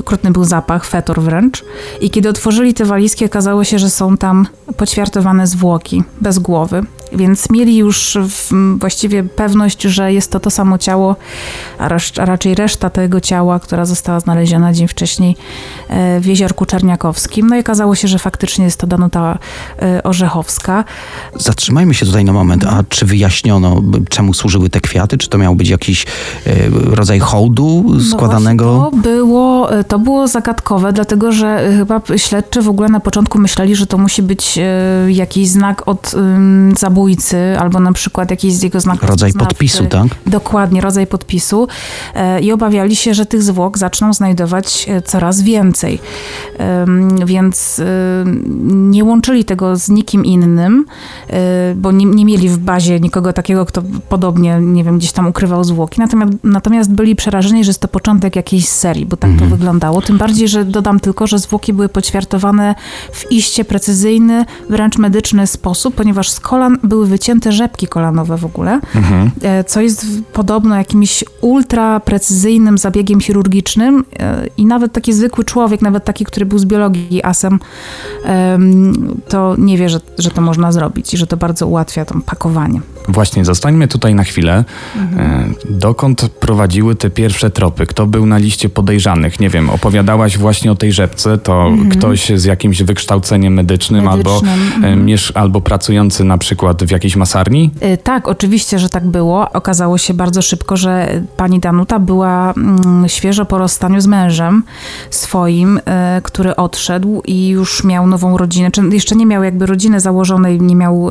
okrutny 0.01 0.31
był 0.31 0.45
zapach, 0.45 0.85
fetor 0.85 1.21
wręcz. 1.21 1.65
I 2.01 2.11
kiedy 2.11 2.29
otworzyli 2.29 2.75
te 2.75 2.85
walizki, 2.85 3.25
okazało 3.25 3.65
się, 3.65 3.79
że 3.79 3.91
są 3.91 4.17
tam 4.17 4.47
poćwiartowane 4.77 5.47
zwłoki, 5.47 6.05
bez 6.21 6.39
głowy. 6.39 6.83
Więc 7.13 7.51
mieli 7.51 7.77
już 7.77 8.19
właściwie 8.77 9.23
pewność, 9.23 9.83
że 9.83 10.13
jest 10.13 10.31
to 10.31 10.41
to 10.41 10.51
samo 10.51 10.79
ciało, 10.79 11.17
a, 11.79 11.89
raczej 12.17 12.55
reszta 12.55 12.91
tego 12.91 13.21
ciała, 13.21 13.61
która 13.61 13.85
została 13.85 14.21
znaleziona 14.21 14.73
dzień 14.73 14.89
wcześniej 14.89 15.37
e, 15.89 16.21
w 16.21 16.27
jeziorku 16.27 16.67
Czerniakowskim. 16.67 17.49
No 17.49 17.57
i 17.57 17.61
okazało 17.61 17.95
się, 17.95 18.09
że 18.09 18.19
faktycznie 18.19 18.65
jest 18.65 18.81
to 18.81 18.87
Danuta 18.87 19.39
Orzechowska. 20.05 20.85
Zatrzymajmy 21.37 21.95
się 21.95 22.07
tutaj 22.07 22.25
na 22.25 22.33
moment. 22.33 22.65
A 22.65 22.85
czy 22.89 23.07
wyjaśniono, 23.07 23.83
czemu 24.09 24.35
służyły 24.35 24.71
te 24.71 24.81
kwiaty? 24.81 25.19
Czy 25.19 25.29
to 25.29 25.39
miał 25.39 25.55
być 25.55 25.69
jakiś 25.69 26.07
e, 26.47 26.51
rodzaj 26.71 27.19
hołdu 27.19 27.85
składanego? 28.11 28.65
No 28.65 28.91
to 28.91 28.97
było, 28.97 29.69
to 29.89 29.99
było 29.99 30.29
zagadkowe, 30.29 30.93
dlatego 30.93 31.33
że 31.33 31.73
chyba 31.77 32.01
śledczy 32.17 32.63
w 32.63 32.69
ogóle 32.69 32.89
na 32.89 33.01
początku 33.01 33.39
myśleli, 33.39 33.77
że 33.77 33.87
to 33.87 33.99
musi 33.99 34.23
być 34.23 34.59
jakiś 35.09 35.49
znak 35.49 35.89
od 35.89 36.15
zabójcy, 36.79 37.57
albo 37.59 37.81
na 37.81 37.93
przykład 37.93 38.31
jakiś 38.31 38.55
z 38.55 38.63
jego 38.63 38.81
znaków 38.81 39.09
Rodzaj 39.09 39.33
podpisu, 39.33 39.87
tak? 39.87 40.07
Dokładnie, 40.27 40.81
rodzaj 40.81 41.07
podpisu. 41.07 41.69
E, 42.15 42.41
I 42.41 42.53
obawiali 42.53 42.97
się, 42.97 43.15
że 43.15 43.27
tych 43.27 43.43
zwłok 43.43 43.79
zaczną 43.79 44.13
znajdować 44.13 44.87
e, 44.89 45.03
coraz 45.03 45.43
więcej. 45.43 45.99
Więc 47.27 47.79
y, 47.79 47.85
nie 48.65 49.05
łączyli 49.05 49.30
tego 49.45 49.77
z 49.77 49.89
nikim 49.89 50.25
innym, 50.25 50.85
y, 51.31 51.35
bo 51.75 51.93
nie, 51.93 52.05
nie 52.05 52.25
mieli 52.25 52.49
w 52.49 52.59
bazie 52.59 53.01
nikogo 53.01 53.33
takiego, 53.33 53.67
kto 53.67 53.83
podobnie, 54.09 54.59
nie 54.61 54.85
wiem, 54.85 54.99
gdzieś 54.99 55.13
tam 55.13 55.27
ukrywał 55.27 55.65
zwłoki. 55.65 56.01
Natomiast, 56.01 56.33
natomiast 56.45 56.93
byli 56.93 57.17
przerażeni, 57.17 57.65
że 57.65 57.71
jest 57.71 57.81
to 57.81 57.89
początek 57.89 58.37
jakiejś 58.37 58.69
serii, 58.69 59.07
bo 59.07 59.17
tak 59.17 59.31
to 59.39 59.47
wyglądało. 59.47 60.03
Tym 60.03 60.19
bardziej, 60.19 60.49
że 60.49 60.65
dodam 60.65 61.01
tylko, 61.01 61.27
że 61.27 61.39
zwłoki 61.39 61.73
były 61.73 61.89
poćwiartowane 61.89 62.75
w 63.13 63.33
iście 63.33 63.65
precyzyjny, 63.65 64.45
wręcz 64.71 64.99
medyczny 64.99 65.47
sposób, 65.47 65.95
ponieważ 65.95 66.31
z 66.31 66.41
kolan 66.41 66.79
były 66.83 67.07
wycięte 67.07 67.53
rzepki 67.53 67.87
kolanowe 67.87 68.37
w 68.37 68.45
ogóle, 68.45 68.81
e, 69.43 69.65
co 69.65 69.81
jest 69.81 70.07
podobno 70.33 70.77
jakimś 70.77 71.25
ultra 71.41 72.01
precyzyjnym 72.01 72.79
zabiegiem 72.79 73.21
chirurgicznym 73.21 74.05
e, 74.19 74.47
i 74.57 74.67
nawet 74.67 74.93
taki 74.93 75.13
zwykły 75.13 75.45
człowiek, 75.45 75.83
nawet 75.83 76.05
taki, 76.05 76.25
który 76.25 76.47
był 76.47 76.59
z 76.59 76.65
biologii 76.65 77.25
asem, 77.25 77.59
em, 78.25 79.20
to 79.29 79.55
nie 79.59 79.79
wie, 79.79 79.89
że, 79.89 80.01
że 80.19 80.31
to 80.31 80.41
można 80.41 80.73
zrobić 80.73 81.15
i 81.15 81.17
że 81.17 81.27
to 81.27 81.37
bardzo 81.37 81.67
ułatwia 81.67 82.05
tam 82.05 82.23
pakowanie. 82.23 82.81
Właśnie, 83.13 83.45
zostańmy 83.45 83.89
tutaj 83.89 84.15
na 84.15 84.25
chwilę. 84.25 84.65
E, 85.19 85.49
Dokąd 85.71 86.29
prowadziły 86.41 86.95
te 86.95 87.11
pierwsze 87.11 87.51
tropy? 87.51 87.87
Kto 87.87 88.07
był 88.07 88.27
na 88.27 88.39
liście 88.39 88.69
podejrzanych? 88.69 89.41
Nie 89.41 89.49
wiem, 89.51 89.71
opowiadałaś 89.71 90.39
właśnie 90.39 90.73
o 90.73 90.75
tej 90.75 90.93
rzepce, 90.93 91.39
to 91.39 91.73
ktoś 91.91 92.29
z 92.35 92.45
jakimś 92.45 92.83
wykształceniem 92.83 93.55
medycznym, 93.55 94.09
albo, 94.09 94.41
Medycznym, 94.43 94.85
e, 94.85 94.97
miesz- 94.97 95.33
albo 95.35 95.61
pracujący 95.61 96.25
na 96.25 96.39
przykład 96.39 96.85
w 96.85 96.91
jakiejś 96.91 97.17
masarni? 97.17 97.71
Y, 97.83 97.97
Tak, 97.99 98.29
oczywiście, 98.29 98.79
że 98.79 98.89
tak 98.89 99.07
było. 99.07 99.51
Okazało 99.53 99.99
się 99.99 100.15
bardzo 100.15 100.43
szybko, 100.43 100.77
że 100.77 101.21
pani 101.37 101.61
Danuta 101.61 101.99
była 101.99 102.53
mm, 102.57 103.09
świeżo 103.09 103.45
po 103.45 103.59
rozstaniu 103.59 104.01
z 104.01 104.07
mężem 104.07 104.63
swoim, 105.11 105.81
który 106.23 106.57
odszedł 106.57 107.23
i 107.27 107.49
już 107.49 107.85
miał 107.85 108.07
nową 108.07 108.37
rodzinę. 108.37 108.71
Czy 108.71 108.83
jeszcze 108.91 109.17
nie 109.17 109.27
miał 109.27 109.43
jakby 109.43 109.67
rodziny 109.67 110.01
założonej, 110.01 110.61
nie 110.61 110.77
miał 110.77 111.09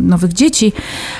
nowych 0.00 0.32
dzieci, 0.32 0.72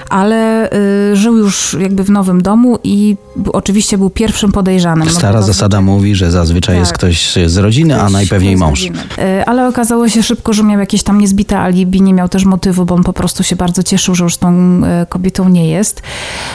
ale 0.09 0.70
y, 1.12 1.16
żył 1.16 1.37
już 1.37 1.76
jakby 1.80 2.05
w 2.05 2.11
nowym 2.11 2.43
domu 2.43 2.78
i 2.85 3.16
oczywiście 3.53 3.99
był 3.99 4.11
pierwszym 4.11 4.53
podejrzanym. 4.53 5.09
No, 5.09 5.14
Stara 5.14 5.41
bo 5.41 5.47
zasada 5.47 5.80
mówi, 5.80 6.14
że 6.14 6.30
zazwyczaj 6.30 6.76
jest 6.78 6.91
Tak. 6.91 6.99
ktoś 6.99 7.35
z 7.47 7.57
rodziny, 7.57 7.95
a 7.95 7.99
Ktoś- 7.99 8.12
najpewniej 8.12 8.57
ktoś 8.57 8.80
z 8.80 8.91
mąż. 8.91 8.99
E, 9.18 9.45
Ale 9.49 9.68
okazało 9.68 10.09
się 10.09 10.22
szybko, 10.22 10.53
że 10.53 10.62
miał 10.62 10.80
jakieś 10.80 11.03
tam 11.03 11.20
niezbite 11.20 11.59
alibi, 11.59 12.03
nie 12.03 12.14
miał 12.14 12.28
też 12.28 12.45
motywu, 12.45 12.85
bo 12.85 12.95
on 12.95 13.03
po 13.05 13.12
prostu 13.12 13.43
się 13.43 13.57
bardzo 13.57 13.82
cieszył, 13.82 14.14
że 14.14 14.24
już 14.24 14.37
tą 14.37 14.80
e, 14.85 15.07
kobietą 15.09 15.49
nie 15.49 15.68
jest. 15.70 16.03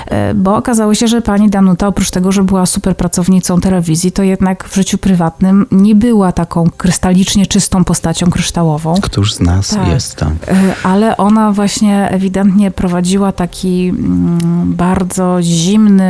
E, 0.07 0.33
Bo 0.33 0.55
okazało 0.55 0.95
się, 0.95 1.07
że 1.07 1.21
pani 1.21 1.49
Danuta, 1.49 1.87
oprócz 1.87 2.11
tego, 2.11 2.31
że 2.31 2.43
była 2.43 2.65
super 2.65 2.97
pracownicą 2.97 3.61
telewizji, 3.61 4.11
to 4.11 4.23
jednak 4.23 4.69
w 4.69 4.75
życiu 4.75 4.97
prywatnym 4.97 5.65
nie 5.71 5.95
była 5.95 6.31
taką 6.31 6.69
krystalicznie 6.77 7.45
czystą 7.45 7.83
postacią 7.83 8.29
kryształową. 8.29 8.95
Któż 9.01 9.33
z 9.33 9.39
nas 9.39 9.69
Tak. 9.69 9.87
jest 9.87 10.15
tak? 10.15 10.29
E, 10.47 10.55
Ale 10.83 11.17
ona 11.17 11.51
właśnie 11.51 12.09
ewidentnie 12.11 12.71
prowadziła 13.09 13.31
taki 13.31 13.89
mm, 13.89 14.73
bardzo 14.75 15.37
zimny 15.41 16.03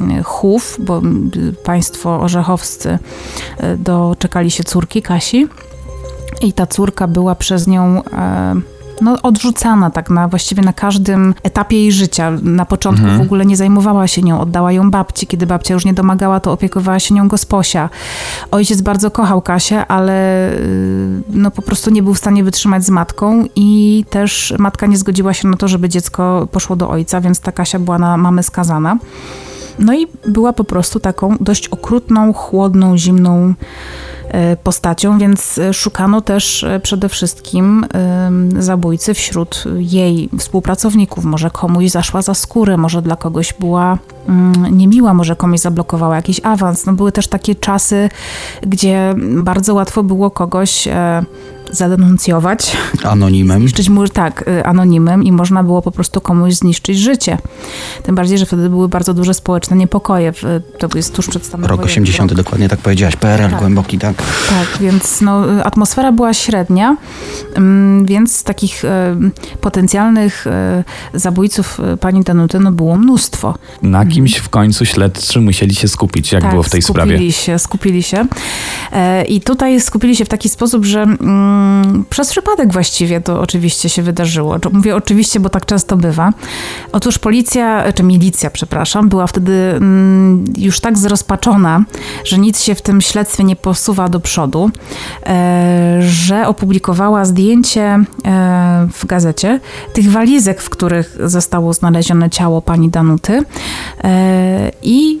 e, 0.00 0.22
chów, 0.22 0.76
bo 0.80 0.98
mm, 0.98 1.30
państwo 1.64 2.20
orzechowscy 2.20 2.98
e, 3.56 3.76
doczekali 3.76 4.50
się 4.50 4.64
córki 4.64 5.02
Kasi. 5.02 5.48
I 6.42 6.52
ta 6.52 6.66
córka 6.66 7.06
była 7.06 7.34
przez 7.34 7.66
nią 7.66 8.04
e, 8.04 8.54
no, 9.00 9.22
odrzucana 9.22 9.90
tak 9.90 10.10
na 10.10 10.28
właściwie 10.28 10.62
na 10.62 10.72
każdym 10.72 11.34
etapie 11.42 11.76
jej 11.76 11.92
życia. 11.92 12.30
Na 12.42 12.64
początku 12.64 13.06
w 13.18 13.20
ogóle 13.20 13.46
nie 13.46 13.56
zajmowała 13.56 14.06
się 14.06 14.22
nią, 14.22 14.40
oddała 14.40 14.72
ją 14.72 14.90
babci. 14.90 15.26
Kiedy 15.26 15.46
babcia 15.46 15.74
już 15.74 15.84
nie 15.84 15.94
domagała, 15.94 16.40
to 16.40 16.52
opiekowała 16.52 17.00
się 17.00 17.14
nią 17.14 17.28
gosposia. 17.28 17.90
Ojciec 18.50 18.80
bardzo 18.80 19.10
kochał 19.10 19.42
Kasię, 19.42 19.86
ale 19.86 20.50
y, 20.52 21.22
no, 21.28 21.50
po 21.50 21.62
prostu 21.62 21.90
nie 21.90 22.02
był 22.02 22.14
w 22.14 22.18
stanie 22.18 22.44
wytrzymać 22.44 22.84
z 22.84 22.90
matką 22.90 23.44
i 23.56 24.04
też 24.10 24.54
matka 24.58 24.86
nie 24.86 24.96
zgodziła 24.96 25.34
się 25.34 25.48
na 25.48 25.56
to, 25.56 25.68
żeby 25.68 25.88
dziecko 25.88 26.48
poszło 26.52 26.76
do 26.76 26.90
ojca, 26.90 27.20
więc 27.20 27.40
ta 27.40 27.52
Kasia 27.52 27.78
była 27.78 27.98
na 27.98 28.16
mamę 28.16 28.42
skazana. 28.42 28.98
No 29.78 29.94
i 29.94 30.06
była 30.28 30.52
po 30.52 30.64
prostu 30.64 31.00
taką 31.00 31.36
dość 31.40 31.68
okrutną, 31.68 32.32
chłodną, 32.32 32.98
zimną 32.98 33.54
postacią, 34.62 35.18
więc 35.18 35.58
e, 35.58 35.74
szukano 35.74 36.20
też 36.20 36.64
e, 36.64 36.80
przede 36.80 37.08
wszystkim 37.08 37.86
zabójcy 38.58 39.14
wśród 39.14 39.64
jej 39.76 40.28
współpracowników. 40.38 41.24
Może 41.24 41.50
komuś 41.50 41.90
zaszła 41.90 42.22
za 42.22 42.34
skórę, 42.34 42.76
może 42.76 43.02
dla 43.02 43.16
kogoś 43.16 43.52
była 43.52 43.98
mm, 44.28 44.78
niemiła, 44.78 45.14
może 45.14 45.36
komuś 45.36 45.60
zablokowała 45.60 46.16
jakiś 46.16 46.40
awans. 46.44 46.86
No 46.86 46.92
były 46.92 47.12
też 47.12 47.28
takie 47.28 47.54
czasy, 47.54 48.08
gdzie 48.62 49.14
bardzo 49.42 49.74
łatwo 49.74 50.02
było 50.02 50.30
kogoś 50.30 50.88
e, 50.88 51.24
zadenuncjować, 51.70 52.76
Anonimem. 53.04 53.58
zniszczyć 53.60 53.88
mu, 53.88 54.08
tak, 54.08 54.44
y, 54.48 54.64
anonimem 54.64 55.24
i 55.24 55.32
można 55.32 55.62
było 55.64 55.82
po 55.82 55.90
prostu 55.90 56.20
komuś 56.20 56.54
zniszczyć 56.54 56.98
życie. 56.98 57.38
Tym 58.02 58.14
bardziej, 58.14 58.38
że 58.38 58.46
wtedy 58.46 58.70
były 58.70 58.88
bardzo 58.88 59.14
duże 59.14 59.34
społeczne 59.34 59.76
niepokoje. 59.76 60.32
w- 60.32 60.42
To 60.78 60.88
jest 60.94 61.14
tuż 61.14 61.28
przed 61.28 61.46
stanem 61.46 61.66
Rok 61.66 61.76
wojennym. 61.80 61.92
80, 61.92 62.34
dokładnie 62.34 62.68
tak 62.68 62.78
powiedziałaś. 62.78 63.16
PRL 63.16 63.50
Tak. 63.50 63.58
głęboki, 63.58 63.98
tak. 63.98 64.16
Tak, 64.48 64.80
więc 64.80 65.20
no, 65.20 65.52
y, 65.58 65.64
atmosfera 65.64 66.12
była 66.12 66.34
średnia, 66.34 66.96
ym, 67.58 68.06
więc 68.06 68.42
takich 68.44 68.84
y, 68.84 68.88
potencjalnych 69.60 70.46
y, 71.14 71.18
zabójców 71.18 71.80
y, 71.94 71.96
pani 71.96 72.22
Danuty 72.22 72.60
no, 72.60 72.72
było 72.72 72.96
mnóstwo. 72.96 73.54
Na 73.82 74.06
kimś 74.06 74.36
w 74.36 74.48
końcu 74.48 74.84
śledczy 74.84 75.40
musieli 75.40 75.74
się 75.74 75.88
skupić, 75.88 76.32
jak 76.32 76.42
tak, 76.42 76.50
było 76.50 76.62
w 76.62 76.70
tej 76.70 76.82
skupili 76.82 77.06
sprawie. 77.06 77.32
się, 77.32 77.58
skupili 77.58 78.02
się. 78.02 78.26
E, 78.92 79.24
I 79.24 79.40
tutaj 79.40 79.80
skupili 79.80 80.16
się 80.16 80.24
w 80.24 80.28
taki 80.28 80.48
sposób, 80.48 80.84
że 80.84 81.02
mm, 81.02 81.57
przez 82.10 82.30
przypadek 82.30 82.72
właściwie 82.72 83.20
to 83.20 83.40
oczywiście 83.40 83.88
się 83.88 84.02
wydarzyło. 84.02 84.56
Mówię 84.72 84.96
oczywiście, 84.96 85.40
bo 85.40 85.48
tak 85.48 85.66
często 85.66 85.96
bywa. 85.96 86.32
Otóż 86.92 87.18
policja, 87.18 87.92
czy 87.92 88.02
milicja, 88.02 88.50
przepraszam, 88.50 89.08
była 89.08 89.26
wtedy 89.26 89.52
mm, 89.52 90.44
już 90.56 90.80
tak 90.80 90.98
zrozpaczona, 90.98 91.84
że 92.24 92.38
nic 92.38 92.62
się 92.62 92.74
w 92.74 92.82
tym 92.82 93.00
śledztwie 93.00 93.44
nie 93.44 93.56
posuwa 93.56 94.08
do 94.08 94.20
przodu, 94.20 94.70
e, 95.26 95.98
że 96.00 96.48
opublikowała 96.48 97.24
zdjęcie 97.24 97.82
e, 97.82 98.04
w 98.92 99.06
gazecie 99.06 99.60
tych 99.92 100.10
walizek, 100.10 100.62
w 100.62 100.70
których 100.70 101.16
zostało 101.24 101.72
znalezione 101.72 102.30
ciało 102.30 102.62
pani 102.62 102.88
Danuty. 102.88 103.42
E, 104.04 104.70
I 104.82 105.20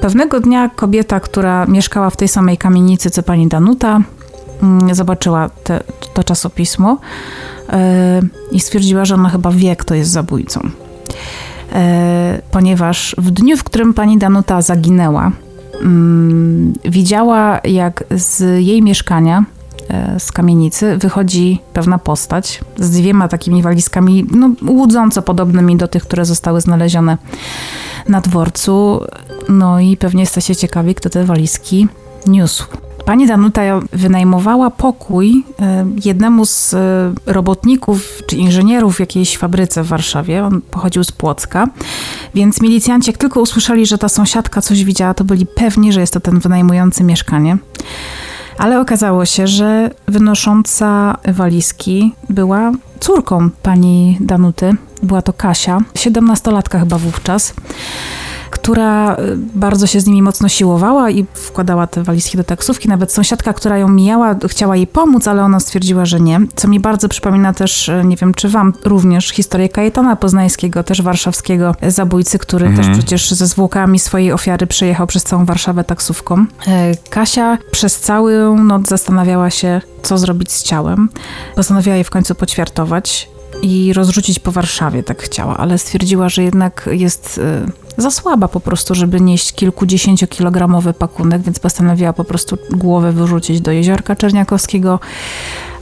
Pewnego 0.00 0.40
dnia 0.40 0.68
kobieta, 0.68 1.20
która 1.20 1.66
mieszkała 1.66 2.10
w 2.10 2.16
tej 2.16 2.28
samej 2.28 2.58
kamienicy 2.58 3.10
co 3.10 3.22
pani 3.22 3.48
Danuta, 3.48 3.88
mm, 3.88 4.04
zobaczyła 4.92 5.48
te, 5.48 5.82
to 6.14 6.24
czasopismo 6.24 6.98
e, 7.68 8.20
i 8.52 8.60
stwierdziła, 8.60 9.04
że 9.04 9.14
ona 9.14 9.28
chyba 9.28 9.50
wie, 9.50 9.76
kto 9.76 9.94
jest 9.94 10.10
zabójcą. 10.10 10.60
E, 11.72 12.42
ponieważ 12.50 13.16
w 13.18 13.30
dniu, 13.30 13.56
w 13.56 13.64
którym 13.64 13.94
pani 13.94 14.18
Danuta 14.18 14.62
zaginęła, 14.62 15.32
mm, 15.82 16.74
widziała, 16.84 17.60
jak 17.64 18.04
z 18.10 18.64
jej 18.66 18.82
mieszkania, 18.82 19.44
e, 19.88 20.20
z 20.20 20.32
kamienicy, 20.32 20.96
wychodzi 20.98 21.60
pewna 21.72 21.98
postać 21.98 22.60
z 22.78 22.90
dwiema 22.90 23.28
takimi 23.28 23.62
walizkami, 23.62 24.26
no, 24.30 24.50
łudząco 24.68 25.22
podobnymi 25.22 25.76
do 25.76 25.88
tych, 25.88 26.02
które 26.02 26.24
zostały 26.24 26.60
znalezione 26.60 27.18
na 28.08 28.20
dworcu. 28.20 29.00
No 29.48 29.80
i 29.80 29.96
pewnie 29.96 30.20
jesteście 30.20 30.56
ciekawi, 30.56 30.94
kto 30.94 31.10
te 31.10 31.24
walizki 31.24 31.88
niósł. 32.26 32.66
Pani 33.06 33.26
Danuta 33.26 33.62
wynajmowała 33.92 34.70
pokój 34.70 35.44
e, 35.60 35.86
jednemu 36.04 36.46
z 36.46 36.74
e, 36.74 37.12
robotników 37.26 38.22
czy 38.26 38.36
inżynierów 38.36 38.96
w 38.96 39.00
jakiejś 39.00 39.38
fabryce 39.38 39.82
w 39.82 39.86
Warszawie. 39.86 40.44
On 40.44 40.60
pochodził 40.70 41.04
z 41.04 41.12
Płocka, 41.12 41.66
więc 42.34 42.60
milicjanci 42.60 43.10
jak 43.10 43.18
tylko 43.18 43.40
usłyszeli, 43.40 43.86
że 43.86 43.98
ta 43.98 44.08
sąsiadka 44.08 44.62
coś 44.62 44.84
widziała, 44.84 45.14
to 45.14 45.24
byli 45.24 45.46
pewni, 45.46 45.92
że 45.92 46.00
jest 46.00 46.12
to 46.12 46.20
ten 46.20 46.38
wynajmujący 46.38 47.04
mieszkanie. 47.04 47.58
Ale 48.58 48.80
okazało 48.80 49.24
się, 49.24 49.46
że 49.46 49.90
wynosząca 50.08 51.18
walizki 51.28 52.12
była 52.30 52.72
córką 53.00 53.50
pani 53.62 54.18
Danuty. 54.20 54.72
Była 55.02 55.22
to 55.22 55.32
Kasia, 55.32 55.80
17-latka 55.94 56.80
chyba 56.80 56.98
wówczas 56.98 57.54
która 58.50 59.14
y, 59.14 59.36
bardzo 59.36 59.86
się 59.86 60.00
z 60.00 60.06
nimi 60.06 60.22
mocno 60.22 60.48
siłowała 60.48 61.10
i 61.10 61.26
wkładała 61.34 61.86
te 61.86 62.02
walizki 62.02 62.36
do 62.36 62.44
taksówki. 62.44 62.88
Nawet 62.88 63.12
sąsiadka, 63.12 63.52
która 63.52 63.78
ją 63.78 63.88
mijała, 63.88 64.34
chciała 64.48 64.76
jej 64.76 64.86
pomóc, 64.86 65.28
ale 65.28 65.42
ona 65.44 65.60
stwierdziła, 65.60 66.04
że 66.04 66.20
nie. 66.20 66.40
Co 66.56 66.68
mi 66.68 66.80
bardzo 66.80 67.08
przypomina 67.08 67.52
też, 67.52 67.88
y, 67.88 68.02
nie 68.04 68.16
wiem 68.16 68.34
czy 68.34 68.48
wam 68.48 68.72
również, 68.84 69.28
historię 69.28 69.68
Kajetana 69.68 70.16
Poznańskiego, 70.16 70.82
też 70.82 71.02
warszawskiego 71.02 71.74
zabójcy, 71.88 72.38
który 72.38 72.66
mhm. 72.66 72.86
też 72.86 72.98
przecież 72.98 73.30
ze 73.30 73.46
zwłokami 73.46 73.98
swojej 73.98 74.32
ofiary 74.32 74.66
przejechał 74.66 75.06
przez 75.06 75.24
całą 75.24 75.44
Warszawę 75.44 75.84
taksówką. 75.84 76.46
Kasia 77.10 77.58
przez 77.70 78.00
całą 78.00 78.64
noc 78.64 78.88
zastanawiała 78.88 79.50
się, 79.50 79.80
co 80.02 80.18
zrobić 80.18 80.52
z 80.52 80.62
ciałem. 80.62 81.08
Postanowiła 81.56 81.96
je 81.96 82.04
w 82.04 82.10
końcu 82.10 82.34
poćwiartować 82.34 83.28
i 83.62 83.92
rozrzucić 83.92 84.38
po 84.38 84.52
Warszawie, 84.52 85.02
tak 85.02 85.22
chciała, 85.22 85.56
ale 85.56 85.78
stwierdziła, 85.78 86.28
że 86.28 86.42
jednak 86.42 86.88
jest 86.92 87.38
y, 87.38 87.72
za 87.96 88.10
słaba 88.10 88.48
po 88.48 88.60
prostu, 88.60 88.94
żeby 88.94 89.20
nieść 89.20 89.52
kilkudziesięciokilogramowy 89.52 90.92
pakunek, 90.92 91.42
więc 91.42 91.58
postanowiła 91.58 92.12
po 92.12 92.24
prostu 92.24 92.58
głowę 92.70 93.12
wyrzucić 93.12 93.60
do 93.60 93.72
jeziorka 93.72 94.16
Czerniakowskiego, 94.16 95.00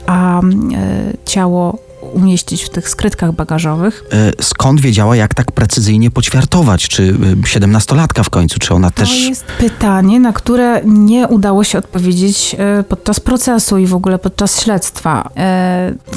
a 0.07 0.39
y, 0.41 1.17
ciało 1.25 1.84
umieścić 2.13 2.63
w 2.63 2.69
tych 2.69 2.89
skrytkach 2.89 3.31
bagażowych. 3.31 4.03
E, 4.11 4.43
skąd 4.43 4.81
wiedziała, 4.81 5.15
jak 5.15 5.33
tak 5.33 5.51
precyzyjnie 5.51 6.11
poćwiartować? 6.11 6.87
Czy 6.87 7.17
e, 7.43 7.47
siedemnastolatka 7.47 8.23
w 8.23 8.29
końcu, 8.29 8.59
czy 8.59 8.73
ona 8.73 8.91
też... 8.91 9.09
To 9.09 9.29
jest 9.29 9.45
pytanie, 9.45 10.19
na 10.19 10.33
które 10.33 10.81
nie 10.85 11.27
udało 11.27 11.63
się 11.63 11.77
odpowiedzieć 11.77 12.55
e, 12.59 12.83
podczas 12.83 13.19
procesu 13.19 13.77
i 13.77 13.87
w 13.87 13.93
ogóle 13.93 14.19
podczas 14.19 14.61
śledztwa. 14.61 15.29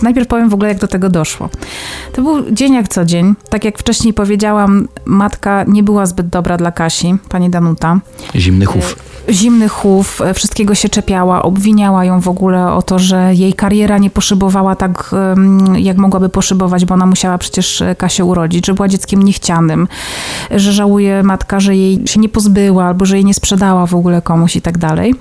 Najpierw 0.03 0.29
powiem 0.29 0.49
w 0.49 0.55
ogóle, 0.55 0.69
jak 0.69 0.79
do 0.79 0.89
tego 0.89 1.09
doszło. 1.09 1.51
To 2.13 2.23
był 2.23 2.51
dzień 2.51 2.75
jak 2.75 2.89
co 2.89 3.05
dzień. 3.05 3.35
Tak 3.51 3.65
jak 3.65 3.79
wcześniej 3.79 4.15
powiedziałam, 4.15 4.89
matka 5.05 5.65
nie 5.69 5.83
była 5.83 6.07
zbyt 6.07 6.29
dobra 6.29 6.57
dla 6.57 6.73
Kasi, 6.73 7.15
pani 7.29 7.51
Danuta. 7.51 8.01
Zimny 8.35 8.67
chów 8.67 8.97
zimny 9.31 9.69
chów, 9.69 10.23
wszystkiego 10.35 10.75
się 10.75 10.89
czepiała, 10.89 11.43
obwiniała 11.43 12.05
ją 12.05 12.21
w 12.21 12.29
ogóle 12.29 12.73
o 12.73 12.83
to, 12.83 12.99
że 12.99 13.35
jej 13.35 13.53
kariera 13.53 13.99
nie 13.99 14.11
poszybowała 14.11 14.77
tak, 14.77 15.11
jak 15.79 15.97
mogłaby 15.97 16.29
poszybować, 16.29 16.85
bo 16.85 16.95
ona 16.95 17.07
musiała 17.07 17.39
przecież 17.39 17.83
e, 17.83 17.95
Kasię 17.95 18.25
urodzić, 18.25 18.67
że 18.67 18.75
była 18.75 18.89
dzieckiem 18.89 19.23
niechcianym, 19.23 19.89
że 20.51 20.73
żałuje 20.73 21.23
matka, 21.23 21.61
że 21.61 21.77
jej 21.77 22.03
się 22.07 22.21
nie 22.21 22.29
pozbyła 22.29 22.85
albo 22.85 23.07
że 23.07 23.17
jej 23.17 23.25
nie 23.25 23.35
sprzedała 23.35 23.87
w 23.87 23.95
ogóle 23.95 24.23
komuś 24.23 24.57
i 24.57 24.63
tak 24.63 24.79
dalej. 24.79 25.15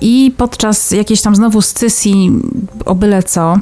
I 0.00 0.34
podczas 0.36 0.90
jakiejś 0.90 1.22
tam 1.22 1.36
znowu 1.36 1.62
scysji 1.62 2.32
o 2.84 2.94
byle 2.94 3.22
co, 3.22 3.56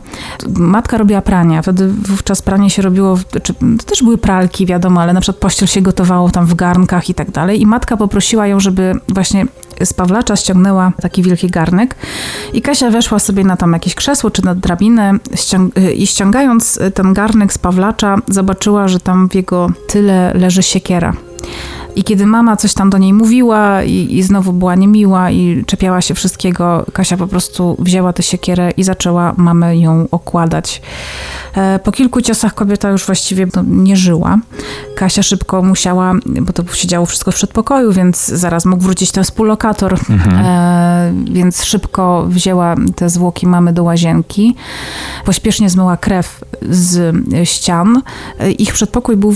matka 0.57 0.99
robiła 0.99 1.22
prania. 1.22 1.62
Wtedy 1.62 1.89
wówczas 1.89 2.43
pranie 2.43 2.70
się 2.70 2.83
robiło, 2.83 3.18
czy, 3.43 3.55
to 3.55 3.85
też 3.87 4.03
były 4.03 4.18
pralki, 4.18 4.66
wiadomo, 4.66 5.01
ale 5.01 5.12
na 5.12 5.20
przykład 5.20 5.41
pościel 5.41 5.68
się 5.68 5.83
gotowało 5.83 6.31
tam 6.31 6.47
w 6.47 6.55
garnkach 6.55 7.11
i 7.11 7.14
tak 7.14 7.31
dalej. 7.31 7.61
I 7.61 7.66
matka 7.66 7.97
poprosiła 7.97 8.47
ją, 8.47 8.61
żeby 8.61 8.95
właśnie 9.09 9.47
z 9.85 9.93
Pawlacza 9.93 10.37
ściągnęła 10.37 10.93
taki 11.03 11.22
wielki 11.22 11.49
garnek 11.49 11.95
i 12.53 12.62
Kasia 12.62 12.91
weszła 12.91 13.18
sobie 13.18 13.45
na 13.45 13.57
tam 13.57 13.72
jakieś 13.72 13.95
krzesło 13.95 14.31
czy 14.31 14.45
na 14.45 14.55
drabinę 14.55 15.12
ściąg 15.35 15.74
i 15.97 16.07
ściągając 16.07 16.81
ten 16.95 17.14
garnek 17.14 17.53
z 17.53 17.59
Pawlacza 17.59 18.16
zobaczyła, 18.28 18.89
że 18.89 19.01
tam 19.01 19.28
w 19.28 19.35
jego 19.35 19.70
tyle 19.87 20.33
leży 20.35 20.62
siekiera. 20.62 21.12
I 21.97 22.05
kiedy 22.05 22.26
mama 22.26 22.57
coś 22.57 22.74
tam 22.74 22.91
do 22.91 22.99
niej 22.99 23.12
mówiła 23.12 23.82
i, 23.82 24.18
i, 24.18 24.22
znowu 24.22 24.53
była 24.53 24.74
niemiła 24.74 25.30
i 25.30 25.64
czepiała 25.66 26.01
się 26.01 26.14
wszystkiego, 26.14 26.86
Kasia 26.93 27.16
po 27.16 27.26
prostu 27.26 27.76
wzięła 27.78 28.12
tę 28.12 28.22
siekierę 28.22 28.70
i 28.70 28.84
zaczęła 28.84 29.34
mamę 29.36 29.76
ją 29.76 30.09
okładać. 30.11 30.82
E, 31.55 31.78
po 31.78 31.93
kilku 31.93 32.20
ciosach 32.20 32.55
kobieta 32.55 32.91
już 32.91 33.07
właściwie 33.07 33.47
no, 33.57 33.62
nie 33.66 33.97
żyła. 33.97 34.38
Kasia 34.97 35.22
szybko 35.22 35.62
musiała, 35.62 36.14
bo 36.41 36.53
to 36.53 36.74
się 36.74 36.88
działo 36.88 37.07
wszystko 37.07 37.32
w 37.32 37.34
przedpokoju, 37.34 37.93
więc 37.93 38.26
zaraz 38.26 38.66
mógł 38.66 38.82
wrócić 38.82 39.12
ten 39.12 39.24
współlokator, 39.24 39.93
mhm. 40.11 40.47
e, 40.47 41.12
więc 41.32 41.64
szybko 41.64 42.26
wzięła 42.28 42.74
te 42.97 43.11
zwłoki 43.11 43.47
mamy 43.47 43.72
do 43.72 43.82
łazienki. 43.82 44.57
Pośpiesznie 45.24 45.70
zmyła 45.70 45.97
krew 45.97 46.45
z 46.71 47.17
ścian. 47.45 48.03
E, 48.39 48.51
ich 48.51 48.73
przedpokój 48.73 49.17
był 49.17 49.35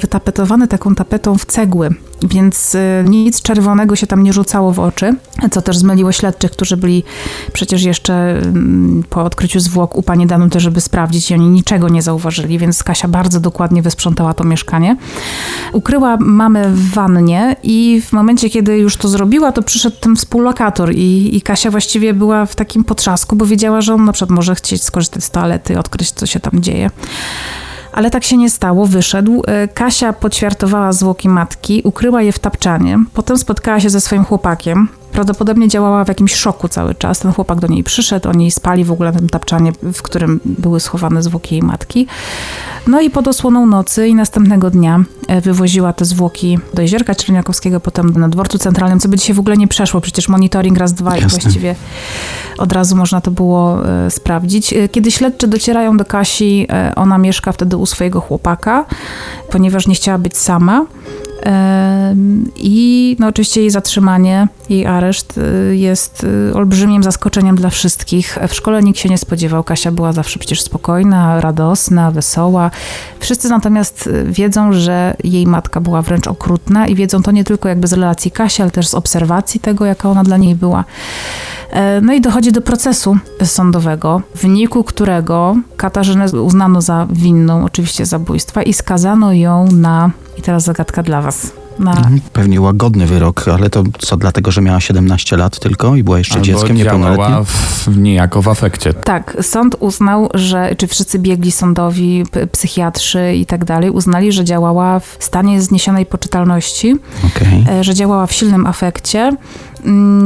wytapetowany 0.00 0.68
taką 0.68 0.94
tapetą 0.94 1.38
w 1.38 1.44
cegły 1.44 1.90
więc 2.22 2.74
y, 2.74 3.04
nic 3.08 3.42
czerwonego 3.42 3.96
się 3.96 4.06
tam 4.06 4.22
nie 4.22 4.32
rzucało 4.32 4.72
w 4.72 4.78
oczy, 4.78 5.14
co 5.50 5.62
też 5.62 5.78
zmyliło 5.78 6.12
śledczych, 6.12 6.50
którzy 6.50 6.76
byli 6.76 7.04
przecież 7.52 7.82
jeszcze 7.82 8.14
mm, 8.14 9.02
po 9.10 9.24
odkryciu 9.24 9.60
zwłok 9.60 9.96
u 9.96 10.02
pani 10.02 10.26
Danuty, 10.26 10.60
żeby 10.60 10.80
sprawdzić 10.80 11.30
i 11.30 11.34
oni 11.34 11.48
niczego 11.48 11.88
nie 11.88 12.02
zauważyli, 12.02 12.58
więc 12.58 12.82
Kasia 12.82 13.08
bardzo 13.08 13.40
dokładnie 13.40 13.82
wysprzątała 13.82 14.34
to 14.34 14.44
mieszkanie. 14.44 14.96
Ukryła 15.72 16.16
mamę 16.20 16.68
w 16.68 16.90
wannie 16.90 17.56
i 17.62 18.02
w 18.06 18.12
momencie, 18.12 18.50
kiedy 18.50 18.78
już 18.78 18.96
to 18.96 19.08
zrobiła, 19.08 19.52
to 19.52 19.62
przyszedł 19.62 19.96
ten 20.00 20.16
współlokator 20.16 20.94
i, 20.94 21.36
i 21.36 21.42
Kasia 21.42 21.70
właściwie 21.70 22.14
była 22.14 22.46
w 22.46 22.56
takim 22.56 22.84
potrzasku, 22.84 23.36
bo 23.36 23.46
wiedziała, 23.46 23.80
że 23.80 23.94
on 23.94 24.04
na 24.04 24.12
przykład 24.12 24.30
może 24.30 24.54
chcieć 24.54 24.82
skorzystać 24.82 25.24
z 25.24 25.30
toalety, 25.30 25.78
odkryć, 25.78 26.10
co 26.10 26.26
się 26.26 26.40
tam 26.40 26.62
dzieje. 26.62 26.90
Ale 27.92 28.10
tak 28.10 28.24
się 28.24 28.36
nie 28.36 28.50
stało, 28.50 28.86
wyszedł. 28.86 29.42
E, 29.46 29.68
Kasia 29.68 30.12
poćwiartowała 30.12 30.92
zwłoki 30.92 31.28
matki, 31.28 31.82
ukryła 31.84 32.22
je 32.22 32.32
w 32.32 32.38
tapczanie. 32.38 32.98
Potem 33.14 33.38
spotkała 33.38 33.80
się 33.80 33.90
ze 33.90 34.00
swoim 34.00 34.24
chłopakiem. 34.24 34.88
Prawdopodobnie 35.12 35.68
działała 35.68 36.04
w 36.04 36.08
jakimś 36.08 36.34
szoku 36.34 36.68
cały 36.68 36.94
czas. 36.94 37.18
Ten 37.18 37.32
chłopak 37.32 37.60
do 37.60 37.66
niej 37.66 37.84
przyszedł, 37.84 38.28
oni 38.28 38.50
spali 38.50 38.84
w 38.84 38.92
ogóle 38.92 39.12
na 39.12 39.18
tym 39.18 39.28
tapczanie, 39.28 39.72
w 39.92 40.02
którym 40.02 40.40
były 40.44 40.80
schowane 40.80 41.22
zwłoki 41.22 41.54
jej 41.54 41.62
matki. 41.62 42.06
No 42.86 43.00
i 43.00 43.10
pod 43.10 43.28
osłoną 43.28 43.66
nocy 43.66 44.08
i 44.08 44.14
następnego 44.14 44.70
dnia 44.70 45.04
e, 45.28 45.40
wywoziła 45.40 45.92
te 45.92 46.04
zwłoki 46.04 46.58
do 46.74 46.82
Jeziorka 46.82 47.14
Czerniakowskiego, 47.14 47.80
potem 47.80 48.12
na 48.12 48.28
dworcu 48.28 48.58
centralnym, 48.58 49.00
co 49.00 49.08
by 49.08 49.16
dzisiaj 49.16 49.36
w 49.36 49.40
ogóle 49.40 49.56
nie 49.56 49.68
przeszło. 49.68 50.00
Przecież 50.00 50.28
monitoring 50.28 50.78
raz, 50.78 50.92
dwa 50.92 51.16
Jasne. 51.16 51.38
i 51.38 51.42
właściwie 51.42 51.76
od 52.58 52.72
razu 52.72 52.96
można 52.96 53.20
to 53.20 53.30
było 53.30 53.88
e, 53.88 54.10
sprawdzić. 54.10 54.72
E, 54.72 54.88
kiedy 54.88 55.10
śledczy 55.10 55.48
docierają 55.48 55.96
do 55.96 56.04
Kasi, 56.04 56.66
ona 56.96 57.18
mieszka 57.18 57.52
wtedy 57.52 57.76
u 57.76 57.86
swojego 57.86 58.20
chłopaka, 58.20 58.84
ponieważ 59.50 59.86
nie 59.86 59.94
chciała 59.94 60.18
być 60.18 60.36
sama. 60.36 60.86
I 62.56 63.16
no 63.18 63.26
oczywiście 63.26 63.60
jej 63.60 63.70
zatrzymanie, 63.70 64.48
jej 64.68 64.86
areszt 64.86 65.38
y, 65.38 65.76
jest 65.76 66.24
y, 66.50 66.54
olbrzymim 66.54 67.02
zaskoczeniem 67.02 67.56
dla 67.56 67.70
wszystkich. 67.70 68.38
W 68.48 68.54
szkole 68.54 68.82
nikt 68.82 68.98
się 68.98 69.08
nie 69.08 69.18
spodziewał. 69.18 69.64
Kasia 69.64 69.92
była 69.92 70.12
zawsze 70.12 70.38
przecież 70.38 70.62
spokojna, 70.62 71.40
radosna, 71.40 72.10
wesoła. 72.10 72.70
Wszyscy 73.20 73.48
natomiast 73.48 74.06
y, 74.06 74.24
wiedzą, 74.24 74.72
że 74.72 75.16
jej 75.24 75.46
matka 75.46 75.80
była 75.80 76.02
wręcz 76.02 76.26
okrutna 76.26 76.86
i 76.86 76.94
wiedzą 76.94 77.22
to 77.22 77.30
nie 77.30 77.44
tylko 77.44 77.68
jakby 77.68 77.86
z 77.86 77.92
relacji 77.92 78.30
Kasi, 78.30 78.62
ale 78.62 78.70
też 78.70 78.88
z 78.88 78.94
obserwacji 78.94 79.60
tego, 79.60 79.86
jaka 79.86 80.10
ona 80.10 80.24
dla 80.24 80.36
niej 80.36 80.54
była. 80.54 80.84
E, 81.70 82.00
no 82.00 82.12
i 82.12 82.20
dochodzi 82.20 82.52
do 82.52 82.60
procesu 82.60 83.18
sądowego, 83.44 84.22
w 84.34 84.42
wyniku 84.42 84.84
którego 84.84 85.56
Katarzynę 85.76 86.24
uznano 86.24 86.82
za 86.82 87.06
winną 87.10 87.64
oczywiście 87.64 88.06
zabójstwa 88.06 88.62
i 88.62 88.72
skazano 88.72 89.32
ją 89.32 89.72
na, 89.72 90.10
i 90.38 90.42
teraz 90.42 90.64
zagadka 90.64 91.02
dla 91.02 91.22
was, 91.22 91.52
na... 91.80 91.90
Mhm, 91.90 92.20
pewnie 92.32 92.60
łagodny 92.60 93.06
wyrok, 93.06 93.48
ale 93.48 93.70
to 93.70 93.84
co, 93.98 94.16
dlatego, 94.16 94.50
że 94.50 94.60
miała 94.62 94.80
17 94.80 95.36
lat 95.36 95.58
tylko 95.58 95.96
i 95.96 96.02
była 96.02 96.18
jeszcze 96.18 96.34
Albo 96.34 96.46
dzieckiem 96.46 96.76
niepełnoletnim? 96.76 97.44
W, 97.44 97.98
niejako 97.98 98.42
w 98.42 98.48
afekcie. 98.48 98.94
Tak, 98.94 99.36
sąd 99.42 99.76
uznał, 99.80 100.28
że, 100.34 100.74
czy 100.76 100.86
wszyscy 100.86 101.18
biegli 101.18 101.52
sądowi, 101.52 102.24
psychiatrzy 102.52 103.34
i 103.34 103.46
tak 103.46 103.64
dalej, 103.64 103.90
uznali, 103.90 104.32
że 104.32 104.44
działała 104.44 105.00
w 105.00 105.16
stanie 105.20 105.62
zniesionej 105.62 106.06
poczytalności, 106.06 106.96
okay. 107.26 107.84
że 107.84 107.94
działała 107.94 108.26
w 108.26 108.32
silnym 108.32 108.66
afekcie, 108.66 109.32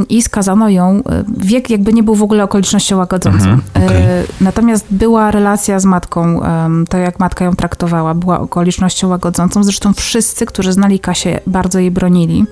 i 0.09 0.23
skazano 0.23 0.69
ją. 0.69 1.03
E, 1.11 1.25
wiek 1.37 1.71
jakby 1.71 1.93
nie 1.93 2.03
był 2.03 2.15
w 2.15 2.23
ogóle 2.23 2.45
okolicznością 2.45 2.97
łagodzącą. 2.97 3.39
Mhm, 3.39 3.61
okay. 3.75 3.97
E, 3.97 4.25
natomiast 4.41 4.87
była 4.91 5.31
relacja 5.31 5.81
z 5.81 5.85
matką, 5.85 6.41
to 6.89 6.99
jak 6.99 7.21
matka 7.21 7.45
ją 7.45 7.57
traktowała, 7.57 8.15
była 8.15 8.41
okolicznością 8.41 9.09
łagodzącą. 9.09 9.65
Zresztą 9.65 9.93
wszyscy, 9.93 10.47
którzy 10.47 10.73
znali 10.73 11.01
Kasię, 11.01 11.41
bardzo 11.47 11.79
jej 11.79 11.91
bronili. 11.91 12.45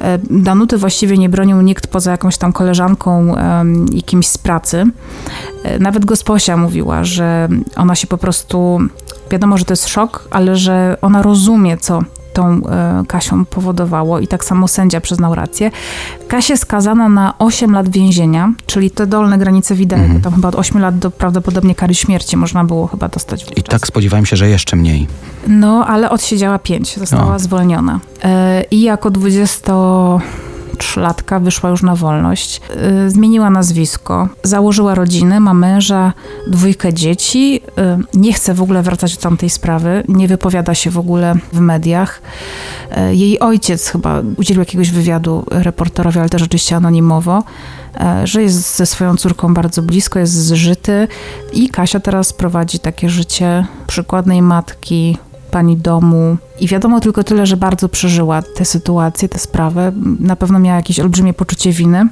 E, 0.00 0.18
Danuty 0.30 0.78
właściwie 0.78 1.18
nie 1.18 1.28
bronił 1.28 1.60
nikt 1.62 1.86
poza 1.86 2.10
jakąś 2.10 2.36
tam 2.36 2.52
koleżanką 2.52 3.34
i 3.92 4.02
kimś 4.02 4.26
z 4.26 4.38
pracy. 4.38 4.84
Nawet 5.80 6.04
gosposia 6.04 6.56
mówiła, 6.56 7.04
że 7.04 7.48
ona 7.76 7.94
się 7.94 8.06
po 8.06 8.18
prostu, 8.18 8.80
wiadomo, 9.30 9.58
że 9.58 9.64
to 9.64 9.72
jest 9.72 9.88
szok, 9.88 10.28
ale 10.30 10.56
że 10.56 10.96
ona 11.02 11.22
rozumie, 11.22 11.76
co 11.76 12.00
tą 12.36 12.66
e, 12.66 13.04
Kasią 13.08 13.44
powodowało 13.44 14.18
i 14.20 14.26
tak 14.28 14.44
samo 14.44 14.68
sędzia 14.68 15.00
przyznał 15.00 15.34
rację. 15.34 15.70
Kasia 16.28 16.56
skazana 16.56 17.08
na 17.08 17.34
8 17.38 17.72
lat 17.72 17.88
więzienia, 17.88 18.52
czyli 18.66 18.90
te 18.90 19.06
dolne 19.06 19.38
granice 19.38 19.74
widać, 19.74 20.00
Mhm. 20.00 20.20
tam 20.20 20.34
chyba 20.34 20.48
od 20.48 20.54
8 20.54 20.80
lat 20.80 20.98
do 20.98 21.10
prawdopodobnie 21.10 21.74
kary 21.74 21.94
śmierci 21.94 22.36
można 22.36 22.64
było 22.64 22.86
chyba 22.86 23.08
dostać. 23.08 23.46
I 23.56 23.62
tak 23.62 23.86
spodziewałem 23.86 24.26
się, 24.26 24.36
że 24.36 24.48
jeszcze 24.48 24.76
mniej. 24.76 25.06
No, 25.48 25.86
ale 25.86 26.10
odsiedziała 26.10 26.58
5, 26.58 26.98
została 26.98 27.34
O. 27.34 27.38
zwolniona. 27.38 28.00
E, 28.24 28.64
I 28.70 28.82
jako 28.82 29.10
23-latka 30.76 31.40
wyszła 31.40 31.70
już 31.70 31.82
na 31.82 31.96
wolność. 31.96 32.60
E, 33.06 33.10
Zmieniła 33.10 33.50
nazwisko, 33.50 34.28
założyła 34.42 34.94
rodzinę, 34.94 35.40
ma 35.40 35.54
męża, 35.54 36.12
dwójkę 36.50 36.94
dzieci. 36.94 37.60
E, 37.78 37.98
Nie 38.14 38.32
chce 38.32 38.54
w 38.54 38.62
ogóle 38.62 38.82
wracać 38.82 39.16
do 39.16 39.22
tamtej 39.22 39.50
sprawy, 39.50 40.04
nie 40.08 40.28
wypowiada 40.28 40.74
się 40.74 40.90
w 40.90 40.98
ogóle 40.98 41.34
w 41.52 41.60
mediach. 41.60 42.22
E, 42.90 43.14
Jej 43.14 43.40
ojciec 43.40 43.88
chyba 43.88 44.22
udzielił 44.36 44.60
jakiegoś 44.60 44.90
wywiadu 44.90 45.44
reporterowi, 45.50 46.18
ale 46.18 46.28
też 46.28 46.42
oczywiście 46.42 46.76
anonimowo, 46.76 47.42
że 48.24 48.42
jest 48.42 48.76
ze 48.76 48.86
swoją 48.86 49.16
córką 49.16 49.54
bardzo 49.54 49.82
blisko, 49.82 50.18
jest 50.18 50.32
zżyty 50.32 51.08
i 51.52 51.68
Kasia 51.68 52.00
teraz 52.00 52.32
prowadzi 52.32 52.78
takie 52.78 53.08
życie 53.10 53.66
przykładnej 53.86 54.42
matki, 54.42 55.18
pani 55.56 55.76
domu. 55.76 56.36
I 56.60 56.68
wiadomo 56.68 57.00
tylko 57.00 57.24
tyle, 57.24 57.46
że 57.46 57.56
bardzo 57.56 57.88
przeżyła 57.88 58.42
tę 58.42 58.64
sytuację, 58.64 59.28
tę 59.28 59.38
sprawę. 59.38 59.92
Na 60.20 60.36
pewno 60.36 60.58
miała 60.58 60.76
jakieś 60.76 61.00
olbrzymie 61.00 61.34
poczucie 61.34 61.72
winy. 61.72 62.08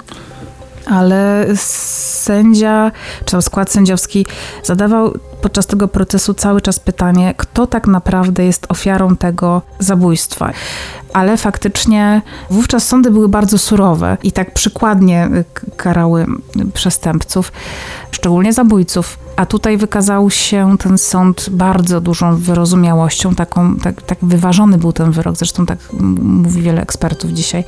Ale 0.87 1.47
sędzia, 1.57 2.93
czy 3.25 3.33
tam 3.33 3.43
skład 3.43 3.71
sędziowski 3.71 4.27
zadawał 4.63 5.15
podczas 5.43 5.67
tego 5.67 5.89
procesu 5.89 6.35
cały 6.35 6.61
czas 6.61 6.81
pytanie, 6.81 7.35
kto 7.37 7.67
tak 7.67 7.87
naprawdę 7.87 8.45
jest 8.45 8.67
ofiarą 8.69 9.17
tego 9.17 9.63
zabójstwa. 9.79 10.53
Ale 11.13 11.37
faktycznie 11.37 12.23
wówczas 12.51 12.89
sądy 12.89 13.11
były 13.11 13.29
bardzo 13.29 13.59
surowe 13.59 14.17
i 14.23 14.33
tak 14.33 14.55
przykładnie 14.55 15.27
y, 15.27 15.45
karały 15.77 16.27
y, 16.57 16.73
przestępców, 16.73 17.53
szczególnie 18.11 18.53
zabójców. 18.53 19.19
A 19.37 19.47
tutaj 19.47 19.77
wykazał 19.77 20.31
się 20.31 20.77
ten 20.79 20.99
sąd 20.99 21.51
bardzo 21.51 22.01
dużą 22.01 22.37
wyrozumiałością, 22.37 23.35
taką, 23.35 23.77
tak, 23.77 24.03
tak 24.03 24.19
wyważony 24.23 24.79
był 24.79 24.93
ten 24.93 25.11
wyrok, 25.11 25.37
zresztą 25.37 25.67
tak 25.67 25.79
mówi 26.23 26.63
wiele 26.63 26.83
ekspertów 26.83 27.31
dzisiaj. 27.31 27.65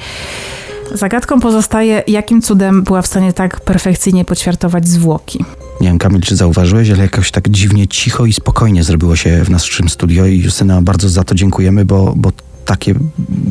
Zagadką 0.95 1.41
pozostaje, 1.41 2.03
jakim 2.07 2.43
cudem 2.43 2.83
była 2.83 3.03
w 3.03 3.07
stanie 3.07 3.33
tak 3.33 3.61
perfekcyjnie 3.61 4.25
poćwiartować 4.25 4.89
zwłoki. 4.89 5.45
Nie 5.81 5.89
wiem, 5.89 5.99
Kamil, 5.99 6.21
czy 6.21 6.37
zauważyłeś, 6.37 6.91
ale 6.91 7.03
jakoś 7.03 7.31
tak 7.31 7.49
dziwnie 7.49 7.89
cicho 7.89 8.27
i 8.27 8.33
spokojnie 8.33 8.85
zrobiło 8.85 9.17
się 9.17 9.45
w 9.45 9.51
naszym 9.51 9.89
studio 9.89 10.27
i 10.27 10.39
Justyna, 10.39 10.83
bardzo 10.83 11.09
za 11.09 11.25
to 11.25 11.35
dziękujemy, 11.35 11.85
bo, 11.85 12.13
bo 12.17 12.33
takie 12.67 12.95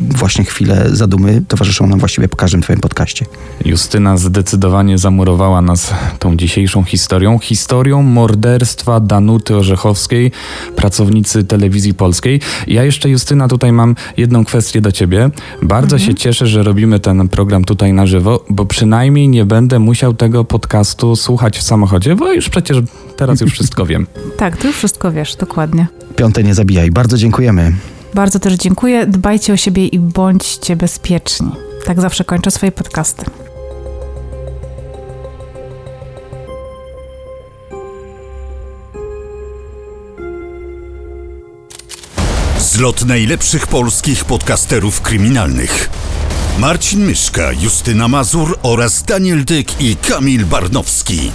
właśnie 0.10 0.44
chwile 0.44 0.86
zadumy 0.92 1.42
towarzyszą 1.48 1.88
nam 1.88 2.00
właściwie 2.00 2.28
po 2.28 2.38
każdym 2.38 2.62
twoim 2.62 2.80
podcaście. 2.80 3.26
Justyna 3.66 4.18
zdecydowanie 4.18 4.98
zamurowała 4.98 5.62
nas 5.62 5.94
tą 6.20 6.38
dzisiejszą 6.38 6.84
historią. 6.84 7.40
Historią 7.40 8.02
morderstwa 8.02 9.00
Danuty 9.00 9.56
Orzechowskiej, 9.56 10.32
pracownicy 10.76 11.44
telewizji 11.44 11.94
polskiej. 11.94 12.42
Ja 12.68 12.84
jeszcze, 12.84 13.10
Justyna, 13.10 13.48
tutaj 13.48 13.72
mam 13.72 13.96
jedną 14.18 14.46
kwestię 14.46 14.82
do 14.82 14.92
ciebie. 14.92 15.30
Bardzo 15.62 16.00
się 16.00 16.16
cieszę, 16.16 16.48
że 16.48 16.64
robimy 16.64 17.00
ten 17.00 17.30
program 17.30 17.66
tutaj 17.66 17.94
na 17.94 18.06
żywo, 18.06 18.46
bo 18.50 18.66
przynajmniej 18.66 19.30
nie 19.30 19.46
będę 19.46 19.80
musiał 19.80 20.14
tego 20.14 20.44
podcastu 20.44 21.16
słuchać 21.16 21.58
w 21.58 21.62
samochodzie, 21.62 22.16
bo 22.16 22.34
już 22.34 22.50
przecież 22.50 22.78
teraz 23.18 23.42
już 23.42 23.52
wszystko 23.52 23.86
wiem. 23.86 24.08
Tak, 24.38 24.58
ty 24.58 24.68
już 24.68 24.78
wszystko 24.78 25.12
wiesz, 25.12 25.36
dokładnie. 25.36 25.88
Piąte 26.16 26.44
nie 26.44 26.54
zabijaj. 26.54 26.92
Bardzo 26.92 27.18
dziękujemy. 27.18 27.74
Bardzo 28.16 28.40
też 28.40 28.54
dziękuję. 28.54 29.06
Dbajcie 29.06 29.54
o 29.54 29.58
siebie 29.58 29.88
i 29.88 30.00
bądźcie 30.00 30.76
bezpieczni. 30.76 31.52
Tak 31.86 32.02
zawsze 32.02 32.24
kończę 32.24 32.52
swoje 32.52 32.72
podcasty. 32.72 33.26
Zlot 42.60 43.06
najlepszych 43.06 43.68
polskich 43.68 44.26
podcasterów 44.26 45.02
kryminalnych. 45.02 45.90
Marcin 46.60 47.06
Myszka, 47.06 47.52
Justyna 47.52 48.08
Mazur 48.08 48.60
oraz 48.64 49.04
Daniel 49.04 49.46
Dyk 49.46 49.82
i 49.82 49.96
Kamil 49.96 50.46
Barnowski. 50.46 51.32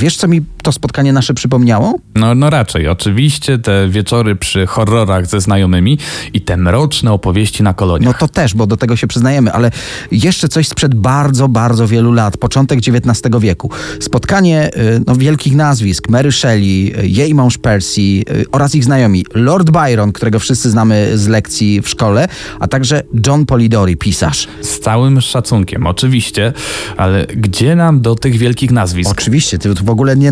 Wiesz, 0.00 0.16
co 0.16 0.28
mi 0.28 0.40
to 0.62 0.72
spotkanie 0.72 1.12
nasze 1.12 1.34
przypomniało? 1.34 1.98
No, 2.14 2.34
no 2.34 2.50
raczej, 2.50 2.88
oczywiście 2.88 3.58
te 3.58 3.88
wieczory 3.88 4.36
przy 4.36 4.66
horrorach 4.66 5.26
ze 5.26 5.40
znajomymi 5.40 5.98
i 6.32 6.40
te 6.40 6.56
mroczne 6.56 7.12
opowieści 7.12 7.62
na 7.62 7.70
No 7.70 7.74
koloniach. 7.74 8.18
to 8.18 8.28
też, 8.28 8.54
bo 8.54 8.66
do 8.66 8.76
tego 8.76 8.96
się 8.96 9.06
przyznajemy, 9.06 9.52
ale 9.52 9.70
jeszcze 10.12 10.48
coś 10.48 10.68
sprzed 10.68 10.94
bardzo, 10.94 11.48
bardzo 11.48 11.86
wielu 11.88 12.12
lat, 12.12 12.36
początek 12.36 12.78
XIX 12.78 13.36
wieku. 13.40 13.70
Spotkanie 14.00 14.70
y, 14.76 15.00
no, 15.06 15.16
wielkich 15.16 15.54
nazwisk, 15.56 16.08
Mary 16.08 16.32
Shelley, 16.32 16.92
y, 16.98 17.08
jej 17.08 17.34
mąż 17.34 17.58
Percy 17.58 18.00
y, 18.00 18.24
oraz 18.52 18.74
ich 18.74 18.84
znajomi, 18.84 19.24
Lord 19.34 19.70
Byron, 19.70 20.12
którego 20.12 20.38
wszyscy 20.38 20.70
znamy 20.70 21.18
z 21.18 21.28
lekcji 21.28 21.82
w 21.82 21.88
szkole, 21.88 22.28
a 22.60 22.68
także 22.68 23.02
John 23.26 23.46
Polidori, 23.46 23.96
pisarz. 23.96 24.48
Z 24.62 24.80
całym 24.80 25.20
szacunkiem, 25.20 25.86
oczywiście, 25.86 26.52
ale 26.96 27.26
gdzie 27.26 27.76
nam 27.76 28.00
do 28.00 28.14
tych 28.14 28.36
wielkich 28.36 28.70
nazwisk? 28.70 29.10
Oczywiście, 29.10 29.58
ty 29.58 29.74
w 29.74 29.90
ogóle 29.90 30.16
nie 30.16 30.30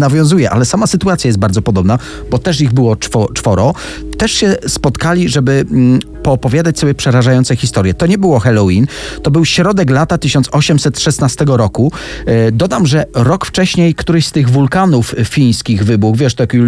ale 0.50 0.64
sama 0.64 0.86
sytuacja 0.86 1.28
jest 1.28 1.38
bardzo 1.38 1.62
podobna, 1.62 1.98
bo 2.30 2.38
też 2.38 2.60
ich 2.60 2.72
było 2.72 2.96
czwo, 2.96 3.28
czworo. 3.34 3.74
Też 4.18 4.32
się 4.32 4.56
spotkali, 4.66 5.28
żeby 5.28 5.64
mm, 5.70 6.00
poopowiadać 6.22 6.78
sobie 6.78 6.94
przerażające 6.94 7.56
historie. 7.56 7.94
To 7.94 8.06
nie 8.06 8.18
było 8.18 8.38
Halloween, 8.38 8.86
to 9.22 9.30
był 9.30 9.44
środek 9.44 9.90
lata 9.90 10.18
1816 10.18 11.44
roku. 11.48 11.92
E, 12.26 12.52
dodam, 12.52 12.86
że 12.86 13.04
rok 13.14 13.46
wcześniej 13.46 13.94
któryś 13.94 14.26
z 14.26 14.32
tych 14.32 14.50
wulkanów 14.50 15.14
fińskich 15.24 15.84
wybuchł. 15.84 16.18
Wiesz, 16.18 16.34
taki 16.34 16.58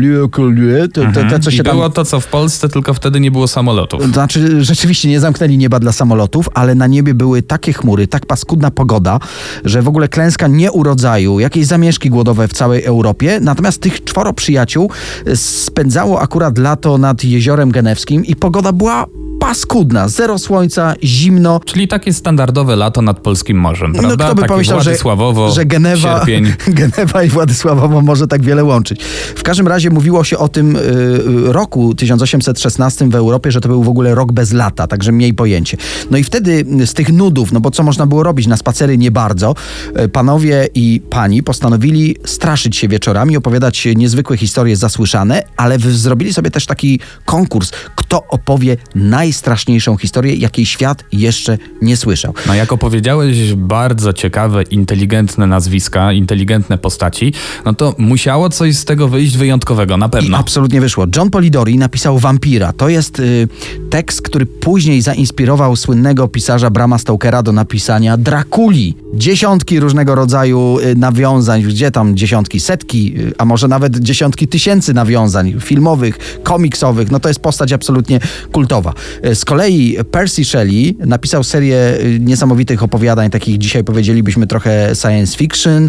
te, 0.95 1.13
te, 1.13 1.25
te, 1.25 1.41
co 1.41 1.51
się 1.51 1.63
tam... 1.63 1.77
było 1.77 1.91
to, 1.91 2.05
co 2.05 2.21
w 2.21 2.27
Polsce, 2.27 2.69
tylko 2.69 2.95
wtedy 2.95 3.21
nie 3.21 3.31
było 3.31 3.49
samolotów. 3.49 4.13
Znaczy, 4.13 4.65
rzeczywiście 4.65 5.09
nie 5.09 5.21
zamknęli 5.21 5.59
nieba 5.59 5.81
dla 5.81 5.93
samolotów, 5.93 6.49
ale 6.55 6.75
na 6.75 6.87
niebie 6.87 7.15
były 7.15 7.43
takie 7.43 7.73
chmury, 7.73 8.07
tak 8.07 8.27
paskudna 8.27 8.71
pogoda, 8.71 9.19
że 9.65 9.83
w 9.83 9.89
ogóle 9.89 10.09
klęska 10.09 10.47
nie 10.49 10.73
urodzaju, 10.73 11.41
jakieś 11.41 11.67
zamieszki 11.67 12.11
głodowe 12.11 12.49
w 12.49 12.53
całej 12.53 12.85
Europie. 12.85 13.39
Natomiast 13.43 13.81
tych 13.81 14.05
czworo 14.05 14.33
przyjaciół 14.33 14.91
e, 15.27 15.37
spędzało 15.37 16.21
akurat 16.21 16.59
lato 16.59 16.99
nad 16.99 17.25
jeziorem 17.25 17.40
genewskim 17.73 18.25
i 18.25 18.37
pogoda 18.37 18.73
była 18.73 19.07
paskudna. 19.41 20.09
Zero 20.09 20.39
słońca, 20.39 20.95
zimno. 21.05 21.61
Czyli 21.65 21.89
takie 21.89 22.13
standardowe 22.13 22.77
lato 22.77 23.03
nad 23.03 23.19
polskim 23.19 23.57
morzem, 23.57 23.93
prawda? 23.93 24.09
No 24.09 24.17
kto 24.17 24.35
by 24.35 24.43
takie 24.43 24.49
pomyślał, 24.49 24.81
że, 24.81 24.97
że 25.55 25.65
Genewa, 25.65 26.17
sierpień. 26.17 26.53
Genewa 26.81 27.23
i 27.23 27.29
Władysławowo 27.29 28.01
może 28.01 28.27
tak 28.27 28.43
wiele 28.43 28.65
łączyć. 28.65 29.03
W 29.37 29.43
każdym 29.43 29.69
razie 29.69 29.91
mówiło 29.91 30.25
się 30.25 30.39
o 30.39 30.49
tym 30.49 30.77
y, 30.77 30.79
y, 30.79 31.53
roku 31.53 31.95
1816 31.95 33.09
w 33.09 33.15
Europie, 33.15 33.53
że 33.53 33.61
to 33.61 33.69
był 33.69 33.83
w 33.83 33.89
ogóle 33.89 34.15
rok 34.15 34.33
bez 34.33 34.53
lata, 34.53 34.87
także 34.87 35.13
mniej 35.13 35.35
pojęcie. 35.35 35.77
No 36.11 36.19
i 36.19 36.25
wtedy 36.25 36.65
z 36.87 36.95
tych 36.95 37.13
nudów, 37.13 37.53
no 37.53 37.61
bo 37.61 37.71
co 37.71 37.83
można 37.83 38.07
było 38.07 38.23
robić? 38.23 38.47
Na 38.47 38.57
spacery 38.57 38.99
nie 38.99 39.11
bardzo. 39.11 39.55
y, 40.05 40.09
Panowie 40.09 40.69
i 40.75 41.03
pani 41.11 41.43
postanowili 41.43 42.17
straszyć 42.25 42.77
się 42.77 42.89
wieczorami, 42.89 43.37
opowiadać 43.37 43.89
niezwykłe 43.97 44.37
historie 44.37 44.77
zasłyszane, 44.77 45.43
ale 45.57 45.79
zrobili 45.79 46.33
sobie 46.33 46.51
też 46.51 46.67
taki 46.67 47.01
konkurs, 47.25 47.71
kto 47.97 48.25
opowie 48.29 48.77
najstraszniejszą 49.31 49.97
historię, 49.97 50.35
jakiej 50.35 50.67
świat 50.67 51.05
jeszcze 51.13 51.59
nie 51.83 51.97
słyszał. 51.97 52.35
No 52.47 52.55
jak 52.55 52.73
opowiedziałeś 52.73 53.55
bardzo 53.55 54.13
ciekawe, 54.13 54.63
inteligentne 54.63 55.47
nazwiska, 55.47 56.13
inteligentne 56.13 56.79
postaci, 56.79 57.33
no 57.65 57.75
to 57.75 57.95
musiało 57.99 58.49
coś 58.51 58.77
z 58.77 58.85
tego 58.85 59.09
wyjść 59.09 59.37
wyjątkowego, 59.37 59.97
na 59.97 60.07
I 60.07 60.11
pewno. 60.11 60.39
absolutnie 60.39 60.81
wyszło. 60.81 61.07
John 61.17 61.31
Polidori 61.31 61.79
napisał 61.79 62.19
Wampira. 62.19 62.73
To 62.73 62.89
jest 62.89 63.19
y, 63.21 63.49
tekst, 63.91 64.23
który 64.23 64.47
później 64.47 65.03
zainspirował 65.03 65.77
słynnego 65.77 66.29
pisarza 66.29 66.71
Brama 66.71 66.99
Stokera 66.99 67.43
do 67.43 67.53
napisania 67.53 68.17
Drakuli. 68.17 68.95
Dziesiątki 69.15 69.81
różnego 69.81 70.15
rodzaju 70.15 70.79
y, 70.79 70.95
nawiązań, 70.97 71.63
gdzie 71.63 71.91
tam 71.91 72.17
dziesiątki, 72.17 72.61
setki, 72.61 73.15
y, 73.21 73.33
a 73.39 73.45
może 73.45 73.69
nawet 73.69 73.99
dziesiątki 73.99 74.49
tysięcy 74.49 74.95
nawiązań 74.95 75.55
filmowych, 75.61 76.41
komiksowych. 76.43 77.11
No 77.11 77.21
to 77.21 77.29
jest 77.29 77.41
postać 77.41 77.73
absolutnie 77.73 78.21
kultowa. 78.53 78.95
Y, 79.25 79.35
Z 79.35 79.45
kolei 79.45 79.97
Percy 80.11 80.45
Shelley 80.45 80.97
napisał 80.99 81.45
serię 81.45 81.99
y, 82.05 82.21
niesamowitych 82.21 82.83
opowiadań, 82.83 83.31
takich 83.31 83.59
dzisiaj 83.59 83.85
powiedzielibyśmy 83.85 84.47
trochę 84.47 84.95
science 84.95 85.39
fiction. 85.39 85.89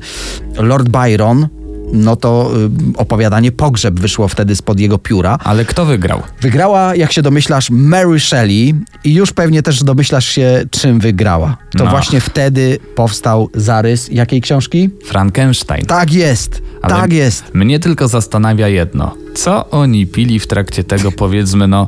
Lord 0.58 0.90
Byron, 0.90 1.48
no 1.94 2.16
to 2.16 2.52
y, 2.96 2.98
opowiadanie 2.98 3.52
Pogrzeb 3.52 4.00
wyszło 4.00 4.28
wtedy 4.28 4.56
spod 4.56 4.80
jego 4.80 4.98
pióra. 4.98 5.38
Ale 5.44 5.66
kto 5.66 5.86
wygrał? 5.86 6.22
Wygrała, 6.42 6.96
jak 6.96 7.12
się 7.12 7.22
domyślasz, 7.22 7.70
Mary 7.70 8.20
Shelley 8.20 8.76
i 9.04 9.14
już 9.14 9.34
pewnie 9.34 9.64
też 9.64 9.84
domyślasz 9.84 10.26
się, 10.26 10.64
czym 10.72 11.00
wygrała. 11.00 11.58
To 11.78 11.84
No. 11.84 11.90
właśnie 11.90 12.22
wtedy 12.22 12.78
powstał 12.96 13.50
zarys 13.56 14.10
jakiej 14.12 14.42
książki? 14.42 14.90
Frankenstein. 15.06 15.86
Tak 15.86 16.14
jest, 16.14 16.62
Ale 16.82 16.96
tak 16.96 17.14
jest. 17.14 17.44
Mnie 17.54 17.80
tylko 17.80 18.08
zastanawia 18.08 18.68
jedno. 18.68 19.16
Co 19.36 19.70
oni 19.70 20.08
pili 20.08 20.40
w 20.40 20.48
trakcie 20.48 20.84
tego, 20.84 21.12
powiedzmy, 21.12 21.68
no, 21.68 21.88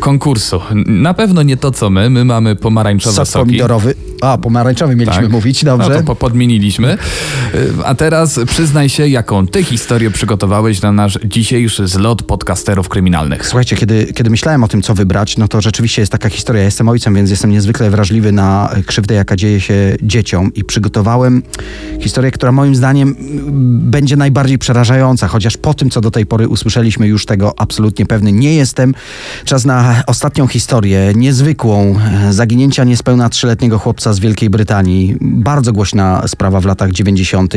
konkursu? 0.00 0.60
Na 0.86 1.14
pewno 1.14 1.42
nie 1.42 1.56
to, 1.56 1.70
co 1.70 1.90
my. 1.90 2.10
My 2.10 2.24
mamy 2.24 2.56
pomarańczowe 2.56 3.16
Sos 3.16 3.28
soki. 3.28 3.46
pomidorowy. 3.46 3.94
A, 4.20 4.38
pomarańczowy 4.38 4.96
mieliśmy 4.96 5.22
Tak. 5.22 5.30
mówić, 5.32 5.62
No 5.62 5.78
dobrze. 5.78 5.96
to 5.98 6.02
po- 6.04 6.16
podmieniliśmy. 6.16 6.98
Y, 7.54 7.70
A 7.84 7.94
teraz 7.94 8.40
przyznaj 8.46 8.88
się, 8.88 9.08
jaką 9.08 9.39
ty 9.46 9.64
historię 9.64 10.10
przygotowałeś 10.10 10.82
na 10.82 10.92
nasz 10.92 11.18
dzisiejszy 11.24 11.88
zlot 11.88 12.22
podcasterów 12.22 12.88
kryminalnych. 12.88 13.46
Słuchajcie, 13.46 13.76
kiedy, 13.76 14.06
kiedy 14.06 14.30
myślałem 14.30 14.64
o 14.64 14.68
tym, 14.68 14.82
co 14.82 14.94
wybrać, 14.94 15.36
no 15.36 15.48
to 15.48 15.60
rzeczywiście 15.60 16.02
jest 16.02 16.12
taka 16.12 16.28
historia. 16.28 16.62
Ja 16.62 16.64
jestem 16.64 16.88
ojcem, 16.88 17.14
więc 17.14 17.30
jestem 17.30 17.50
niezwykle 17.50 17.90
wrażliwy 17.90 18.32
na 18.32 18.70
krzywdę, 18.86 19.14
jaka 19.14 19.36
dzieje 19.36 19.60
się 19.60 19.96
dzieciom 20.02 20.54
i 20.54 20.64
przygotowałem 20.64 21.42
historię, 22.00 22.30
która 22.30 22.52
moim 22.52 22.74
zdaniem 22.74 23.16
będzie 23.90 24.16
najbardziej 24.16 24.58
przerażająca, 24.58 25.28
chociaż 25.28 25.56
po 25.56 25.74
tym, 25.74 25.90
co 25.90 26.00
do 26.00 26.10
tej 26.10 26.26
pory 26.26 26.48
usłyszeliśmy, 26.48 27.06
już 27.06 27.26
tego 27.26 27.54
absolutnie 27.56 28.06
pewny 28.06 28.32
nie 28.32 28.54
jestem. 28.54 28.94
Czas 29.44 29.64
na 29.64 30.02
ostatnią 30.06 30.46
historię, 30.46 31.12
niezwykłą, 31.14 31.94
e, 32.28 32.32
zaginięcia 32.32 32.84
niespełna 32.84 33.28
trzyletniego 33.28 33.78
chłopca 33.78 34.12
z 34.12 34.18
Wielkiej 34.18 34.50
Brytanii. 34.50 35.16
Bardzo 35.20 35.72
głośna 35.72 36.22
sprawa 36.28 36.60
w 36.60 36.64
latach 36.64 36.92
90. 36.92 37.54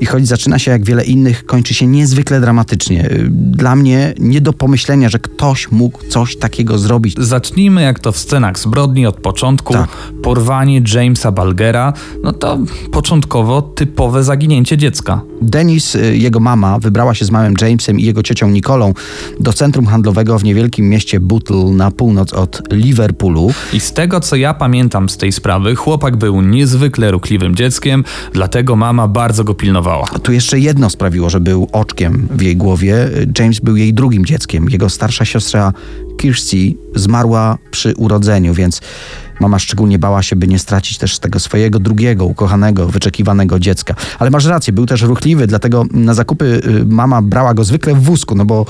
i 0.00 0.06
choć 0.06 0.26
zaczyna 0.26 0.58
się 0.58 0.70
jak 0.70 0.84
wiele 0.84 1.04
innych, 1.04 1.15
kończy 1.46 1.74
się 1.74 1.86
niezwykle 1.86 2.40
dramatycznie. 2.40 3.10
Dla 3.30 3.76
mnie 3.76 4.14
nie 4.18 4.40
do 4.40 4.52
pomyślenia, 4.52 5.08
że 5.08 5.18
ktoś 5.18 5.70
mógł 5.70 5.98
coś 6.08 6.36
takiego 6.36 6.78
zrobić. 6.78 7.14
Zacznijmy 7.18 7.82
jak 7.82 8.00
to 8.00 8.12
w 8.12 8.18
scenach 8.18 8.58
zbrodni 8.58 9.06
od 9.06 9.16
początku. 9.16 9.72
Tak. 9.72 9.88
Porwanie 10.22 10.82
Jamesa 10.94 11.32
Balgera, 11.32 11.92
no 12.22 12.32
to 12.32 12.58
początkowo 12.92 13.62
typowe 13.62 14.24
zaginięcie 14.24 14.76
dziecka. 14.76 15.20
Denis, 15.42 15.94
y, 15.94 16.16
jego 16.16 16.40
mama, 16.40 16.78
wybrała 16.78 17.14
się 17.14 17.24
z 17.24 17.30
małym 17.30 17.54
Jamesem 17.60 18.00
i 18.00 18.02
jego 18.02 18.22
ciocią 18.22 18.48
Nikolą 18.48 18.94
do 19.40 19.52
centrum 19.52 19.86
handlowego 19.86 20.38
w 20.38 20.44
niewielkim 20.44 20.88
mieście 20.88 21.20
Bootle 21.20 21.64
na 21.64 21.90
północ 21.90 22.32
od 22.32 22.62
Liverpoolu. 22.72 23.50
I 23.72 23.80
z 23.80 23.92
tego 23.92 24.20
co 24.20 24.36
ja 24.36 24.54
pamiętam 24.54 25.08
z 25.08 25.16
tej 25.16 25.32
sprawy, 25.32 25.76
chłopak 25.76 26.16
był 26.16 26.42
niezwykle 26.42 27.10
ruchliwym 27.10 27.54
dzieckiem, 27.54 28.04
dlatego 28.32 28.76
mama 28.76 29.08
bardzo 29.08 29.44
go 29.44 29.54
pilnowała. 29.54 30.06
Tu 30.22 30.32
jeszcze 30.32 30.58
jedno 30.58 30.90
sprawiło, 31.06 31.30
że 31.30 31.40
był 31.40 31.68
oczkiem 31.72 32.28
w 32.30 32.42
jej 32.42 32.56
głowie. 32.56 33.08
James 33.38 33.60
był 33.60 33.76
jej 33.76 33.94
drugim 33.94 34.26
dzieckiem. 34.26 34.70
Jego 34.70 34.90
starsza 34.90 35.24
siostra 35.24 35.72
Kirsty 36.18 36.74
zmarła 36.94 37.58
przy 37.70 37.94
urodzeniu, 37.94 38.54
więc 38.54 38.80
mama 39.40 39.58
szczególnie 39.58 39.98
bała 39.98 40.22
się, 40.22 40.36
by 40.36 40.48
nie 40.48 40.58
stracić 40.58 40.98
też 40.98 41.18
tego 41.18 41.40
swojego 41.40 41.78
drugiego, 41.78 42.24
ukochanego, 42.24 42.86
wyczekiwanego 42.88 43.58
dziecka. 43.58 43.94
Ale 44.18 44.30
masz 44.30 44.44
rację, 44.44 44.72
był 44.72 44.86
też 44.86 45.02
ruchliwy, 45.02 45.46
dlatego 45.46 45.84
na 45.90 46.14
zakupy 46.14 46.44
y, 46.66 46.84
mama 46.86 47.22
brała 47.22 47.54
go 47.54 47.64
zwykle 47.64 47.94
w 47.94 48.02
wózku, 48.02 48.34
no 48.34 48.44
bo 48.44 48.66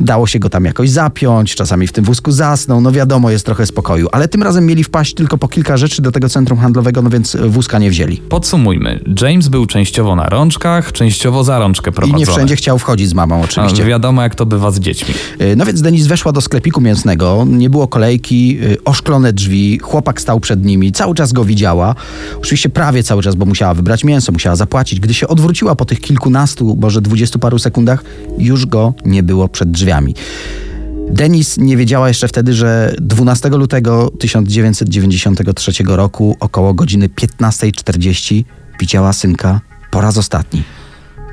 dało 0.00 0.26
się 0.26 0.38
go 0.38 0.48
tam 0.50 0.64
jakoś 0.64 0.90
zapiąć, 0.90 1.54
czasami 1.54 1.86
w 1.86 1.92
tym 1.92 2.04
wózku 2.04 2.32
zasnął, 2.32 2.80
no 2.80 2.92
wiadomo, 2.92 3.30
jest 3.30 3.46
trochę 3.46 3.66
spokoju. 3.66 4.08
Ale 4.12 4.28
tym 4.28 4.42
razem 4.42 4.66
mieli 4.66 4.84
wpaść 4.84 5.14
tylko 5.14 5.38
po 5.38 5.48
kilka 5.48 5.76
rzeczy 5.76 6.02
do 6.02 6.12
tego 6.12 6.28
centrum 6.28 6.58
handlowego, 6.58 7.02
no 7.02 7.10
więc 7.10 7.36
wózka 7.46 7.78
nie 7.78 7.90
wzięli. 7.90 8.16
Podsumujmy. 8.16 9.00
James 9.22 9.48
był 9.48 9.66
częściowo 9.66 10.16
na 10.16 10.28
rączkach, 10.28 10.92
częściowo 10.92 11.44
za 11.44 11.58
rączkę 11.58 11.90
I 11.90 11.94
prowadzony. 11.94 12.18
nie 12.20 12.26
wszędzie 12.26 12.56
chciał 12.56 12.78
wchodzić 12.78 13.08
z 13.08 13.14
mamą 13.14 13.42
oczywiście. 13.42 13.82
No, 13.82 13.88
wiadomo 13.88 14.22
jak 14.22 14.34
to 14.34 14.46
bywa 14.46 14.70
z 14.70 14.80
dziećmi. 14.80 15.14
Y, 15.40 15.56
No 15.56 15.64
więc 15.66 15.82
Denis 15.82 16.06
weszła 16.06 16.32
do 16.32 16.40
sklepiku 16.40 16.80
mięsnego, 16.80 17.44
nie 17.48 17.70
było 17.70 17.88
kolejki, 17.88 18.58
y, 18.62 18.84
oszklone 18.84 19.32
drzwi, 19.32 19.78
chłopak 19.98 20.20
stał 20.20 20.40
przed 20.40 20.64
nimi, 20.64 20.92
cały 20.92 21.14
czas 21.14 21.32
go 21.32 21.44
widziała. 21.44 21.94
Oczywiście 22.38 22.68
prawie 22.68 23.02
cały 23.02 23.22
czas, 23.22 23.34
bo 23.34 23.44
musiała 23.44 23.74
wybrać 23.74 24.04
mięso, 24.04 24.32
musiała 24.32 24.56
zapłacić. 24.56 25.00
Gdy 25.00 25.14
się 25.14 25.28
odwróciła 25.28 25.74
po 25.74 25.84
tych 25.84 26.00
kilkunastu, 26.00 26.78
może 26.80 27.00
dwudziestu 27.00 27.38
paru 27.38 27.58
sekundach, 27.58 28.04
już 28.38 28.66
go 28.66 28.94
nie 29.04 29.22
było 29.22 29.48
przed 29.48 29.70
drzwiami. 29.70 30.14
Denis 31.10 31.58
nie 31.58 31.76
wiedziała 31.76 32.08
jeszcze 32.08 32.28
wtedy, 32.28 32.54
że 32.54 32.94
12 33.00 33.48
lutego 33.48 34.10
1993 34.18 35.72
roku 35.86 36.36
około 36.40 36.74
godziny 36.74 37.08
15.40 37.08 38.44
widziała 38.80 39.12
synka 39.12 39.60
po 39.90 40.00
raz 40.00 40.16
ostatni. 40.16 40.62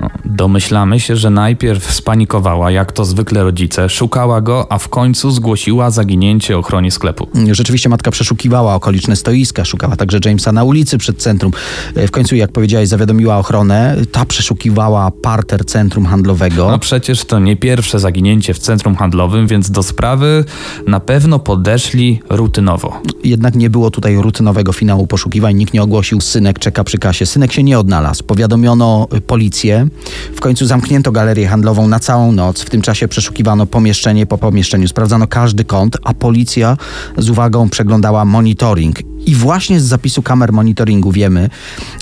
No, 0.00 0.10
domyślamy 0.26 1.00
się, 1.00 1.16
że 1.16 1.30
najpierw 1.30 1.92
spanikowała, 1.94 2.70
jak 2.70 2.92
to 2.92 3.04
zwykle 3.04 3.42
rodzice, 3.42 3.88
szukała 3.88 4.40
go, 4.40 4.72
a 4.72 4.78
w 4.78 4.88
końcu 4.88 5.30
zgłosiła 5.30 5.90
zaginięcie 5.90 6.58
ochronie 6.58 6.90
sklepu. 6.90 7.28
Rzeczywiście 7.52 7.88
matka 7.88 8.10
przeszukiwała 8.10 8.74
okoliczne 8.74 9.16
stoiska, 9.16 9.64
szukała 9.64 9.96
także 9.96 10.18
Jamesa 10.24 10.52
na 10.52 10.64
ulicy 10.64 10.98
przed 10.98 11.18
centrum. 11.18 11.52
E, 11.94 12.06
W 12.06 12.10
końcu, 12.10 12.36
jak 12.36 12.52
powiedziałeś, 12.52 12.88
zawiadomiła 12.88 13.38
ochronę. 13.38 13.96
Ta 14.12 14.24
przeszukiwała 14.24 15.10
parter 15.10 15.64
centrum 15.64 16.06
handlowego. 16.06 16.70
No 16.70 16.78
przecież 16.78 17.24
to 17.24 17.38
nie 17.38 17.56
pierwsze 17.56 17.98
zaginięcie 17.98 18.54
w 18.54 18.58
centrum 18.58 18.94
handlowym, 18.96 19.46
więc 19.46 19.70
do 19.70 19.82
sprawy 19.82 20.44
na 20.86 21.00
pewno 21.00 21.38
podeszli 21.38 22.20
rutynowo. 22.28 23.00
Jednak 23.24 23.54
nie 23.54 23.70
było 23.70 23.90
tutaj 23.90 24.16
rutynowego 24.16 24.72
finału 24.72 25.06
poszukiwań. 25.06 25.56
Nikt 25.56 25.74
nie 25.74 25.82
ogłosił, 25.82 26.20
synek 26.20 26.58
czeka 26.58 26.84
przy 26.84 26.98
kasie. 26.98 27.26
Synek 27.26 27.52
się 27.52 27.62
nie 27.62 27.78
odnalazł. 27.78 28.24
Powiadomiono 28.24 29.08
policję. 29.26 29.88
W 30.34 30.40
końcu 30.40 30.66
zamknięto 30.66 31.12
galerię 31.12 31.48
handlową 31.48 31.88
na 31.88 31.98
całą 31.98 32.32
noc. 32.32 32.62
W 32.62 32.70
tym 32.70 32.82
czasie 32.82 33.08
przeszukiwano 33.08 33.66
pomieszczenie 33.66 34.26
po 34.26 34.38
pomieszczeniu. 34.38 34.88
Sprawdzano 34.88 35.26
każdy 35.26 35.64
kąt, 35.64 35.96
a 36.04 36.14
policja 36.14 36.76
z 37.18 37.30
uwagą 37.30 37.68
przeglądała 37.68 38.24
monitoring. 38.24 39.15
I 39.26 39.34
właśnie 39.34 39.80
z 39.80 39.84
zapisu 39.84 40.22
kamer 40.22 40.52
monitoringu 40.52 41.12
wiemy, 41.12 41.50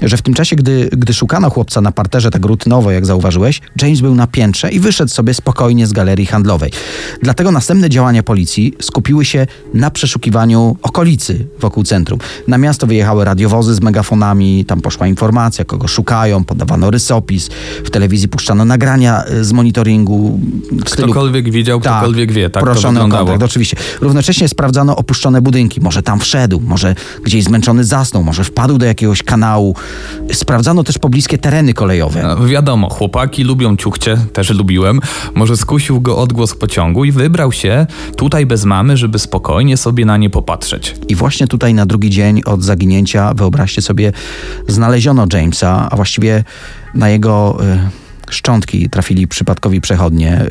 że 0.02 0.16
w 0.16 0.22
tym 0.22 0.34
czasie, 0.34 0.56
gdy, 0.56 0.88
gdy 0.92 1.14
szukano 1.14 1.50
chłopca 1.50 1.80
na 1.80 1.92
parterze 1.92 2.30
tak 2.30 2.44
rutynowo, 2.46 2.90
jak 2.90 3.06
zauważyłeś, 3.06 3.60
James 3.82 4.00
był 4.00 4.14
na 4.14 4.26
piętrze 4.26 4.70
i 4.70 4.80
wyszedł 4.80 5.10
sobie 5.10 5.34
spokojnie 5.34 5.86
z 5.86 5.92
galerii 5.92 6.26
handlowej. 6.26 6.70
Dlatego 7.22 7.50
następne 7.50 7.90
działania 7.90 8.22
policji 8.22 8.74
skupiły 8.80 9.24
się 9.24 9.46
na 9.74 9.90
przeszukiwaniu 9.90 10.76
okolicy 10.82 11.46
wokół 11.60 11.84
centrum. 11.84 12.18
Na 12.48 12.58
miasto 12.58 12.86
wyjechały 12.86 13.24
radiowozy 13.24 13.74
z 13.74 13.80
megafonami, 13.80 14.64
tam 14.64 14.80
poszła 14.80 15.06
informacja, 15.06 15.64
kogo 15.64 15.88
szukają, 15.88 16.44
podawano 16.44 16.90
rysopis, 16.90 17.48
w 17.84 17.90
telewizji 17.90 18.28
puszczano 18.28 18.64
nagrania 18.64 19.24
y, 19.32 19.44
z 19.44 19.52
monitoringu. 19.52 20.40
w 20.84 20.90
stylu- 20.90 21.04
Ktokolwiek 21.12 21.50
widział, 21.50 21.80
ktokolwiek 21.80 22.32
wie, 22.32 22.50
tak 22.50 22.64
to 22.64 22.70
o 22.70 22.74
wyglądało. 22.74 23.24
kontakt, 23.26 23.42
oczywiście. 23.42 23.76
Równocześnie 24.00 24.48
sprawdzano 24.48 24.96
opuszczone 24.96 25.42
budynki. 25.42 25.80
Może 25.80 26.02
tam 26.02 26.20
wszedł, 26.20 26.60
może 26.66 26.94
gdzieś 27.22 27.44
zmęczony 27.44 27.84
zasnął, 27.84 28.22
może 28.22 28.44
wpadł 28.44 28.78
do 28.78 28.86
jakiegoś 28.86 29.22
kanału. 29.22 29.76
Sprawdzano 30.32 30.84
też 30.84 30.98
pobliskie 30.98 31.38
tereny 31.38 31.74
kolejowe. 31.74 32.22
No, 32.22 32.46
wiadomo, 32.46 32.90
chłopaki 32.90 33.44
lubią 33.44 33.76
ciuchcie, 33.76 34.16
też 34.32 34.50
lubiłem. 34.50 35.00
Może 35.34 35.56
skusił 35.56 36.00
go 36.00 36.18
odgłos 36.18 36.54
pociągu 36.54 37.04
i 37.04 37.12
wybrał 37.12 37.52
się 37.52 37.86
tutaj 38.16 38.46
bez 38.46 38.64
mamy, 38.64 38.96
żeby 38.96 39.18
spokojnie 39.18 39.76
sobie 39.76 40.04
na 40.04 40.16
nie 40.16 40.30
popatrzeć. 40.30 40.94
I 41.08 41.14
właśnie 41.14 41.46
tutaj 41.46 41.74
na 41.74 41.86
drugi 41.86 42.10
dzień 42.10 42.42
od 42.44 42.62
zaginięcia, 42.62 43.34
wyobraźcie 43.34 43.82
sobie, 43.82 44.12
znaleziono 44.68 45.26
Jamesa, 45.32 45.88
a 45.90 45.96
właściwie 45.96 46.44
na 46.94 47.08
jego 47.08 47.58
y, 47.64 48.03
szczątki 48.34 48.90
trafili 48.90 49.28
przypadkowi 49.28 49.80
przechodnie. 49.80 50.46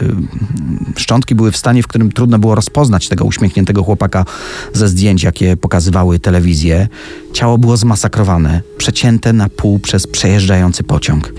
Y, 0.95 0.99
szczątki 0.99 1.35
były 1.35 1.51
w 1.51 1.57
stanie, 1.57 1.83
w 1.83 1.87
którym 1.87 2.11
trudno 2.11 2.39
było 2.39 2.55
rozpoznać 2.55 3.07
tego 3.07 3.25
uśmiechniętego 3.25 3.83
chłopaka 3.83 4.25
ze 4.73 4.87
zdjęć, 4.87 5.23
jakie 5.23 5.57
pokazywały 5.57 6.19
telewizje. 6.19 6.87
Ciało 7.33 7.57
było 7.57 7.77
zmasakrowane, 7.77 8.61
przecięte 8.77 9.33
na 9.33 9.49
pół 9.49 9.79
przez 9.79 10.07
przejeżdżający 10.07 10.83
pociąg. 10.83 11.33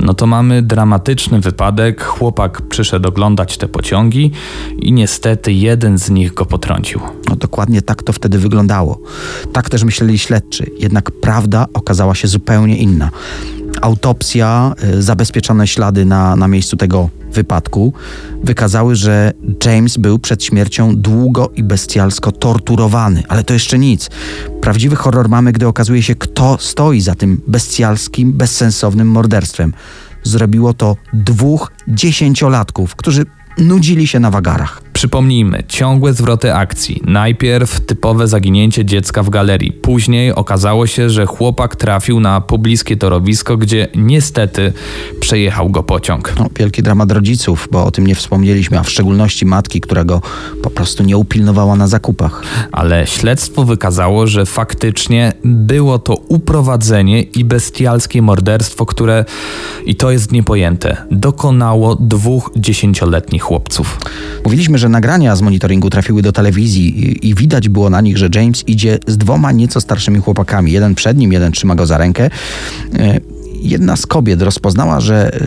No 0.00 0.14
to 0.14 0.26
mamy 0.26 0.62
dramatyczny 0.62 1.40
wypadek. 1.40 2.04
Chłopak 2.04 2.62
przyszedł 2.62 3.08
oglądać 3.08 3.58
te 3.58 3.68
pociągi 3.68 4.30
i 4.78 4.92
niestety 4.92 5.52
jeden 5.52 5.98
z 5.98 6.10
nich 6.10 6.34
go 6.34 6.46
potrącił. 6.46 7.00
No 7.28 7.36
dokładnie 7.36 7.82
tak 7.82 8.02
to 8.02 8.12
wtedy 8.12 8.38
wyglądało. 8.38 9.00
Tak 9.52 9.70
też 9.70 9.84
myśleli 9.84 10.18
śledczy. 10.18 10.70
Jednak 10.78 11.10
prawda 11.10 11.66
okazała 11.74 12.14
się 12.14 12.28
zupełnie 12.28 12.76
inna. 12.76 13.10
Autopsja, 13.82 14.74
y, 14.84 15.02
zabezpieczone 15.02 15.66
ślady 15.66 16.04
na, 16.04 16.36
na 16.36 16.48
miejscu 16.48 16.76
tego 16.76 17.10
wypadku 17.32 17.92
wykazały, 18.42 18.96
że 18.96 19.32
James 19.64 19.96
był 19.96 20.18
przed 20.18 20.44
śmiercią 20.44 20.96
długo 20.96 21.50
i 21.54 21.62
bestialsko 21.62 22.32
torturowany. 22.32 23.22
Ale 23.28 23.44
to 23.44 23.54
jeszcze 23.54 23.78
nic. 23.78 24.10
Prawdziwy 24.60 24.96
horror 24.96 25.28
mamy, 25.28 25.52
gdy 25.52 25.66
okazuje 25.66 26.02
się, 26.02 26.14
kto 26.14 26.56
stoi 26.60 27.00
za 27.00 27.14
tym 27.14 27.40
bestialskim, 27.46 28.32
bezsensownym 28.32 29.08
morderstwem. 29.08 29.72
Zrobiło 30.22 30.74
to 30.74 30.96
dwóch 31.12 31.72
dziesięciolatków, 31.88 32.96
którzy 32.96 33.26
nudzili 33.58 34.06
się 34.06 34.20
na 34.20 34.30
wagarach. 34.30 34.83
Przypomnijmy, 34.94 35.62
ciągłe 35.68 36.12
zwroty 36.12 36.54
akcji. 36.54 37.00
Najpierw 37.04 37.80
typowe 37.80 38.28
zaginięcie 38.28 38.84
dziecka 38.84 39.22
w 39.22 39.30
galerii. 39.30 39.72
Później 39.72 40.34
okazało 40.34 40.86
się, 40.86 41.10
że 41.10 41.26
chłopak 41.26 41.76
trafił 41.76 42.20
na 42.20 42.40
pobliskie 42.40 42.96
torowisko, 42.96 43.56
gdzie 43.56 43.88
niestety 43.94 44.72
przejechał 45.20 45.70
go 45.70 45.82
pociąg. 45.82 46.32
No, 46.38 46.46
wielki 46.58 46.82
dramat 46.82 47.12
rodziców, 47.12 47.68
bo 47.70 47.84
o 47.84 47.90
tym 47.90 48.06
nie 48.06 48.14
wspomnieliśmy, 48.14 48.78
a 48.78 48.82
w 48.82 48.90
szczególności 48.90 49.46
matki, 49.46 49.80
która 49.80 50.04
go 50.04 50.22
po 50.62 50.70
prostu 50.70 51.02
nie 51.02 51.16
upilnowała 51.16 51.76
na 51.76 51.86
zakupach. 51.86 52.42
Ale 52.72 53.06
śledztwo 53.06 53.64
wykazało, 53.64 54.26
że 54.26 54.46
faktycznie 54.46 55.32
było 55.44 55.98
to 55.98 56.14
uprowadzenie 56.14 57.22
i 57.22 57.44
bestialskie 57.44 58.22
morderstwo, 58.22 58.86
które, 58.86 59.24
i 59.86 59.94
to 59.94 60.10
jest 60.10 60.32
niepojęte, 60.32 60.96
dokonało 61.10 61.96
dwóch 61.96 62.50
dziesięcioletnich 62.56 63.42
chłopców. 63.42 63.98
Mówiliśmy, 64.44 64.78
że 64.78 64.83
nagrania 64.88 65.36
z 65.36 65.42
monitoringu 65.42 65.90
trafiły 65.90 66.22
do 66.22 66.32
telewizji 66.32 67.10
i, 67.10 67.28
i 67.28 67.34
widać 67.34 67.68
było 67.68 67.90
na 67.90 68.00
nich, 68.00 68.16
że 68.16 68.28
James 68.34 68.64
idzie 68.66 68.98
z 69.06 69.18
dwoma 69.18 69.52
nieco 69.52 69.80
starszymi 69.80 70.20
chłopakami. 70.20 70.72
Jeden 70.72 70.94
przed 70.94 71.18
nim, 71.18 71.32
jeden 71.32 71.52
trzyma 71.52 71.74
go 71.74 71.86
za 71.86 71.98
rękę. 71.98 72.30
E, 72.98 73.20
Jedna 73.64 73.96
z 73.96 74.06
kobiet 74.06 74.42
rozpoznała, 74.42 75.00
że 75.00 75.34
e, 75.34 75.40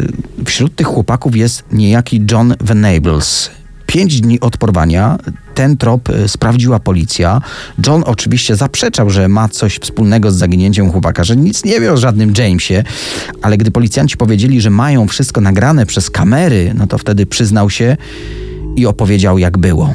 wśród 0.46 0.76
tych 0.76 0.88
chłopaków 0.88 1.36
jest 1.36 1.64
niejaki 1.72 2.26
John 2.32 2.56
Venables. 2.60 3.50
Pięć 3.86 4.22
dni 4.22 4.40
od 4.40 4.58
porwania 4.58 5.18
ten 5.56 5.78
trop 5.78 6.10
e, 6.10 6.28
sprawdziła 6.28 6.80
policja. 6.80 7.42
John 7.88 8.04
oczywiście 8.06 8.56
zaprzeczał, 8.56 9.10
że 9.10 9.28
ma 9.28 9.50
coś 9.50 9.76
wspólnego 9.78 10.32
z 10.32 10.36
zaginięciem 10.36 10.92
chłopaka, 10.92 11.24
że 11.24 11.36
nic 11.36 11.64
nie 11.64 11.80
wie 11.80 11.94
o 11.94 11.98
żadnym 11.98 12.34
Jamesie, 12.38 12.84
ale 13.42 13.58
gdy 13.58 13.72
policjanci 13.72 14.18
powiedzieli, 14.18 14.62
że 14.62 14.70
mają 14.70 15.08
wszystko 15.08 15.42
nagrane 15.42 15.86
przez 15.86 16.10
kamery, 16.10 16.74
no 16.76 16.88
to 16.88 16.98
wtedy 16.98 17.26
przyznał 17.26 17.70
się 17.70 17.98
i 18.78 18.86
opowiedział, 18.86 19.38
jak 19.38 19.58
było. 19.58 19.94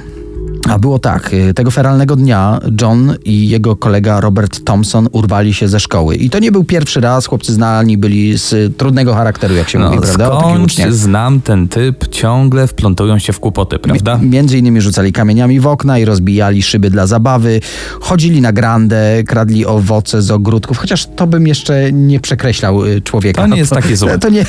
A 0.69 0.79
było 0.79 0.99
tak, 0.99 1.33
y, 1.35 1.55
tego 1.55 1.71
feralnego 1.71 2.17
dnia 2.17 2.61
John 2.81 3.15
i 3.25 3.49
jego 3.49 3.77
kolega 3.77 4.21
Robert 4.21 4.65
Thompson 4.65 5.09
urwali 5.13 5.55
się 5.55 5.69
ze 5.69 5.81
szkoły. 5.81 6.17
I 6.17 6.31
to 6.31 6.39
nie 6.39 6.53
był 6.53 6.65
pierwszy 6.65 7.01
raz, 7.01 7.27
chłopcy 7.27 7.53
znani 7.53 7.99
byli 7.99 8.39
z 8.39 8.77
trudnego 8.77 9.15
charakteru, 9.15 9.55
jak 9.55 9.69
się 9.69 9.79
mówi, 9.79 9.99
prawda? 10.17 10.29
Uczniach. 10.65 10.93
znam 10.95 11.41
ten 11.41 11.69
typ, 11.69 12.09
ciągle 12.09 12.67
wplątują 12.67 13.19
się 13.19 13.33
w 13.33 13.41
kłopoty, 13.41 13.79
prawda? 13.79 14.15
M- 14.15 14.31
Między 14.31 14.59
innymi 14.59 14.81
rzucali 14.81 15.13
kamieniami 15.13 15.61
w 15.61 15.67
okna 15.67 15.99
i 15.99 16.05
rozbijali 16.05 16.63
szyby 16.63 16.91
dla 16.91 17.07
zabawy, 17.07 17.61
chodzili 18.01 18.41
na 18.41 18.53
grandę, 18.53 19.25
kradli 19.27 19.67
owoce 19.67 20.23
z 20.23 20.31
ogródków, 20.31 20.79
chociaż 20.79 21.07
to 21.17 21.27
bym 21.27 21.47
jeszcze 21.47 21.93
nie 21.93 22.21
przekreślał 22.21 22.85
y, 22.87 23.01
człowieka. 23.01 23.43
To 23.43 23.49
nie 23.49 23.59
jest 23.59 23.73
takie 23.73 23.97
złe. 23.97 24.19
To, 24.23 24.29
nie, 24.29 24.45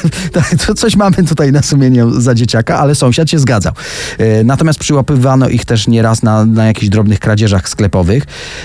to 0.68 0.74
coś 0.74 0.96
mamy 0.96 1.16
tutaj 1.28 1.52
na 1.52 1.62
sumieniu 1.62 2.22
za 2.22 2.36
dzieciaka, 2.36 2.80
ale 2.80 2.96
sąsiad 2.96 3.30
się 3.30 3.40
zgadzał. 3.40 3.74
Y, 4.20 4.44
Natomiast 4.44 4.80
przyłapywano 4.80 5.50
ich 5.50 5.66
też 5.66 5.88
nieraz 6.04 6.24
na, 6.24 6.46
na 6.46 6.66
jakichś 6.66 6.90
drobnych 6.90 7.20
kradzieżach 7.20 7.70
sklepowych. 7.70 8.24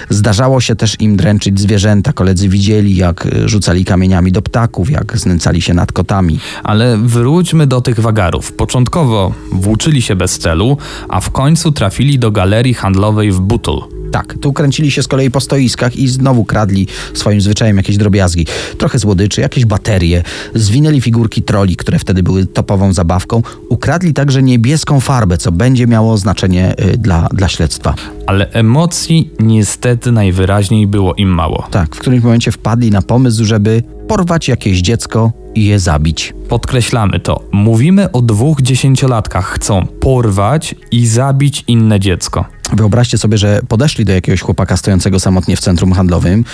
Zdarzało 0.08 0.60
się 0.60 0.76
też 0.76 1.00
im 1.00 1.16
dręczyć 1.16 1.60
zwierzęta. 1.60 2.12
Koledzy 2.12 2.48
widzieli, 2.48 2.96
jak 2.96 3.26
y, 3.26 3.48
rzucali 3.48 3.84
kamieniami 3.84 4.32
do 4.32 4.42
ptaków, 4.42 4.90
jak 4.90 5.18
znęcali 5.18 5.62
się 5.62 5.74
nad 5.74 5.92
kotami. 5.92 6.40
Ale 6.62 6.96
wróćmy 6.96 7.66
do 7.66 7.80
tych 7.80 8.00
wagarów. 8.00 8.52
Początkowo 8.52 9.32
włóczyli 9.52 10.02
się 10.02 10.16
bez 10.16 10.38
celu, 10.38 10.76
a 11.08 11.20
w 11.20 11.30
końcu 11.30 11.72
trafili 11.72 12.18
do 12.18 12.30
galerii 12.30 12.74
handlowej 12.74 13.32
w 13.32 13.40
Butul. 13.40 13.97
Tak, 14.18 14.34
tu 14.40 14.52
kręcili 14.52 14.90
się 14.90 15.02
z 15.02 15.08
kolei 15.08 15.30
po 15.30 15.40
stoiskach 15.40 15.96
i 15.96 16.08
znowu 16.08 16.44
kradli 16.44 16.86
swoim 17.14 17.40
zwyczajem 17.40 17.76
jakieś 17.76 17.96
drobiazgi. 17.96 18.46
Trochę 18.78 18.98
słodyczy, 18.98 19.40
jakieś 19.40 19.64
baterie, 19.64 20.22
zwinęli 20.54 21.00
figurki 21.00 21.42
troli, 21.42 21.76
które 21.76 21.98
wtedy 21.98 22.22
były 22.22 22.46
topową 22.46 22.92
zabawką. 22.92 23.42
Ukradli 23.68 24.14
także 24.14 24.42
niebieską 24.42 25.00
farbę, 25.00 25.38
co 25.38 25.52
będzie 25.52 25.86
miało 25.86 26.16
znaczenie 26.16 26.74
y, 26.80 26.96
dla, 26.96 27.28
dla 27.32 27.48
śledztwa. 27.48 27.94
Ale 28.26 28.50
emocji 28.50 29.30
niestety 29.40 30.12
najwyraźniej 30.12 30.86
było 30.86 31.14
im 31.14 31.28
mało. 31.28 31.66
Tak, 31.70 31.96
w 31.96 31.98
którymś 31.98 32.24
momencie 32.24 32.52
wpadli 32.52 32.90
na 32.90 33.02
pomysł, 33.02 33.44
żeby 33.44 33.82
porwać 34.08 34.48
jakieś 34.48 34.80
dziecko 34.80 35.32
i 35.54 35.64
je 35.64 35.78
zabić. 35.78 36.34
Podkreślamy 36.48 37.20
to. 37.20 37.40
Mówimy 37.52 38.12
o 38.12 38.22
dwóch 38.22 38.62
dziesięciolatkach. 38.62 39.46
Chcą 39.46 39.86
porwać 39.86 40.74
i 40.90 41.06
zabić 41.06 41.64
inne 41.66 42.00
dziecko. 42.00 42.44
Wyobraźcie 42.72 43.18
sobie, 43.18 43.38
że 43.38 43.60
podeszli 43.68 44.04
do 44.04 44.12
jakiegoś 44.12 44.40
chłopaka 44.40 44.76
stojącego 44.76 45.20
samotnie 45.20 45.56
w 45.56 45.60
centrum 45.60 45.92
handlowym. 45.92 46.44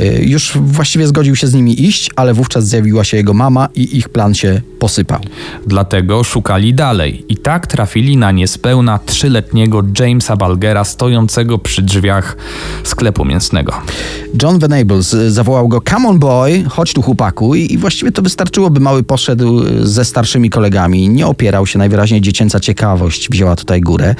Y, 0.00 0.24
Już 0.26 0.58
właściwie 0.60 1.06
zgodził 1.06 1.36
się 1.36 1.46
z 1.46 1.54
nimi 1.54 1.82
iść, 1.86 2.10
ale 2.16 2.34
wówczas 2.34 2.68
zjawiła 2.68 3.04
się 3.04 3.16
jego 3.16 3.34
mama 3.34 3.68
i 3.74 3.96
ich 3.96 4.08
plan 4.08 4.34
się 4.34 4.60
posypał. 4.78 5.20
Dlatego 5.66 6.24
szukali 6.24 6.74
dalej 6.74 7.24
i 7.28 7.36
tak 7.36 7.66
trafili 7.66 8.16
na 8.16 8.32
niespełna 8.32 8.98
trzyletniego 8.98 9.82
Jamesa 10.00 10.36
Balgera 10.36 10.84
stojącego 10.84 11.58
przy 11.58 11.82
drzwiach 11.82 12.36
sklepu 12.84 13.24
mięsnego. 13.24 13.72
John 14.42 14.58
Venables 14.58 15.14
y, 15.14 15.30
zawołał 15.30 15.68
go, 15.68 15.80
come 15.90 16.08
on 16.08 16.18
boy, 16.18 16.64
chodź 16.68 16.92
tu 16.92 17.02
chłopaku 17.02 17.54
i, 17.54 17.72
i 17.72 17.78
właściwie 17.78 18.12
to 18.12 18.22
wystarczyło, 18.22 18.70
by 18.70 18.80
mały 18.80 19.02
poszedł 19.02 19.35
y, 19.42 19.86
ze 19.86 20.04
starszymi 20.04 20.50
kolegami, 20.50 21.08
nie 21.08 21.26
opierał 21.26 21.66
się, 21.66 21.78
najwyraźniej 21.78 22.20
dziecięca 22.20 22.60
ciekawość 22.60 23.30
wzięła 23.30 23.56
tutaj 23.56 23.80
górę. 23.80 24.14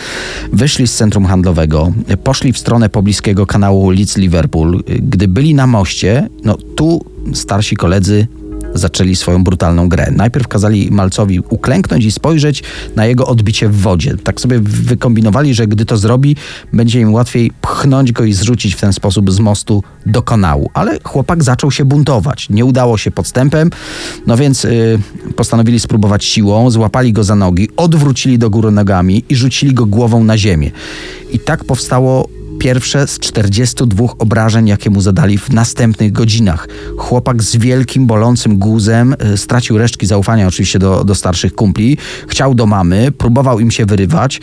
Wyszli 0.53 0.87
z 0.87 0.95
centrum 0.95 1.27
handlowego, 1.27 1.93
poszli 2.25 2.53
w 2.53 2.59
stronę 2.59 2.89
pobliskiego 2.89 3.47
kanału 3.47 3.93
Leeds-Liverpool. 3.93 4.81
Y, 4.91 4.99
Gdy 5.03 5.29
byli 5.29 5.55
na 5.55 5.67
moście, 5.67 6.29
no 6.45 6.57
tu 6.77 7.05
starsi 7.35 7.77
koledzy 7.77 8.27
zaczęli 8.75 9.17
swoją 9.17 9.45
brutalną 9.45 9.89
grę. 9.89 10.11
Najpierw 10.17 10.49
kazali 10.49 10.91
malcowi 10.91 11.41
uklęknąć 11.41 12.05
i 12.05 12.13
spojrzeć 12.13 12.63
na 12.97 13.07
jego 13.07 13.27
odbicie 13.27 13.69
w 13.69 13.81
wodzie. 13.81 14.17
Tak 14.25 14.41
sobie 14.41 14.59
wykombinowali, 14.61 15.55
że 15.55 15.67
gdy 15.67 15.85
to 15.85 15.97
zrobi, 15.97 16.37
będzie 16.73 17.01
im 17.01 17.15
łatwiej 17.15 17.51
pchnąć 17.61 18.13
go 18.13 18.25
i 18.25 18.33
zrzucić 18.33 18.75
w 18.75 18.81
ten 18.81 18.93
sposób 18.93 19.33
z 19.33 19.41
mostu 19.41 19.83
do 20.07 20.23
kanału. 20.23 20.71
Ale 20.75 20.99
chłopak 21.05 21.45
zaczął 21.45 21.71
się 21.71 21.85
buntować. 21.85 22.49
Nie 22.51 22.65
udało 22.65 22.99
się 22.99 23.11
podstępem, 23.11 23.71
no 24.27 24.37
więc 24.37 24.65
y, 24.65 24.99
postanowili 25.37 25.81
spróbować 25.81 26.25
siłą, 26.25 26.71
złapali 26.71 27.13
go 27.13 27.25
za 27.25 27.37
nogi, 27.37 27.69
odwrócili 27.77 28.39
do 28.39 28.51
góry 28.51 28.71
nogami 28.71 29.25
i 29.29 29.37
rzucili 29.37 29.75
go 29.75 29.87
głową 29.87 30.25
na 30.25 30.39
ziemię. 30.39 30.71
I 31.33 31.39
tak 31.39 31.65
powstało 31.65 32.29
pierwsze 32.59 33.07
z 33.07 33.19
42 33.19 34.05
obrażeń, 34.19 34.69
jakie 34.69 34.91
mu 34.91 35.01
zadali 35.01 35.39
w 35.39 35.51
następnych 35.51 36.13
godzinach. 36.13 36.69
Chłopak 36.99 37.43
z 37.43 37.57
wielkim, 37.57 38.07
bolącym 38.07 38.59
guzem 38.59 39.17
y, 39.35 39.37
stracił 39.37 39.79
resztki 39.79 40.07
zaufania 40.07 40.47
oczywiście 40.47 40.79
do, 40.79 41.05
do 41.05 41.15
starszych 41.15 41.55
kumpli. 41.55 41.99
Chciał 42.29 42.55
do 42.55 42.67
mamy, 42.67 43.13
próbował 43.13 43.61
im 43.61 43.71
się 43.71 43.87
wyrywać, 43.87 44.41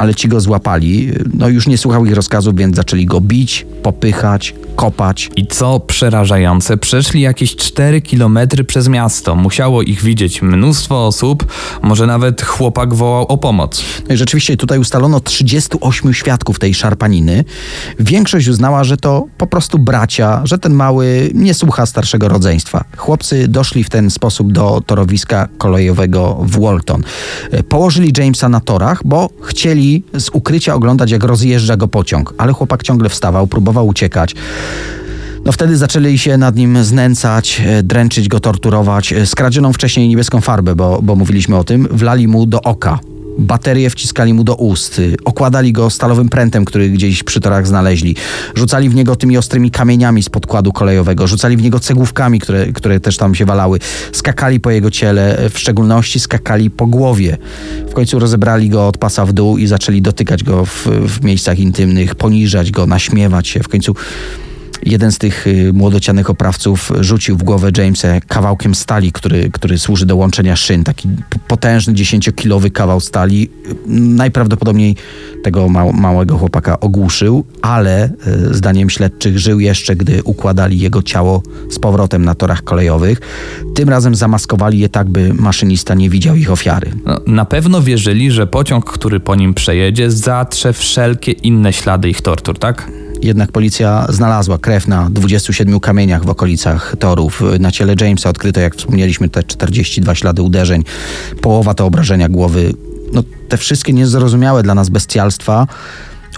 ale 0.00 0.14
ci 0.14 0.28
go 0.28 0.40
złapali. 0.40 1.12
No 1.34 1.48
już 1.48 1.66
nie 1.66 1.78
słuchał 1.78 2.06
ich 2.06 2.14
rozkazów, 2.14 2.56
więc 2.56 2.76
zaczęli 2.76 3.06
go 3.06 3.20
bić, 3.20 3.66
popychać, 3.82 4.54
kopać. 4.76 5.30
I 5.36 5.46
co 5.46 5.80
przerażające, 5.80 6.76
przeszli 6.76 7.20
jakieś 7.20 7.56
4 7.56 8.00
kilometry 8.00 8.64
przez 8.64 8.88
miasto. 8.88 9.34
Musiało 9.34 9.82
ich 9.82 10.02
widzieć 10.02 10.42
mnóstwo 10.42 11.06
osób, 11.06 11.46
może 11.82 12.06
nawet 12.06 12.42
chłopak 12.42 12.94
wołał 12.94 13.26
o 13.26 13.38
pomoc. 13.38 13.84
No 14.08 14.14
i 14.14 14.16
rzeczywiście 14.16 14.56
tutaj 14.56 14.78
ustalono 14.78 15.20
38 15.20 16.14
świadków 16.14 16.58
tej 16.58 16.74
szarpaniny. 16.74 17.44
Większość 17.98 18.48
uznała, 18.48 18.84
że 18.84 18.96
to 18.96 19.26
po 19.38 19.46
prostu 19.46 19.78
bracia, 19.78 20.40
że 20.44 20.58
ten 20.58 20.74
mały 20.74 21.30
nie 21.34 21.54
słucha 21.54 21.86
starszego 21.86 22.28
rodzeństwa. 22.28 22.84
Chłopcy 22.96 23.48
doszli 23.48 23.84
w 23.84 23.90
ten 23.90 24.10
sposób 24.10 24.52
do 24.52 24.82
torowiska 24.86 25.48
kolejowego 25.58 26.38
w 26.42 26.60
Walton. 26.60 27.02
E, 27.50 27.62
Położyli 27.62 28.12
Jamesa 28.18 28.48
na 28.48 28.60
torach, 28.60 29.00
bo 29.04 29.28
chcieli 29.42 29.89
z 30.18 30.28
ukrycia 30.28 30.74
oglądać, 30.74 31.10
jak 31.10 31.24
rozjeżdża 31.24 31.76
go 31.76 31.88
pociąg. 31.88 32.34
Ale 32.38 32.52
chłopak 32.52 32.82
ciągle 32.82 33.08
wstawał, 33.08 33.46
próbował 33.46 33.86
uciekać. 33.86 34.34
No 35.44 35.52
wtedy 35.52 35.76
zaczęli 35.76 36.18
się 36.18 36.36
nad 36.36 36.56
nim 36.56 36.84
znęcać, 36.84 37.62
e, 37.66 37.82
dręczyć 37.82 38.28
go, 38.28 38.40
torturować. 38.40 39.12
E, 39.12 39.26
Skradzioną 39.26 39.72
wcześniej 39.72 40.08
niebieską 40.08 40.40
farbę, 40.40 40.74
bo, 40.74 41.02
bo 41.02 41.16
mówiliśmy 41.16 41.56
o 41.56 41.64
tym, 41.64 41.88
wlali 41.90 42.28
mu 42.28 42.46
do 42.46 42.62
oka. 42.62 42.98
Baterie 43.40 43.90
wciskali 43.90 44.34
mu 44.34 44.44
do 44.44 44.54
ust, 44.54 45.00
okładali 45.24 45.72
go 45.72 45.90
stalowym 45.90 46.28
prętem, 46.28 46.64
który 46.64 46.90
gdzieś 46.90 47.22
przy 47.22 47.40
torach 47.40 47.66
znaleźli. 47.66 48.16
Rzucali 48.54 48.88
w 48.88 48.94
niego 48.94 49.16
tymi 49.16 49.38
ostrymi 49.38 49.70
kamieniami 49.70 50.22
z 50.22 50.28
podkładu 50.28 50.72
kolejowego, 50.72 51.26
rzucali 51.26 51.56
w 51.56 51.62
niego 51.62 51.80
cegłówkami, 51.80 52.40
które, 52.40 52.66
które 52.72 53.00
też 53.00 53.16
tam 53.16 53.34
się 53.34 53.44
walały. 53.44 53.78
Skakali 54.12 54.60
po 54.60 54.70
jego 54.70 54.90
ciele, 54.90 55.50
w 55.50 55.58
szczególności 55.58 56.20
skakali 56.20 56.70
po 56.70 56.86
głowie. 56.86 57.36
W 57.88 57.92
końcu 57.92 58.18
rozebrali 58.18 58.68
go 58.68 58.88
od 58.88 58.98
pasa 58.98 59.26
w 59.26 59.32
dół 59.32 59.58
i 59.58 59.66
zaczęli 59.66 60.02
dotykać 60.02 60.44
go 60.44 60.64
w, 60.64 60.86
w 60.86 61.24
miejscach 61.24 61.58
intymnych, 61.58 62.14
poniżać 62.14 62.70
go, 62.70 62.86
naśmiewać 62.86 63.48
się. 63.48 63.60
W 63.60 63.68
końcu 63.68 63.94
jeden 64.82 65.12
z 65.12 65.18
tych 65.18 65.46
y, 65.46 65.72
młodocianych 65.72 66.30
oprawców 66.30 66.92
rzucił 67.00 67.36
w 67.36 67.42
głowę 67.42 67.70
Jamesa 67.78 68.20
kawałkiem 68.20 68.74
stali, 68.74 69.12
który, 69.12 69.50
który 69.50 69.78
służy 69.78 70.06
do 70.06 70.16
łączenia 70.16 70.56
szyn. 70.56 70.84
Taki 70.84 71.08
potężny, 71.48 71.94
10-kilowy 71.94 72.70
kawał 72.70 73.00
stali. 73.00 73.50
Najprawdopodobniej 73.86 74.96
tego 75.42 75.68
mał, 75.68 75.92
małego 75.92 76.38
chłopaka 76.38 76.80
ogłuszył, 76.80 77.44
ale 77.62 78.10
y, 78.50 78.54
zdaniem 78.54 78.90
śledczych 78.90 79.38
żył 79.38 79.60
jeszcze, 79.60 79.96
gdy 79.96 80.22
układali 80.22 80.78
jego 80.78 81.02
ciało 81.02 81.42
z 81.70 81.78
powrotem 81.78 82.24
na 82.24 82.34
torach 82.34 82.64
kolejowych. 82.64 83.20
Tym 83.74 83.88
razem 83.88 84.14
zamaskowali 84.14 84.78
je 84.78 84.88
tak, 84.88 85.08
by 85.08 85.34
maszynista 85.34 85.94
nie 85.94 86.10
widział 86.10 86.36
ich 86.36 86.50
ofiary. 86.50 86.90
No, 87.06 87.20
na 87.26 87.44
pewno 87.44 87.82
wierzyli, 87.82 88.30
że 88.30 88.46
pociąg, 88.46 88.84
który 88.84 89.20
po 89.20 89.34
nim 89.34 89.54
przejedzie, 89.54 90.10
zatrze 90.10 90.72
wszelkie 90.72 91.32
inne 91.32 91.72
ślady 91.72 92.08
ich 92.08 92.20
tortur, 92.20 92.58
tak? 92.58 92.90
Jednak 93.22 93.52
policja 93.52 94.06
znalazła 94.08 94.58
krew 94.58 94.88
na 94.88 95.10
27 95.10 95.80
kamieniach 95.80 96.24
w 96.24 96.30
okolicach 96.30 96.94
torów. 96.98 97.42
Na 97.60 97.70
ciele 97.70 97.94
Jamesa 98.00 98.30
odkryto, 98.30 98.60
jak 98.60 98.76
wspomnieliśmy, 98.76 99.28
te 99.28 99.42
42 99.42 100.14
ślady 100.14 100.42
uderzeń. 100.42 100.84
Połowa 101.40 101.74
to 101.74 101.86
obrażenia 101.86 102.28
głowy. 102.28 102.74
No, 103.12 103.22
te 103.48 103.56
wszystkie 103.56 103.92
niezrozumiałe 103.92 104.62
dla 104.62 104.74
nas 104.74 104.88
bestialstwa 104.88 105.66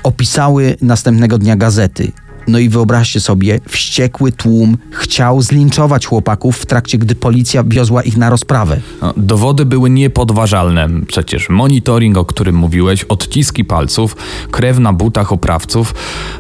opisały 0.02 0.76
następnego 0.80 1.38
dnia 1.38 1.56
gazety. 1.56 2.12
No 2.48 2.58
i 2.58 2.68
wyobraźcie 2.68 3.20
sobie, 3.20 3.60
wściekły 3.68 4.32
tłum 4.32 4.76
chciał 4.90 5.42
zlinczować 5.42 6.06
chłopaków 6.06 6.56
w 6.56 6.66
trakcie, 6.66 6.98
gdy 6.98 7.14
policja 7.14 7.64
wiozła 7.66 8.02
ich 8.02 8.16
na 8.16 8.30
rozprawę. 8.30 8.80
No, 9.02 9.14
dowody 9.16 9.64
były 9.64 9.90
niepodważalne. 9.90 10.88
Przecież 11.06 11.48
monitoring, 11.48 12.16
o 12.18 12.24
którym 12.24 12.54
mówiłeś, 12.56 13.04
odciski 13.04 13.64
palców, 13.64 14.16
krew 14.50 14.78
na 14.78 14.92
butach 14.92 15.32
oprawców 15.32 15.94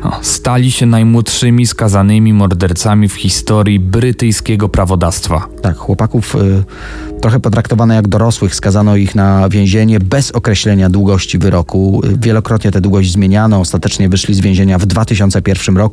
no, 0.04 0.12
stali 0.22 0.70
się 0.70 0.86
najmłodszymi 0.86 1.66
skazanymi 1.66 2.32
mordercami 2.32 3.08
w 3.08 3.14
historii 3.14 3.80
brytyjskiego 3.80 4.68
prawodawstwa. 4.68 5.46
Tak, 5.62 5.76
chłopaków 5.76 6.36
y, 6.36 6.64
trochę 7.20 7.40
potraktowane 7.40 7.94
jak 7.94 8.08
dorosłych, 8.08 8.54
skazano 8.54 8.96
ich 8.96 9.14
na 9.14 9.48
więzienie 9.48 10.00
bez 10.00 10.30
określenia 10.30 10.90
długości 10.90 11.38
wyroku. 11.38 12.02
Y, 12.04 12.18
Wielokrotnie 12.18 12.70
tę 12.70 12.80
długość 12.80 13.12
zmieniano, 13.12 13.60
ostatecznie 13.60 14.08
wyszli 14.08 14.34
z 14.34 14.40
więzienia 14.40 14.78
w 14.78 14.86
2001 14.86 15.76
roku. 15.76 15.91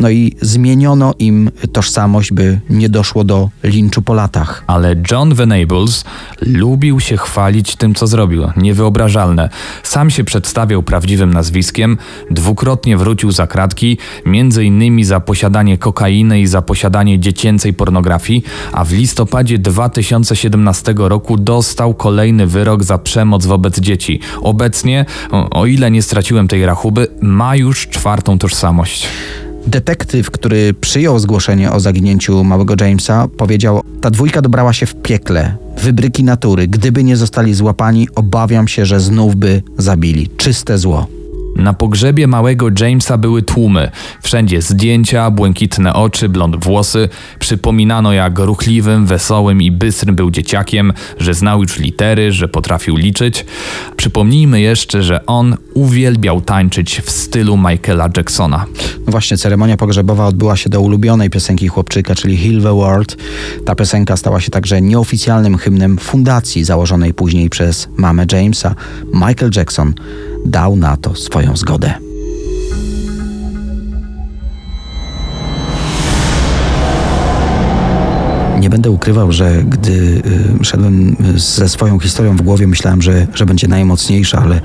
No 0.00 0.10
i 0.10 0.36
zmieniono 0.40 1.14
im 1.18 1.50
tożsamość, 1.72 2.32
by 2.32 2.60
nie 2.70 2.88
doszło 2.88 3.24
do 3.24 3.48
linczu 3.64 4.02
po 4.02 4.14
latach. 4.14 4.64
Ale 4.66 4.96
John 5.10 5.34
Venables 5.34 6.04
lubił 6.40 7.00
się 7.00 7.16
chwalić 7.16 7.76
tym, 7.76 7.94
co 7.94 8.06
zrobił. 8.06 8.42
Niewyobrażalne. 8.56 9.48
Sam 9.82 10.10
się 10.10 10.24
przedstawiał 10.24 10.82
prawdziwym 10.82 11.32
nazwiskiem, 11.32 11.98
dwukrotnie 12.30 12.96
wrócił 12.96 13.32
za 13.32 13.46
kratki, 13.46 13.98
między 14.26 14.64
innymi 14.64 15.04
za 15.04 15.20
posiadanie 15.20 15.78
kokainy 15.78 16.40
i 16.40 16.46
za 16.46 16.62
posiadanie 16.62 17.18
dziecięcej 17.18 17.74
pornografii, 17.74 18.44
a 18.72 18.84
w 18.84 18.92
listopadzie 18.92 19.58
2017 19.58 20.94
roku 20.96 21.36
dostał 21.36 21.94
kolejny 21.94 22.46
wyrok 22.46 22.84
za 22.84 22.98
przemoc 22.98 23.46
wobec 23.46 23.80
dzieci. 23.80 24.20
Obecnie, 24.40 25.04
o 25.50 25.66
ile 25.66 25.90
nie 25.90 26.02
straciłem 26.02 26.48
tej 26.48 26.66
rachuby, 26.66 27.06
ma 27.20 27.56
już 27.56 27.88
czwartą 27.88 28.38
tożsamość. 28.38 29.01
Detektyw, 29.66 30.30
który 30.30 30.74
przyjął 30.74 31.18
zgłoszenie 31.18 31.72
o 31.72 31.80
zaginięciu 31.80 32.44
małego 32.44 32.74
Jamesa, 32.80 33.28
powiedział: 33.36 33.82
Ta 34.00 34.10
dwójka 34.10 34.42
dobrała 34.42 34.72
się 34.72 34.86
w 34.86 34.94
piekle, 34.94 35.56
wybryki 35.78 36.24
natury. 36.24 36.68
Gdyby 36.68 37.04
nie 37.04 37.16
zostali 37.16 37.54
złapani, 37.54 38.08
obawiam 38.14 38.68
się, 38.68 38.86
że 38.86 39.00
znów 39.00 39.36
by 39.36 39.62
zabili. 39.78 40.28
Czyste 40.36 40.78
zło. 40.78 41.21
Na 41.56 41.72
pogrzebie 41.72 42.26
małego 42.26 42.66
Jamesa 42.80 43.18
były 43.18 43.42
tłumy. 43.42 43.90
Wszędzie 44.22 44.62
zdjęcia, 44.62 45.30
błękitne 45.30 45.92
oczy, 45.92 46.28
blond 46.28 46.64
włosy. 46.64 47.08
Przypominano, 47.38 48.12
jak 48.12 48.38
ruchliwym, 48.38 49.06
wesołym 49.06 49.62
i 49.62 49.70
bystrym 49.70 50.16
był 50.16 50.30
dzieciakiem, 50.30 50.92
że 51.18 51.34
znał 51.34 51.62
już 51.62 51.78
litery, 51.78 52.32
że 52.32 52.48
potrafił 52.48 52.96
liczyć. 52.96 53.46
Przypomnijmy 53.96 54.60
jeszcze, 54.60 55.02
że 55.02 55.26
on 55.26 55.56
uwielbiał 55.74 56.40
tańczyć 56.40 57.00
w 57.00 57.10
stylu 57.10 57.56
Michaela 57.56 58.08
Jacksona. 58.16 58.66
No 59.06 59.10
właśnie, 59.10 59.36
ceremonia 59.36 59.76
pogrzebowa 59.76 60.26
odbyła 60.26 60.56
się 60.56 60.70
do 60.70 60.80
ulubionej 60.80 61.30
piosenki 61.30 61.68
chłopczyka, 61.68 62.14
czyli 62.14 62.36
Heal 62.36 62.62
the 62.62 62.76
World. 62.76 63.16
Ta 63.64 63.74
piosenka 63.74 64.16
stała 64.16 64.40
się 64.40 64.50
także 64.50 64.80
nieoficjalnym 64.80 65.58
hymnem 65.58 65.98
fundacji 65.98 66.64
założonej 66.64 67.14
później 67.14 67.50
przez 67.50 67.88
mamę 67.96 68.26
Jamesa. 68.32 68.74
Michael 69.14 69.50
Jackson 69.56 69.94
dał 70.44 70.76
na 70.76 70.96
to 70.96 71.14
swoją 71.14 71.56
zgodę. 71.56 72.11
Nie 78.62 78.70
będę 78.70 78.90
ukrywał, 78.90 79.32
że 79.32 79.62
gdy 79.64 80.22
y, 80.60 80.64
szedłem 80.64 81.16
y, 81.34 81.38
ze 81.38 81.68
swoją 81.68 81.98
historią 81.98 82.36
w 82.36 82.42
głowie, 82.42 82.66
myślałem, 82.66 83.02
że, 83.02 83.26
że 83.34 83.46
będzie 83.46 83.68
najmocniejsza, 83.68 84.42
ale, 84.42 84.60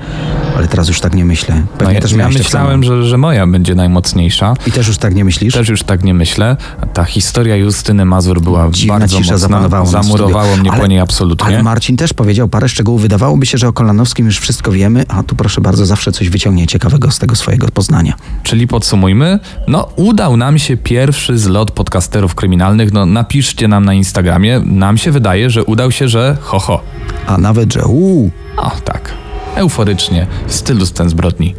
ale 0.56 0.68
teraz 0.68 0.88
już 0.88 1.00
tak 1.00 1.14
nie 1.14 1.24
myślę. 1.24 1.62
Pewnie 1.72 1.86
No 1.86 1.92
ja, 1.92 2.00
też 2.00 2.12
ja 2.12 2.28
myślałem, 2.28 2.82
że, 2.82 3.02
że 3.02 3.18
moja 3.18 3.46
będzie 3.46 3.74
najmocniejsza. 3.74 4.54
I 4.66 4.72
też 4.72 4.88
już 4.88 4.98
tak 4.98 5.14
nie 5.14 5.24
myślisz? 5.24 5.54
Też 5.54 5.68
już 5.68 5.82
tak 5.82 6.04
nie 6.04 6.14
myślę. 6.14 6.56
Ta 6.92 7.04
historia 7.04 7.56
Justyny 7.56 8.04
Mazur 8.04 8.40
była 8.40 8.70
Dziwna 8.70 8.98
bardzo 8.98 9.18
cisza 9.18 9.32
mocna. 9.32 9.86
Zamurowało 9.86 10.56
mnie 10.56 10.70
Ale- 10.70 10.80
po 10.80 10.86
niej 10.86 11.00
absolutnie. 11.00 11.46
Ale 11.46 11.62
Marcin 11.62 11.96
też 11.96 12.12
powiedział 12.12 12.48
parę 12.48 12.68
szczegółów. 12.68 13.02
Wydawałoby 13.02 13.46
się, 13.46 13.58
że 13.58 13.68
o 13.68 13.72
Kolanowskim 13.72 14.26
już 14.26 14.38
wszystko 14.38 14.72
wiemy, 14.72 15.04
a 15.08 15.22
tu 15.22 15.36
proszę 15.36 15.60
bardzo, 15.60 15.86
zawsze 15.86 16.12
coś 16.12 16.28
wyciągnie 16.28 16.66
ciekawego 16.66 17.10
z 17.10 17.18
tego 17.18 17.36
swojego 17.36 17.68
poznania. 17.68 18.14
Czyli 18.42 18.66
podsumujmy, 18.66 19.38
no 19.68 19.88
udał 19.96 20.36
nam 20.36 20.58
się 20.58 20.76
pierwszy 20.76 21.38
zlot 21.38 21.70
podcasterów 21.70 22.34
kryminalnych, 22.34 22.92
no 22.92 23.06
napiszcie 23.06 23.68
nam 23.68 23.87
na 23.88 23.94
Instagramie, 23.94 24.60
nam 24.64 24.98
się 24.98 25.10
wydaje, 25.10 25.50
że 25.50 25.64
udał 25.64 25.90
się, 25.92 26.08
że 26.08 26.36
ho 26.40 26.58
ho. 26.58 26.80
A 27.26 27.38
nawet, 27.38 27.72
że 27.72 27.84
uuu, 27.84 28.30
O 28.56 28.70
tak, 28.84 29.14
euforycznie, 29.54 30.26
w 30.46 30.54
stylu 30.54 30.86
scen 30.86 31.08
zbrodni. 31.08 31.54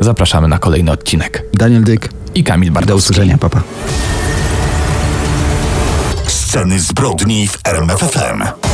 Zapraszamy 0.00 0.48
na 0.48 0.58
kolejny 0.58 0.90
odcinek. 0.90 1.42
Daniel 1.54 1.84
Dyk, 1.84 2.08
I 2.34 2.44
Kamil 2.44 2.68
do 2.68 2.74
Bardowski. 2.74 3.10
usłyszenia, 3.12 3.38
papa. 3.38 3.62
Sceny 6.26 6.80
zbrodni 6.80 7.48
w 7.48 7.58
RMFFM. 7.64 8.73